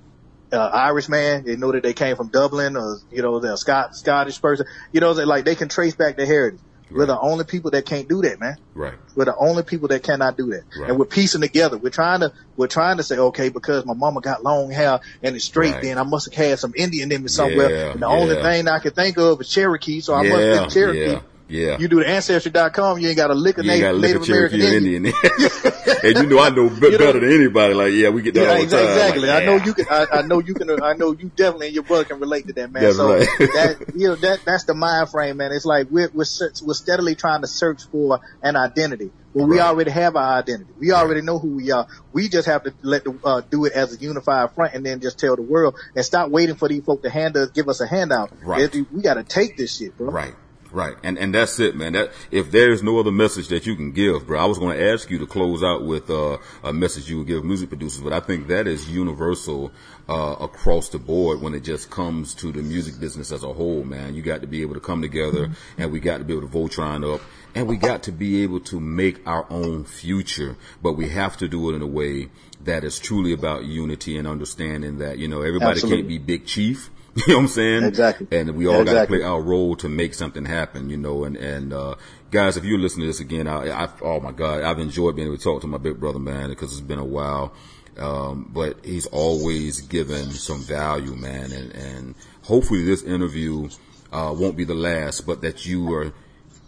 Uh, 0.52 0.58
Irish 0.58 1.08
man, 1.08 1.44
they 1.44 1.56
know 1.56 1.72
that 1.72 1.82
they 1.82 1.94
came 1.94 2.14
from 2.14 2.28
Dublin 2.28 2.76
or, 2.76 2.98
you 3.10 3.22
know, 3.22 3.40
they're 3.40 3.54
a 3.54 3.56
Scot- 3.56 3.96
Scottish 3.96 4.40
person. 4.42 4.66
You 4.92 5.00
know, 5.00 5.14
they 5.14 5.24
like, 5.24 5.46
they 5.46 5.54
can 5.54 5.68
trace 5.68 5.94
back 5.94 6.16
their 6.16 6.26
heritage. 6.26 6.60
Right. 6.92 6.98
We're 6.98 7.06
the 7.06 7.20
only 7.20 7.44
people 7.44 7.70
that 7.72 7.86
can't 7.86 8.08
do 8.08 8.22
that, 8.22 8.38
man. 8.38 8.58
Right. 8.74 8.94
We're 9.14 9.24
the 9.24 9.36
only 9.36 9.62
people 9.62 9.88
that 9.88 10.02
cannot 10.02 10.36
do 10.36 10.50
that. 10.50 10.64
Right. 10.78 10.90
And 10.90 10.98
we're 10.98 11.06
piecing 11.06 11.40
together. 11.40 11.78
We're 11.78 11.90
trying 11.90 12.20
to, 12.20 12.32
we're 12.56 12.66
trying 12.66 12.98
to 12.98 13.02
say, 13.02 13.18
okay, 13.18 13.48
because 13.48 13.84
my 13.86 13.94
mama 13.94 14.20
got 14.20 14.42
long 14.42 14.70
hair 14.70 15.00
and 15.22 15.34
it's 15.34 15.44
straight, 15.44 15.72
right. 15.72 15.82
then 15.82 15.98
I 15.98 16.02
must 16.02 16.32
have 16.32 16.34
had 16.34 16.58
some 16.58 16.74
Indian 16.76 17.10
in 17.10 17.22
me 17.22 17.28
somewhere. 17.28 17.70
Yeah, 17.70 17.92
and 17.92 18.02
the 18.02 18.08
yeah. 18.08 18.12
only 18.12 18.34
thing 18.36 18.68
I 18.68 18.78
can 18.78 18.92
think 18.92 19.18
of 19.18 19.40
is 19.40 19.48
Cherokee, 19.48 20.00
so 20.00 20.14
I 20.14 20.22
yeah, 20.22 20.30
must 20.30 20.42
have 20.42 20.60
been 20.60 20.70
Cherokee. 20.70 21.26
Yeah. 21.52 21.76
You 21.78 21.86
do 21.88 22.00
the 22.00 22.08
ancestry.com, 22.08 22.98
you 22.98 23.08
ain't 23.08 23.16
got 23.16 23.30
a 23.30 23.34
lick 23.34 23.58
of 23.58 23.66
Native, 23.66 24.00
Native 24.00 24.22
American 24.22 24.60
Indian. 24.62 25.06
Indian. 25.06 25.14
and 26.02 26.16
you 26.16 26.26
know, 26.26 26.38
I 26.40 26.48
know 26.48 26.70
better 26.70 26.90
you 26.90 26.98
know, 26.98 27.12
than 27.12 27.24
anybody. 27.24 27.74
Like, 27.74 27.92
yeah, 27.92 28.08
we 28.08 28.22
get 28.22 28.34
that 28.34 28.42
yeah, 28.42 28.48
all 28.48 28.56
the 28.56 28.62
exactly, 28.62 28.86
time. 28.86 28.96
Exactly. 28.96 29.28
Like. 29.28 29.42
I 29.42 29.44
know 29.44 29.64
you 29.64 29.74
can, 29.74 29.86
I, 29.90 30.06
I, 30.18 30.22
know 30.22 30.38
you 30.40 30.54
can, 30.54 30.82
I 30.82 30.92
know 30.94 31.12
you 31.12 31.30
definitely 31.36 31.66
and 31.66 31.74
your 31.74 31.84
brother 31.84 32.04
can 32.04 32.20
relate 32.20 32.46
to 32.46 32.54
that, 32.54 32.72
man. 32.72 32.82
That's 32.82 32.96
so 32.96 33.12
right. 33.12 33.28
that, 33.38 33.92
you 33.94 34.08
know, 34.08 34.14
that, 34.16 34.40
that's 34.46 34.64
the 34.64 34.74
mind 34.74 35.10
frame, 35.10 35.36
man. 35.36 35.52
It's 35.52 35.66
like 35.66 35.88
we're, 35.90 36.08
we're, 36.14 36.24
we're 36.62 36.74
steadily 36.74 37.14
trying 37.14 37.42
to 37.42 37.46
search 37.46 37.84
for 37.84 38.20
an 38.42 38.56
identity. 38.56 39.10
Well, 39.34 39.46
right. 39.46 39.54
we 39.54 39.60
already 39.60 39.90
have 39.90 40.16
our 40.16 40.38
identity. 40.38 40.70
We 40.78 40.92
already 40.92 41.20
know 41.22 41.38
who 41.38 41.56
we 41.56 41.70
are. 41.70 41.86
We 42.12 42.28
just 42.28 42.46
have 42.46 42.64
to 42.64 42.74
let 42.82 43.04
the, 43.04 43.18
uh, 43.24 43.42
do 43.42 43.64
it 43.66 43.72
as 43.72 43.94
a 43.94 43.98
unified 43.98 44.52
front 44.52 44.74
and 44.74 44.84
then 44.84 45.00
just 45.00 45.18
tell 45.18 45.36
the 45.36 45.42
world 45.42 45.74
and 45.94 46.04
stop 46.04 46.30
waiting 46.30 46.56
for 46.56 46.68
these 46.68 46.84
folk 46.84 47.02
to 47.02 47.10
hand 47.10 47.36
us, 47.36 47.50
give 47.50 47.68
us 47.68 47.80
a 47.80 47.86
handout. 47.86 48.32
Right. 48.42 48.74
We 48.92 49.02
got 49.02 49.14
to 49.14 49.24
take 49.24 49.56
this 49.56 49.76
shit, 49.76 49.96
bro. 49.96 50.10
Right. 50.10 50.34
Right. 50.72 50.96
And, 51.02 51.18
and 51.18 51.34
that's 51.34 51.60
it, 51.60 51.76
man. 51.76 51.92
That, 51.92 52.12
if 52.30 52.50
there's 52.50 52.82
no 52.82 52.98
other 52.98 53.12
message 53.12 53.48
that 53.48 53.66
you 53.66 53.76
can 53.76 53.92
give, 53.92 54.26
bro, 54.26 54.40
I 54.40 54.46
was 54.46 54.58
going 54.58 54.76
to 54.76 54.90
ask 54.90 55.10
you 55.10 55.18
to 55.18 55.26
close 55.26 55.62
out 55.62 55.84
with, 55.84 56.08
uh, 56.10 56.38
a 56.64 56.72
message 56.72 57.10
you 57.10 57.18
would 57.18 57.26
give 57.26 57.44
music 57.44 57.68
producers, 57.68 58.00
but 58.00 58.12
I 58.12 58.20
think 58.20 58.48
that 58.48 58.66
is 58.66 58.88
universal, 58.88 59.70
uh, 60.08 60.36
across 60.40 60.88
the 60.88 60.98
board 60.98 61.40
when 61.42 61.54
it 61.54 61.62
just 61.62 61.90
comes 61.90 62.34
to 62.34 62.50
the 62.52 62.62
music 62.62 62.98
business 62.98 63.32
as 63.32 63.44
a 63.44 63.52
whole, 63.52 63.84
man. 63.84 64.14
You 64.14 64.22
got 64.22 64.40
to 64.40 64.46
be 64.46 64.62
able 64.62 64.74
to 64.74 64.80
come 64.80 65.02
together 65.02 65.50
and 65.76 65.92
we 65.92 66.00
got 66.00 66.18
to 66.18 66.24
be 66.24 66.32
able 66.32 66.48
to 66.48 66.52
Voltron 66.52 67.14
up 67.14 67.20
and 67.54 67.68
we 67.68 67.76
got 67.76 68.04
to 68.04 68.12
be 68.12 68.42
able 68.42 68.60
to 68.60 68.80
make 68.80 69.26
our 69.26 69.46
own 69.50 69.84
future, 69.84 70.56
but 70.82 70.94
we 70.94 71.10
have 71.10 71.36
to 71.36 71.48
do 71.48 71.70
it 71.70 71.76
in 71.76 71.82
a 71.82 71.86
way 71.86 72.30
that 72.64 72.84
is 72.84 72.98
truly 72.98 73.32
about 73.32 73.64
unity 73.64 74.16
and 74.16 74.26
understanding 74.26 74.98
that, 74.98 75.18
you 75.18 75.28
know, 75.28 75.42
everybody 75.42 75.72
Absolutely. 75.72 75.98
can't 75.98 76.08
be 76.08 76.18
big 76.18 76.46
chief 76.46 76.90
You 77.26 77.34
know 77.34 77.34
what 77.34 77.42
I'm 77.42 77.48
saying? 77.48 77.84
Exactly. 77.84 78.26
And 78.32 78.56
we 78.56 78.66
all 78.66 78.80
exactly. 78.80 78.94
got 78.94 79.00
to 79.02 79.06
play 79.08 79.22
our 79.22 79.42
role 79.42 79.76
to 79.76 79.88
make 79.88 80.14
something 80.14 80.46
happen, 80.46 80.88
you 80.88 80.96
know, 80.96 81.24
and, 81.24 81.36
and, 81.36 81.72
uh, 81.74 81.96
guys, 82.30 82.56
if 82.56 82.64
you're 82.64 82.78
listening 82.78 83.02
to 83.02 83.06
this 83.08 83.20
again, 83.20 83.46
I, 83.46 83.84
I, 83.84 83.88
oh 84.00 84.20
my 84.20 84.32
God, 84.32 84.62
I've 84.62 84.78
enjoyed 84.78 85.14
being 85.16 85.28
able 85.28 85.36
to 85.36 85.42
talk 85.42 85.60
to 85.60 85.66
my 85.66 85.76
big 85.76 86.00
brother, 86.00 86.18
man, 86.18 86.48
because 86.48 86.72
it's 86.72 86.80
been 86.80 86.98
a 86.98 87.04
while. 87.04 87.52
Um, 87.98 88.50
but 88.54 88.82
he's 88.82 89.04
always 89.06 89.82
given 89.82 90.30
some 90.30 90.62
value, 90.62 91.14
man. 91.14 91.52
And, 91.52 91.72
and 91.72 92.14
hopefully 92.44 92.82
this 92.82 93.02
interview, 93.02 93.68
uh, 94.10 94.34
won't 94.34 94.56
be 94.56 94.64
the 94.64 94.74
last, 94.74 95.26
but 95.26 95.42
that 95.42 95.66
you 95.66 95.92
are, 95.92 96.14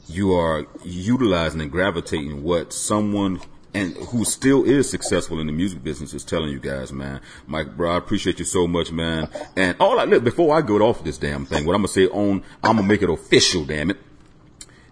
you 0.09 0.35
are 0.35 0.67
utilizing 0.85 1.63
and 1.63 1.71
gravitating 1.71 2.43
what 2.43 2.75
someone 2.75 3.41
and 3.75 3.95
who 3.97 4.25
still 4.25 4.65
is 4.65 4.89
successful 4.89 5.41
in 5.41 5.47
the 5.47 5.53
music 5.53 5.83
business 5.83 6.15
is 6.15 6.25
telling 6.25 6.51
you 6.51 6.61
guys, 6.61 6.93
man. 6.93 7.21
Mike, 7.47 7.77
bro, 7.77 7.93
I 7.93 7.99
appreciate 7.99 8.39
you 8.39 8.45
so 8.45 8.69
much, 8.69 8.93
man. 8.93 9.29
And 9.57 9.77
all 9.81 9.99
I 9.99 10.05
look 10.05 10.23
before 10.23 10.57
I 10.57 10.63
go 10.63 10.79
off 10.79 11.03
this 11.03 11.19
damn 11.19 11.45
thing, 11.45 11.67
what 11.67 11.75
I'm 11.75 11.81
gonna 11.81 11.89
say 11.89 12.07
on, 12.07 12.45
I'm 12.63 12.77
gonna 12.77 12.89
make 12.89 13.03
it 13.03 13.11
official, 13.11 13.65
damn 13.65 13.91
it. 13.91 13.99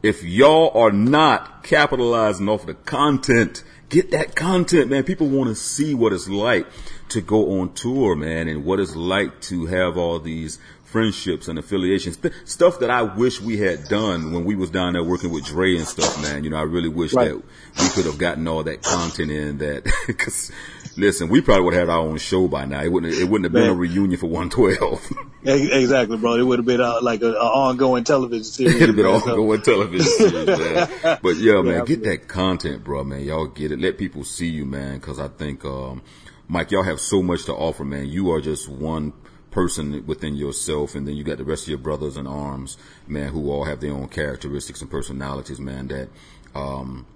If 0.03 0.25
y'all 0.25 0.77
are 0.77 0.91
not 0.91 1.63
capitalizing 1.63 2.49
off 2.49 2.67
the 2.67 2.75
content, 2.75 3.63
get 3.89 4.11
that 4.11 4.35
content, 4.35 4.91
man. 4.91 5.05
People 5.05 5.29
want 5.29 5.49
to 5.49 5.55
see 5.55 5.95
what 5.95 6.13
it's 6.13 6.29
like 6.29 6.67
to 7.11 7.21
go 7.21 7.61
on 7.61 7.73
tour, 7.75 8.17
man, 8.17 8.49
and 8.49 8.65
what 8.65 8.81
it's 8.81 8.97
like 8.97 9.41
to 9.43 9.67
have 9.67 9.97
all 9.97 10.19
these 10.19 10.59
friendships 10.93 11.49
and 11.49 11.59
affiliations, 11.59 12.19
stuff 12.45 12.79
that 12.81 12.91
I 12.91 13.01
wish 13.01 13.41
we 13.41 13.57
had 13.57 13.85
done 13.85 14.33
when 14.33 14.45
we 14.45 14.55
was 14.55 14.71
down 14.71 14.93
there 14.93 15.03
working 15.03 15.31
with 15.31 15.47
Dre 15.47 15.75
and 15.77 15.87
stuff, 15.87 16.21
man. 16.23 16.45
You 16.45 16.51
know, 16.51 16.59
I 16.59 16.63
really 16.63 16.91
wish 16.91 17.15
right. 17.15 17.31
that 17.31 17.37
we 17.81 17.89
could 17.89 18.05
have 18.05 18.19
gotten 18.19 18.47
all 18.47 18.63
that 18.65 18.83
content 18.83 19.31
in 19.31 19.59
that, 19.59 19.85
cause 20.19 20.53
listen, 20.99 21.31
we 21.31 21.41
probably 21.41 21.65
would 21.65 21.75
have 21.75 21.89
had 21.89 21.93
our 21.93 22.01
own 22.01 22.19
show 22.19 22.47
by 22.47 22.67
now. 22.67 22.83
It 22.83 22.93
wouldn't, 22.93 23.15
it 23.15 23.25
wouldn't 23.25 23.47
have 23.47 23.53
been 23.53 23.63
man. 23.63 23.71
a 23.71 23.75
reunion 23.75 24.21
for 24.21 24.27
112. 24.27 25.13
exactly, 25.45 26.19
bro. 26.19 26.35
It 26.35 26.43
would 26.43 26.59
have 26.59 26.67
been 26.67 26.83
uh, 26.83 27.01
like 27.01 27.23
an 27.23 27.33
ongoing 27.33 28.05
television 28.05 28.45
series. 28.45 28.77
It'd 28.77 28.89
have 28.89 28.97
been 28.97 29.07
an 29.07 29.13
ongoing 29.13 29.63
television 29.63 30.07
series, 30.31 30.47
man. 30.47 31.19
But 31.23 31.37
yeah, 31.37 31.63
man, 31.63 31.75
yeah, 31.75 31.85
get 31.87 32.05
that 32.05 32.29
content, 32.29 32.85
bro, 32.85 33.03
man. 33.03 33.25
Y'all 33.25 33.47
get 33.47 33.73
it. 33.73 33.81
Let 33.81 33.97
people 33.97 34.25
see 34.25 34.49
you, 34.49 34.67
man, 34.67 35.01
cause 35.01 35.19
I 35.19 35.29
think, 35.29 35.65
um, 35.65 36.03
Mike, 36.49 36.71
y'all 36.71 36.83
have 36.83 37.01
so 37.01 37.23
much 37.23 37.47
to 37.47 37.55
offer, 37.55 37.83
man. 37.83 38.09
You 38.09 38.33
are 38.33 38.41
just 38.43 38.69
one 38.69 39.15
person 39.53 40.05
within 40.07 40.35
yourself, 40.35 40.95
and 40.95 41.07
then 41.07 41.15
you 41.15 41.23
got 41.23 41.39
the 41.39 41.45
rest 41.45 41.65
of 41.65 41.69
your 41.69 41.79
brothers 41.79 42.17
in 42.17 42.27
arms, 42.27 42.77
man, 43.07 43.29
who 43.29 43.51
all 43.51 43.65
have 43.65 43.81
their 43.81 43.93
own 43.93 44.09
characteristics 44.09 44.81
and 44.81 44.91
personalities, 44.91 45.61
man. 45.61 45.89
That 45.89 46.09
um, 46.55 47.07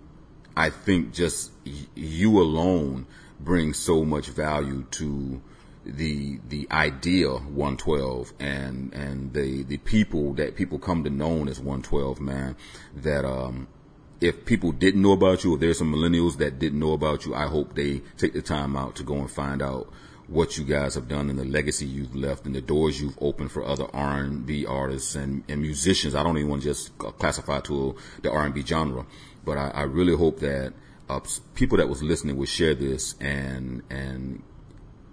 I 0.57 0.71
think 0.71 1.13
just 1.13 1.51
y- 1.65 1.73
you 1.95 2.41
alone 2.41 3.07
bring 3.41 3.75
so 3.75 4.05
much 4.05 4.29
value 4.29 4.85
to 4.93 5.43
the 5.85 6.41
the 6.49 6.67
idea 6.71 7.31
112 7.31 8.33
and 8.41 8.93
and 8.93 9.33
the 9.33 9.63
the 9.63 9.77
people 9.79 10.35
that 10.35 10.57
people 10.57 10.79
come 10.79 11.05
to 11.05 11.11
know 11.11 11.47
as 11.47 11.61
112 11.61 12.21
man 12.21 12.57
that 12.97 13.25
um 13.25 13.69
if 14.21 14.45
people 14.45 14.73
didn't 14.73 15.01
know 15.01 15.13
about 15.13 15.45
you 15.45 15.55
or 15.55 15.59
there's 15.59 15.79
some 15.79 15.93
millennials 15.93 16.39
that 16.39 16.59
didn't 16.59 16.81
know 16.81 16.93
about 16.93 17.25
you 17.25 17.35
i 17.37 17.47
hope 17.47 17.77
they 17.77 18.01
take 18.17 18.33
the 18.33 18.43
time 18.43 18.75
out 18.77 18.97
to 18.97 19.05
go 19.05 19.15
and 19.15 19.31
find 19.31 19.63
out 19.63 19.89
what 20.29 20.59
you 20.59 20.65
guys 20.65 20.95
have 20.95 21.09
done 21.09 21.31
and 21.31 21.39
the 21.39 21.45
legacy 21.45 21.87
you've 21.87 22.15
left 22.15 22.47
and 22.47 22.55
the 22.55 22.61
doors 22.61 23.01
you've 23.01 23.17
opened 23.21 23.53
for 23.53 23.65
other 23.65 23.87
R&B 23.93 24.67
artists 24.67 25.15
and, 25.15 25.45
and 25.49 25.63
musicians. 25.63 26.15
I 26.15 26.23
don't 26.23 26.37
even 26.37 26.51
want 26.51 26.63
to 26.63 26.69
just 26.69 26.97
classify 26.99 27.61
to 27.61 27.95
the 28.23 28.31
R&B 28.31 28.63
genre, 28.63 29.07
but 29.45 29.57
I, 29.57 29.69
I 29.69 29.83
really 29.83 30.17
hope 30.17 30.41
that 30.41 30.73
uh, 31.09 31.21
people 31.55 31.79
that 31.79 31.89
was 31.89 32.03
listening 32.03 32.37
would 32.37 32.49
share 32.49 32.75
this 32.75 33.15
and 33.21 33.83
and 33.91 34.43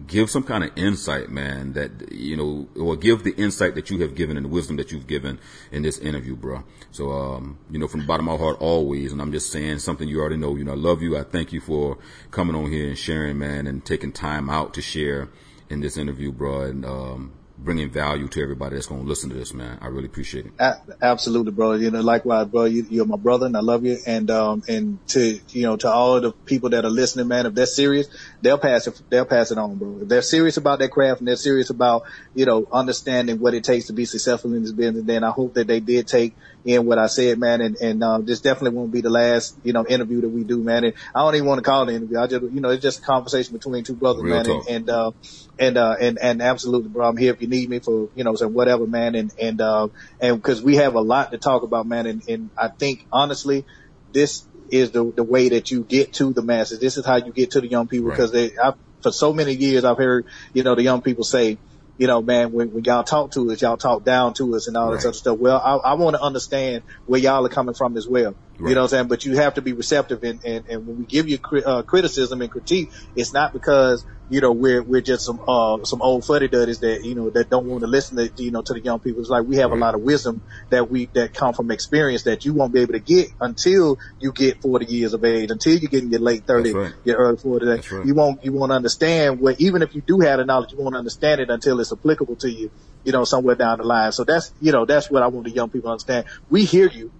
give 0.07 0.29
some 0.29 0.43
kind 0.43 0.63
of 0.63 0.71
insight, 0.75 1.29
man, 1.29 1.73
that, 1.73 2.11
you 2.11 2.35
know, 2.35 2.67
or 2.75 2.95
give 2.95 3.23
the 3.23 3.33
insight 3.35 3.75
that 3.75 3.89
you 3.89 3.99
have 3.99 4.15
given 4.15 4.37
and 4.37 4.45
the 4.45 4.49
wisdom 4.49 4.75
that 4.77 4.91
you've 4.91 5.07
given 5.07 5.39
in 5.71 5.81
this 5.83 5.97
interview, 5.99 6.35
bro. 6.35 6.63
So, 6.91 7.11
um, 7.11 7.57
you 7.69 7.79
know, 7.79 7.87
from 7.87 8.01
the 8.01 8.05
bottom 8.05 8.27
of 8.27 8.39
my 8.39 8.43
heart, 8.43 8.57
always, 8.59 9.11
and 9.11 9.21
I'm 9.21 9.31
just 9.31 9.51
saying 9.51 9.79
something 9.79 10.07
you 10.07 10.19
already 10.19 10.37
know, 10.37 10.55
you 10.55 10.63
know, 10.63 10.73
I 10.73 10.75
love 10.75 11.01
you. 11.01 11.17
I 11.17 11.23
thank 11.23 11.53
you 11.53 11.61
for 11.61 11.97
coming 12.31 12.55
on 12.55 12.71
here 12.71 12.87
and 12.87 12.97
sharing, 12.97 13.37
man, 13.37 13.67
and 13.67 13.85
taking 13.85 14.11
time 14.11 14.49
out 14.49 14.73
to 14.73 14.81
share 14.81 15.29
in 15.69 15.81
this 15.81 15.97
interview, 15.97 16.31
bro. 16.31 16.61
And, 16.61 16.85
um, 16.85 17.33
bringing 17.57 17.89
value 17.89 18.27
to 18.27 18.41
everybody 18.41 18.75
that's 18.75 18.87
going 18.87 19.01
to 19.01 19.07
listen 19.07 19.29
to 19.29 19.35
this, 19.35 19.53
man. 19.53 19.77
I 19.81 19.87
really 19.87 20.05
appreciate 20.05 20.47
it. 20.47 20.53
A- 20.59 20.81
absolutely, 21.01 21.51
bro. 21.51 21.73
You 21.73 21.91
know, 21.91 22.01
likewise, 22.01 22.47
bro. 22.47 22.65
You, 22.65 23.01
are 23.01 23.05
my 23.05 23.17
brother, 23.17 23.45
and 23.45 23.55
I 23.55 23.61
love 23.61 23.85
you. 23.85 23.97
And 24.05 24.29
um, 24.31 24.63
and 24.67 24.99
to 25.09 25.39
you 25.49 25.63
know, 25.63 25.77
to 25.77 25.89
all 25.89 26.19
the 26.19 26.31
people 26.31 26.69
that 26.69 26.85
are 26.85 26.89
listening, 26.89 27.27
man, 27.27 27.45
if 27.45 27.53
they're 27.53 27.65
serious, 27.65 28.07
they'll 28.41 28.57
pass 28.57 28.87
it. 28.87 29.01
They'll 29.09 29.25
pass 29.25 29.51
it 29.51 29.57
on, 29.57 29.75
bro. 29.75 29.99
If 30.01 30.07
they're 30.07 30.21
serious 30.21 30.57
about 30.57 30.79
their 30.79 30.89
craft 30.89 31.21
and 31.21 31.27
they're 31.27 31.35
serious 31.35 31.69
about 31.69 32.03
you 32.33 32.45
know 32.45 32.67
understanding 32.71 33.39
what 33.39 33.53
it 33.53 33.63
takes 33.63 33.87
to 33.87 33.93
be 33.93 34.05
successful 34.05 34.53
in 34.53 34.63
this 34.63 34.71
business, 34.71 35.03
then 35.05 35.23
I 35.23 35.31
hope 35.31 35.53
that 35.53 35.67
they 35.67 35.79
did 35.79 36.07
take 36.07 36.35
in 36.65 36.85
what 36.85 36.97
I 36.97 37.07
said, 37.07 37.39
man. 37.39 37.61
And 37.61 37.75
and 37.77 38.03
uh, 38.03 38.19
this 38.19 38.41
definitely 38.41 38.77
won't 38.77 38.91
be 38.91 39.01
the 39.01 39.09
last 39.09 39.57
you 39.63 39.73
know 39.73 39.85
interview 39.87 40.21
that 40.21 40.29
we 40.29 40.43
do, 40.43 40.61
man. 40.61 40.83
And 40.83 40.93
I 41.13 41.19
don't 41.19 41.35
even 41.35 41.47
want 41.47 41.59
to 41.59 41.63
call 41.63 41.83
it 41.83 41.89
an 41.89 41.95
interview. 41.95 42.19
I 42.19 42.27
just 42.27 42.43
you 42.43 42.61
know 42.61 42.69
it's 42.69 42.83
just 42.83 42.99
a 42.99 43.03
conversation 43.03 43.53
between 43.53 43.83
two 43.83 43.95
brothers, 43.95 44.23
Real 44.23 44.35
man. 44.35 44.45
Talk. 44.45 44.65
And, 44.67 44.75
and 44.75 44.89
uh, 44.89 45.11
and 45.59 45.77
uh 45.77 45.95
and 45.99 46.17
and 46.19 46.41
absolutely 46.41 46.89
bro 46.89 47.07
i'm 47.07 47.17
here 47.17 47.31
if 47.31 47.41
you 47.41 47.47
need 47.47 47.69
me 47.69 47.79
for 47.79 48.09
you 48.15 48.23
know 48.23 48.35
so 48.35 48.47
whatever 48.47 48.87
man 48.87 49.15
and 49.15 49.31
and 49.39 49.61
uh 49.61 49.87
and 50.19 50.37
because 50.37 50.61
we 50.61 50.77
have 50.77 50.95
a 50.95 51.01
lot 51.01 51.31
to 51.31 51.37
talk 51.37 51.63
about 51.63 51.85
man 51.85 52.07
and 52.07 52.23
and 52.27 52.49
i 52.57 52.69
think 52.79 53.05
honestly 53.11 53.65
this 54.13 54.47
is 54.71 54.91
the 54.91 55.11
the 55.15 55.23
way 55.23 55.49
that 55.49 55.69
you 55.69 55.83
get 55.83 56.13
to 56.13 56.33
the 56.33 56.41
masses 56.41 56.79
this 56.79 56.97
is 56.97 57.05
how 57.05 57.17
you 57.17 57.31
get 57.31 57.51
to 57.51 57.61
the 57.61 57.67
young 57.67 57.87
people 57.87 58.09
because 58.09 58.31
they 58.31 58.51
I, 58.61 58.73
for 59.01 59.11
so 59.11 59.31
many 59.33 59.53
years 59.53 59.83
i've 59.85 59.97
heard 59.97 60.25
you 60.53 60.63
know 60.63 60.75
the 60.75 60.83
young 60.83 61.01
people 61.01 61.23
say 61.23 61.59
you 61.97 62.07
know, 62.07 62.21
man, 62.21 62.51
when, 62.51 62.69
when 62.69 62.83
y'all 62.83 63.03
talk 63.03 63.31
to 63.31 63.51
us, 63.51 63.61
y'all 63.61 63.77
talk 63.77 64.03
down 64.03 64.33
to 64.35 64.55
us 64.55 64.67
and 64.67 64.75
all 64.77 64.89
right. 64.89 64.95
this 64.95 65.05
other 65.05 65.13
stuff. 65.13 65.37
Well, 65.39 65.61
I, 65.63 65.91
I 65.91 65.93
want 65.95 66.15
to 66.15 66.21
understand 66.21 66.83
where 67.05 67.19
y'all 67.19 67.45
are 67.45 67.49
coming 67.49 67.75
from 67.75 67.97
as 67.97 68.07
well. 68.07 68.35
Right. 68.63 68.69
You 68.69 68.75
know 68.75 68.81
what 68.81 68.93
I'm 68.93 68.97
saying? 68.97 69.07
But 69.09 69.25
you 69.25 69.35
have 69.35 69.55
to 69.55 69.61
be 69.61 69.73
receptive 69.73 70.23
and, 70.23 70.39
and, 70.45 70.65
and 70.69 70.87
when 70.87 70.97
we 70.97 71.05
give 71.05 71.27
you 71.27 71.37
cri- 71.37 71.65
uh, 71.65 71.81
criticism 71.81 72.41
and 72.41 72.49
critique, 72.49 72.93
it's 73.13 73.33
not 73.33 73.51
because, 73.51 74.05
you 74.29 74.39
know, 74.39 74.53
we're, 74.53 74.81
we're 74.81 75.01
just 75.01 75.25
some, 75.25 75.41
uh, 75.45 75.83
some 75.83 76.01
old 76.01 76.23
fuddy 76.23 76.47
duddies 76.47 76.79
that, 76.79 77.03
you 77.03 77.13
know, 77.13 77.29
that 77.31 77.49
don't 77.49 77.65
want 77.65 77.81
to 77.81 77.87
listen 77.87 78.15
to, 78.15 78.31
you 78.41 78.51
know, 78.51 78.61
to 78.61 78.73
the 78.73 78.79
young 78.79 78.99
people. 78.99 79.19
It's 79.19 79.29
like 79.29 79.45
we 79.45 79.57
have 79.57 79.71
right. 79.71 79.77
a 79.77 79.81
lot 79.81 79.95
of 79.95 80.01
wisdom 80.01 80.41
that 80.69 80.89
we, 80.89 81.07
that 81.07 81.33
come 81.33 81.53
from 81.53 81.71
experience 81.71 82.23
that 82.23 82.45
you 82.45 82.53
won't 82.53 82.73
be 82.73 82.79
able 82.79 82.93
to 82.93 82.99
get 82.99 83.31
until 83.41 83.99
you 84.21 84.31
get 84.31 84.61
40 84.61 84.85
years 84.85 85.13
of 85.13 85.25
age, 85.25 85.51
until 85.51 85.77
you 85.77 85.89
get 85.89 86.03
in 86.03 86.09
your 86.09 86.21
late 86.21 86.45
30, 86.45 86.71
right. 86.71 86.93
your 87.03 87.17
early 87.17 87.35
40. 87.35 87.65
Right. 87.65 88.05
You 88.05 88.15
won't, 88.15 88.45
you 88.45 88.53
won't 88.53 88.71
understand 88.71 89.41
what, 89.41 89.59
even 89.59 89.81
if 89.81 89.93
you 89.93 90.01
do 90.01 90.21
have 90.21 90.39
the 90.39 90.45
knowledge, 90.45 90.71
you 90.71 90.77
won't 90.77 90.95
understand 90.95 91.41
it 91.41 91.49
until 91.49 91.81
it's 91.81 91.91
applicable 91.91 92.37
to 92.37 92.49
you, 92.49 92.71
you 93.03 93.11
know, 93.11 93.25
somewhere 93.25 93.55
down 93.55 93.79
the 93.79 93.83
line. 93.83 94.13
So 94.13 94.23
that's, 94.23 94.53
you 94.61 94.71
know, 94.71 94.85
that's 94.85 95.11
what 95.11 95.21
I 95.21 95.27
want 95.27 95.47
the 95.47 95.51
young 95.51 95.69
people 95.69 95.89
to 95.89 95.91
understand. 95.91 96.27
We 96.49 96.63
hear 96.63 96.89
you 96.89 97.11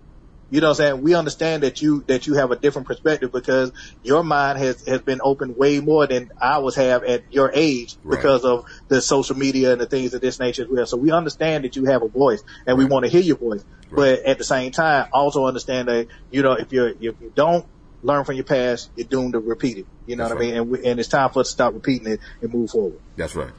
you 0.54 0.62
know 0.62 0.68
what 0.68 0.80
I'm 0.82 0.86
saying? 0.86 1.01
We 1.01 1.16
understand 1.16 1.64
that 1.64 1.82
you, 1.82 2.04
that 2.06 2.28
you 2.28 2.36
have 2.36 2.51
a 2.51 2.56
different 2.56 2.88
perspective 2.88 3.32
because 3.32 3.72
your 4.04 4.22
mind 4.22 4.60
has, 4.60 4.88
has 4.88 5.01
been 5.01 5.20
open 5.24 5.56
way 5.56 5.80
more 5.80 6.06
than 6.06 6.32
ours 6.39 6.76
have 6.76 7.04
at 7.06 7.24
your 7.34 7.49
age 7.56 7.95
right. 8.04 8.16
because 8.16 8.45
of 8.45 8.68
the 8.88 9.01
social 9.01 9.36
media 9.36 9.72
and 9.72 9.82
the 9.82 9.88
things 9.88 10.14
of 10.14 10.22
this 10.22 10.39
nature 10.39 10.62
as 10.62 10.68
well. 10.68 10.86
So 10.86 10.97
we 10.97 11.12
understand 11.12 11.64
that 11.64 11.76
you 11.76 11.86
have 11.86 12.04
a 12.04 12.08
voice 12.08 12.43
and 12.68 12.78
right. 12.78 12.84
we 12.84 12.86
want 12.86 13.04
to 13.04 13.10
hear 13.10 13.22
your 13.22 13.38
voice. 13.38 13.66
Right. 13.89 13.95
But 13.95 14.26
at 14.26 14.38
the 14.38 14.43
same 14.43 14.72
time, 14.72 15.08
also 15.12 15.47
understand 15.47 15.88
that, 15.88 16.06
you 16.30 16.43
know, 16.43 16.51
if 16.51 16.72
you're, 16.72 16.89
if 16.89 17.01
you 17.01 17.32
don't 17.34 17.66
learn 18.04 18.24
from 18.24 18.36
your 18.36 18.43
past, 18.43 18.91
you're 18.95 19.08
doomed 19.08 19.34
to 19.34 19.39
repeat 19.39 19.80
it. 19.80 19.88
You 20.06 20.18
know 20.18 20.26
That's 20.26 20.36
what 20.36 20.43
I 20.43 20.45
mean? 20.45 20.56
And, 20.56 20.70
we, 20.70 20.86
and 20.86 20.99
it's 20.99 21.10
time 21.10 21.32
for 21.32 21.39
us 21.39 21.47
to 21.47 21.54
stop 21.54 21.74
repeating 21.74 22.06
it 22.06 22.20
and 22.41 22.54
move 22.54 22.70
forward. 22.70 22.99
That's 23.16 23.34
right. 23.36 23.54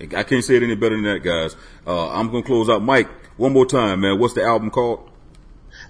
I 0.00 0.22
can't 0.22 0.42
say 0.42 0.56
it 0.56 0.62
any 0.62 0.76
better 0.76 0.96
than 0.96 1.04
that, 1.04 1.22
guys. 1.22 1.56
Uh, 1.86 2.08
I'm 2.08 2.30
going 2.30 2.42
to 2.42 2.46
close 2.46 2.70
out. 2.70 2.82
Mike, 2.82 3.10
one 3.36 3.52
more 3.52 3.66
time, 3.66 4.00
man. 4.00 4.18
What's 4.18 4.32
the 4.32 4.44
album 4.44 4.70
called? 4.70 5.10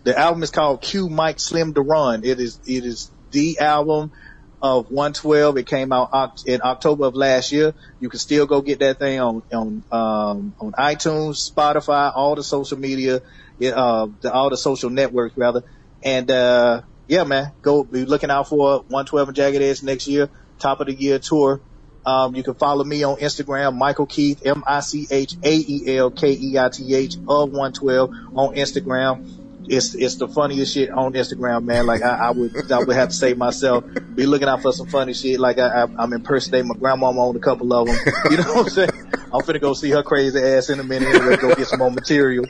The 0.05 0.19
album 0.19 0.43
is 0.43 0.51
called 0.51 0.81
Q 0.81 1.09
Mike 1.09 1.41
Slim 1.41 1.75
to 1.75 1.83
Run. 1.83 2.25
It 2.25 2.41
is, 2.41 2.59
it 2.67 2.85
is 2.85 3.11
the 3.31 3.59
album 3.61 4.13
of 4.61 4.91
112. 4.91 5.59
It 5.59 5.67
came 5.67 5.93
out 5.93 6.43
in 6.47 6.61
October 6.63 7.07
of 7.07 7.15
last 7.15 7.53
year. 7.53 7.75
You 8.01 8.09
can 8.09 8.19
still 8.19 8.47
go 8.47 8.61
get 8.61 8.81
that 8.81 8.99
thing 8.99 9.21
on, 9.21 9.43
on, 9.53 9.85
um, 9.93 10.55
on 10.61 10.73
iTunes, 10.73 11.51
Spotify, 11.51 12.13
all 12.15 12.35
the 12.35 12.43
social 12.43 12.79
media, 12.79 13.17
uh, 13.17 14.09
the, 14.21 14.33
all 14.33 14.51
the 14.51 14.57
social 14.57 14.91
networks 14.91 15.37
rather. 15.37 15.63
And, 16.03 16.29
uh, 16.31 16.83
yeah, 17.07 17.25
man, 17.25 17.53
go 17.63 17.85
be 17.85 18.05
looking 18.05 18.31
out 18.31 18.49
for 18.49 18.81
112 18.81 19.29
and 19.29 19.37
Jagged 19.37 19.63
Edge 19.63 19.83
next 19.83 20.07
year, 20.07 20.29
top 20.59 20.81
of 20.81 20.87
the 20.87 20.95
year 20.95 21.19
tour. 21.19 21.61
Um, 22.05 22.37
you 22.37 22.43
can 22.43 22.55
follow 22.55 22.85
me 22.85 23.03
on 23.03 23.17
Instagram, 23.17 23.77
Michael 23.77 24.07
Keith, 24.07 24.47
M-I-C-H-A-E-L-K-E-I-T-H 24.47 27.17
of 27.17 27.51
112 27.51 28.11
on 28.35 28.55
Instagram 28.55 29.38
it's 29.69 29.95
it's 29.95 30.17
the 30.17 30.29
funniest 30.29 30.75
shit 30.75 30.91
on 30.91 31.13
Instagram, 31.13 31.65
man. 31.65 31.87
Like 31.87 32.03
I, 32.03 32.29
I 32.29 32.31
would 32.31 32.71
I 32.71 32.79
would 32.79 32.97
have 32.97 33.11
to 33.11 33.15
say 33.15 33.35
myself, 33.35 33.85
be 34.15 34.27
looking 34.27 34.49
out 34.49 34.63
for 34.63 34.73
some 34.73 34.87
funny 34.87 35.15
shit. 35.15 35.39
Like 35.39 35.59
I, 35.59 35.69
I 35.69 35.87
I'm 35.99 36.13
impersonating 36.13 36.69
my 36.69 36.75
grandmama 36.75 37.29
on 37.29 37.37
a 37.37 37.39
couple 37.39 37.73
of 37.73 37.87
them. 37.87 37.97
You 38.31 38.39
know 38.39 38.55
what 38.55 38.67
I'm 38.67 38.69
saying? 38.71 38.91
I'm 39.33 39.43
finna 39.43 39.61
go 39.61 39.75
see 39.75 39.91
her 39.91 40.03
crazy 40.03 40.39
ass 40.39 40.71
in 40.71 40.81
a 40.81 40.85
minute 40.85 41.15
and 41.15 41.41
go 41.41 41.55
get 41.55 41.67
some 41.67 41.79
more 41.79 41.91
material. 41.91 42.47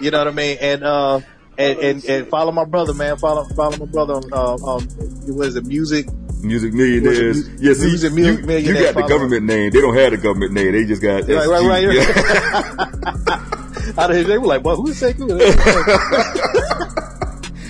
You 0.00 0.10
know 0.10 0.18
what 0.18 0.28
I 0.28 0.32
mean? 0.32 0.58
And 0.60 0.82
uh 0.84 1.20
and 1.58 1.78
and, 1.78 2.04
and 2.04 2.28
follow 2.28 2.52
my 2.52 2.64
brother, 2.64 2.94
man. 2.94 3.16
Follow 3.16 3.44
follow 3.54 3.76
my 3.76 3.86
brother 3.86 4.14
on 4.14 4.32
uh 4.32 4.54
um 4.54 4.88
what 5.34 5.48
is 5.48 5.56
it? 5.56 5.66
Music 5.66 6.06
Music 6.42 6.72
millionaires. 6.74 7.48
yeah, 7.60 7.72
see, 7.72 7.86
music 7.86 8.12
you, 8.12 8.56
you 8.58 8.74
got 8.74 8.94
the 8.94 9.06
government 9.08 9.44
name. 9.44 9.70
They 9.70 9.80
don't 9.80 9.96
have 9.96 10.12
the 10.12 10.18
government 10.18 10.52
name. 10.52 10.72
They 10.72 10.84
just 10.84 11.02
got 11.02 11.26
right, 11.28 11.46
right, 11.46 11.86
right, 11.86 13.26
right. 13.26 13.52
Out 13.98 14.10
of 14.10 14.16
his, 14.16 14.26
they 14.26 14.38
were 14.38 14.46
like, 14.46 14.64
"Well, 14.64 14.76
who's 14.76 15.00
Sekou?" 15.00 15.28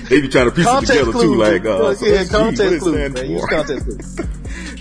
they 0.08 0.20
be 0.20 0.28
trying 0.28 0.46
to 0.46 0.52
piece 0.52 0.64
context 0.64 0.90
it 0.90 0.94
together 0.94 1.12
clues, 1.12 1.24
too, 1.24 1.36
like, 1.36 1.64
uh, 1.64 1.94
so 1.94 2.06
yeah, 2.06 2.24
context 2.30 2.80
clues, 2.80 3.12
man. 3.14 3.30
Use 3.30 3.46
context 3.46 3.84
clues. 3.86 4.20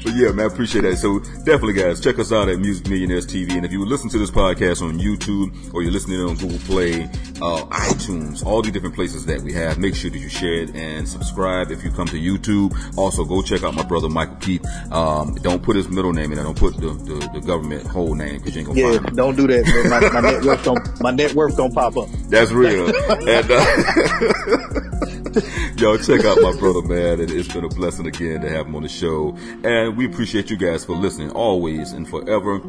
But 0.06 0.14
yeah, 0.14 0.32
man, 0.32 0.45
I 0.45 0.53
appreciate 0.53 0.84
that. 0.84 0.97
So 0.97 1.18
definitely, 1.45 1.74
guys, 1.74 1.99
check 1.99 2.20
us 2.20 2.32
out 2.32 2.47
at 2.47 2.60
Music 2.60 2.88
Millionaires 2.88 3.26
TV. 3.26 3.53
And 3.53 3.66
if 3.66 3.72
you 3.72 3.84
listen 3.84 4.08
to 4.12 4.20
this 4.20 4.30
podcast 4.30 4.84
on 4.84 4.99
YouTube 4.99 5.74
or 5.74 5.82
you're 5.82 5.91
listening 5.91 6.22
on 6.22 6.36
Google 6.36 6.60
Play, 6.60 7.06
uh, 7.41 7.66
iTunes, 7.72 8.45
all 8.45 8.62
the 8.62 8.70
different 8.70 8.93
places 8.93 9.26
that 9.26 9.41
we 9.41 9.51
have, 9.53 9.80
make 9.80 9.95
sure 9.95 10.12
that 10.12 10.20
you 10.20 10.30
share 10.30 10.62
it 10.62 10.76
and 10.76 11.10
subscribe. 11.10 11.72
If 11.72 11.84
you 11.84 11.89
come 11.89 12.06
to 12.10 12.18
YouTube, 12.18 12.97
also 12.99 13.26
go 13.26 13.41
check 13.41 13.64
out 13.64 13.74
my 13.74 13.82
brother 13.82 14.08
Michael 14.08 14.36
Keith. 14.36 14.66
Um, 14.91 15.34
don't 15.41 15.64
put 15.64 15.76
his 15.76 15.89
middle 15.89 16.14
name 16.14 16.32
in. 16.32 16.38
I 16.38 16.43
don't 16.43 16.58
put 16.58 16.76
the, 16.76 16.93
the, 16.93 17.30
the, 17.34 17.41
government 17.41 17.88
whole 17.88 18.14
name 18.14 18.38
because 18.38 18.56
you 18.56 18.60
ain't 18.60 18.68
gonna 18.68 18.80
yeah, 18.80 18.99
don't 19.16 19.36
do 19.36 19.47
that. 19.47 19.66
Man. 19.66 19.89
My, 19.89 20.22
my 20.22 20.32
net 20.32 20.45
worth 20.45 20.64
don't 20.64 21.01
my 21.01 21.12
net 21.12 21.34
worth 21.34 21.58
don't 21.58 21.74
pop 21.74 21.97
up. 21.97 22.10
That's 22.30 22.51
real. 22.51 22.88
and 23.28 23.51
uh, 23.51 25.14
y'all 25.77 25.97
check 25.97 26.23
out 26.23 26.41
my 26.41 26.55
brother, 26.57 26.81
man. 26.81 27.19
It, 27.19 27.31
it's 27.31 27.51
been 27.51 27.65
a 27.65 27.69
blessing 27.69 28.07
again 28.07 28.41
to 28.41 28.49
have 28.49 28.67
him 28.67 28.75
on 28.75 28.83
the 28.83 28.89
show. 28.89 29.36
And 29.63 29.97
we 29.97 30.05
appreciate 30.05 30.49
you 30.49 30.57
guys 30.57 30.86
for 30.86 30.95
listening 30.95 31.31
always 31.31 31.91
and 31.91 32.07
forever. 32.07 32.61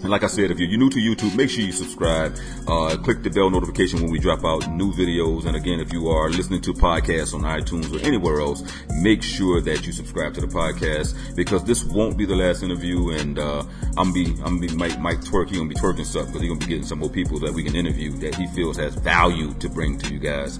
And 0.00 0.10
like 0.10 0.22
I 0.22 0.28
said, 0.28 0.50
if 0.52 0.60
you're 0.60 0.78
new 0.78 0.90
to 0.90 0.98
YouTube, 0.98 1.36
make 1.36 1.50
sure 1.50 1.62
you 1.62 1.72
subscribe. 1.72 2.36
Uh, 2.68 2.96
click 2.98 3.22
the 3.22 3.30
bell 3.30 3.50
notification 3.50 4.00
when 4.00 4.10
we 4.12 4.18
drop 4.18 4.44
out 4.44 4.70
new 4.70 4.92
videos. 4.92 5.44
And 5.44 5.56
again, 5.56 5.80
if 5.80 5.92
you 5.92 6.08
are 6.08 6.28
listening 6.30 6.60
to 6.62 6.72
podcasts 6.72 7.34
on 7.34 7.42
iTunes 7.42 7.92
or 7.92 8.04
anywhere 8.04 8.40
else, 8.40 8.62
make 9.00 9.22
sure 9.22 9.60
that 9.60 9.86
you 9.86 9.92
subscribe 9.92 10.34
to 10.34 10.40
the 10.40 10.46
podcast 10.46 11.16
because 11.34 11.64
this 11.64 11.84
won't 11.84 12.16
be 12.16 12.26
the 12.26 12.36
last 12.36 12.62
interview. 12.62 13.10
And 13.10 13.38
uh, 13.38 13.64
I'm 13.96 14.12
be 14.12 14.36
I'm 14.44 14.60
be 14.60 14.68
Mike, 14.74 15.00
Mike 15.00 15.20
Twerk. 15.20 15.48
He's 15.48 15.58
gonna 15.58 15.68
be 15.68 15.74
twerking 15.76 16.06
stuff 16.06 16.26
because 16.26 16.42
he's 16.42 16.50
gonna 16.50 16.60
be 16.60 16.66
getting 16.66 16.84
some 16.84 17.00
more 17.00 17.10
people 17.10 17.40
that 17.40 17.52
we 17.52 17.64
can 17.64 17.74
interview 17.74 18.12
that 18.18 18.34
he 18.36 18.46
feels 18.48 18.76
has 18.76 18.94
value 18.94 19.52
to 19.54 19.68
bring 19.68 19.98
to 19.98 20.12
you 20.12 20.20
guys. 20.20 20.58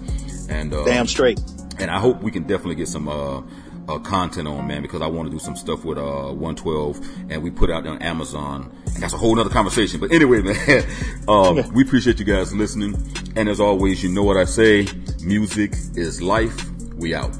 And 0.48 0.72
uh, 0.72 0.84
damn 0.84 1.06
straight. 1.06 1.40
And 1.78 1.90
I 1.90 1.98
hope 1.98 2.22
we 2.22 2.30
can 2.30 2.44
definitely 2.44 2.76
get 2.76 2.88
some. 2.88 3.08
Uh, 3.08 3.42
uh, 3.88 3.98
content 3.98 4.46
on, 4.46 4.66
man, 4.66 4.82
because 4.82 5.00
I 5.00 5.06
want 5.06 5.28
to 5.28 5.32
do 5.32 5.38
some 5.38 5.56
stuff 5.56 5.84
with 5.84 5.98
uh, 5.98 6.30
112, 6.32 7.30
and 7.30 7.42
we 7.42 7.50
put 7.50 7.70
out 7.70 7.86
on 7.86 8.02
Amazon, 8.02 8.70
and 8.84 9.02
that's 9.02 9.14
a 9.14 9.16
whole 9.16 9.38
other 9.40 9.50
conversation. 9.50 9.98
But 9.98 10.12
anyway, 10.12 10.42
man, 10.42 10.84
um, 11.26 11.72
we 11.72 11.84
appreciate 11.84 12.18
you 12.18 12.26
guys 12.26 12.54
listening, 12.54 12.96
and 13.34 13.48
as 13.48 13.60
always, 13.60 14.02
you 14.02 14.10
know 14.10 14.22
what 14.22 14.36
I 14.36 14.44
say: 14.44 14.86
music 15.22 15.72
is 15.94 16.20
life. 16.20 16.54
We 16.96 17.14
out. 17.14 17.34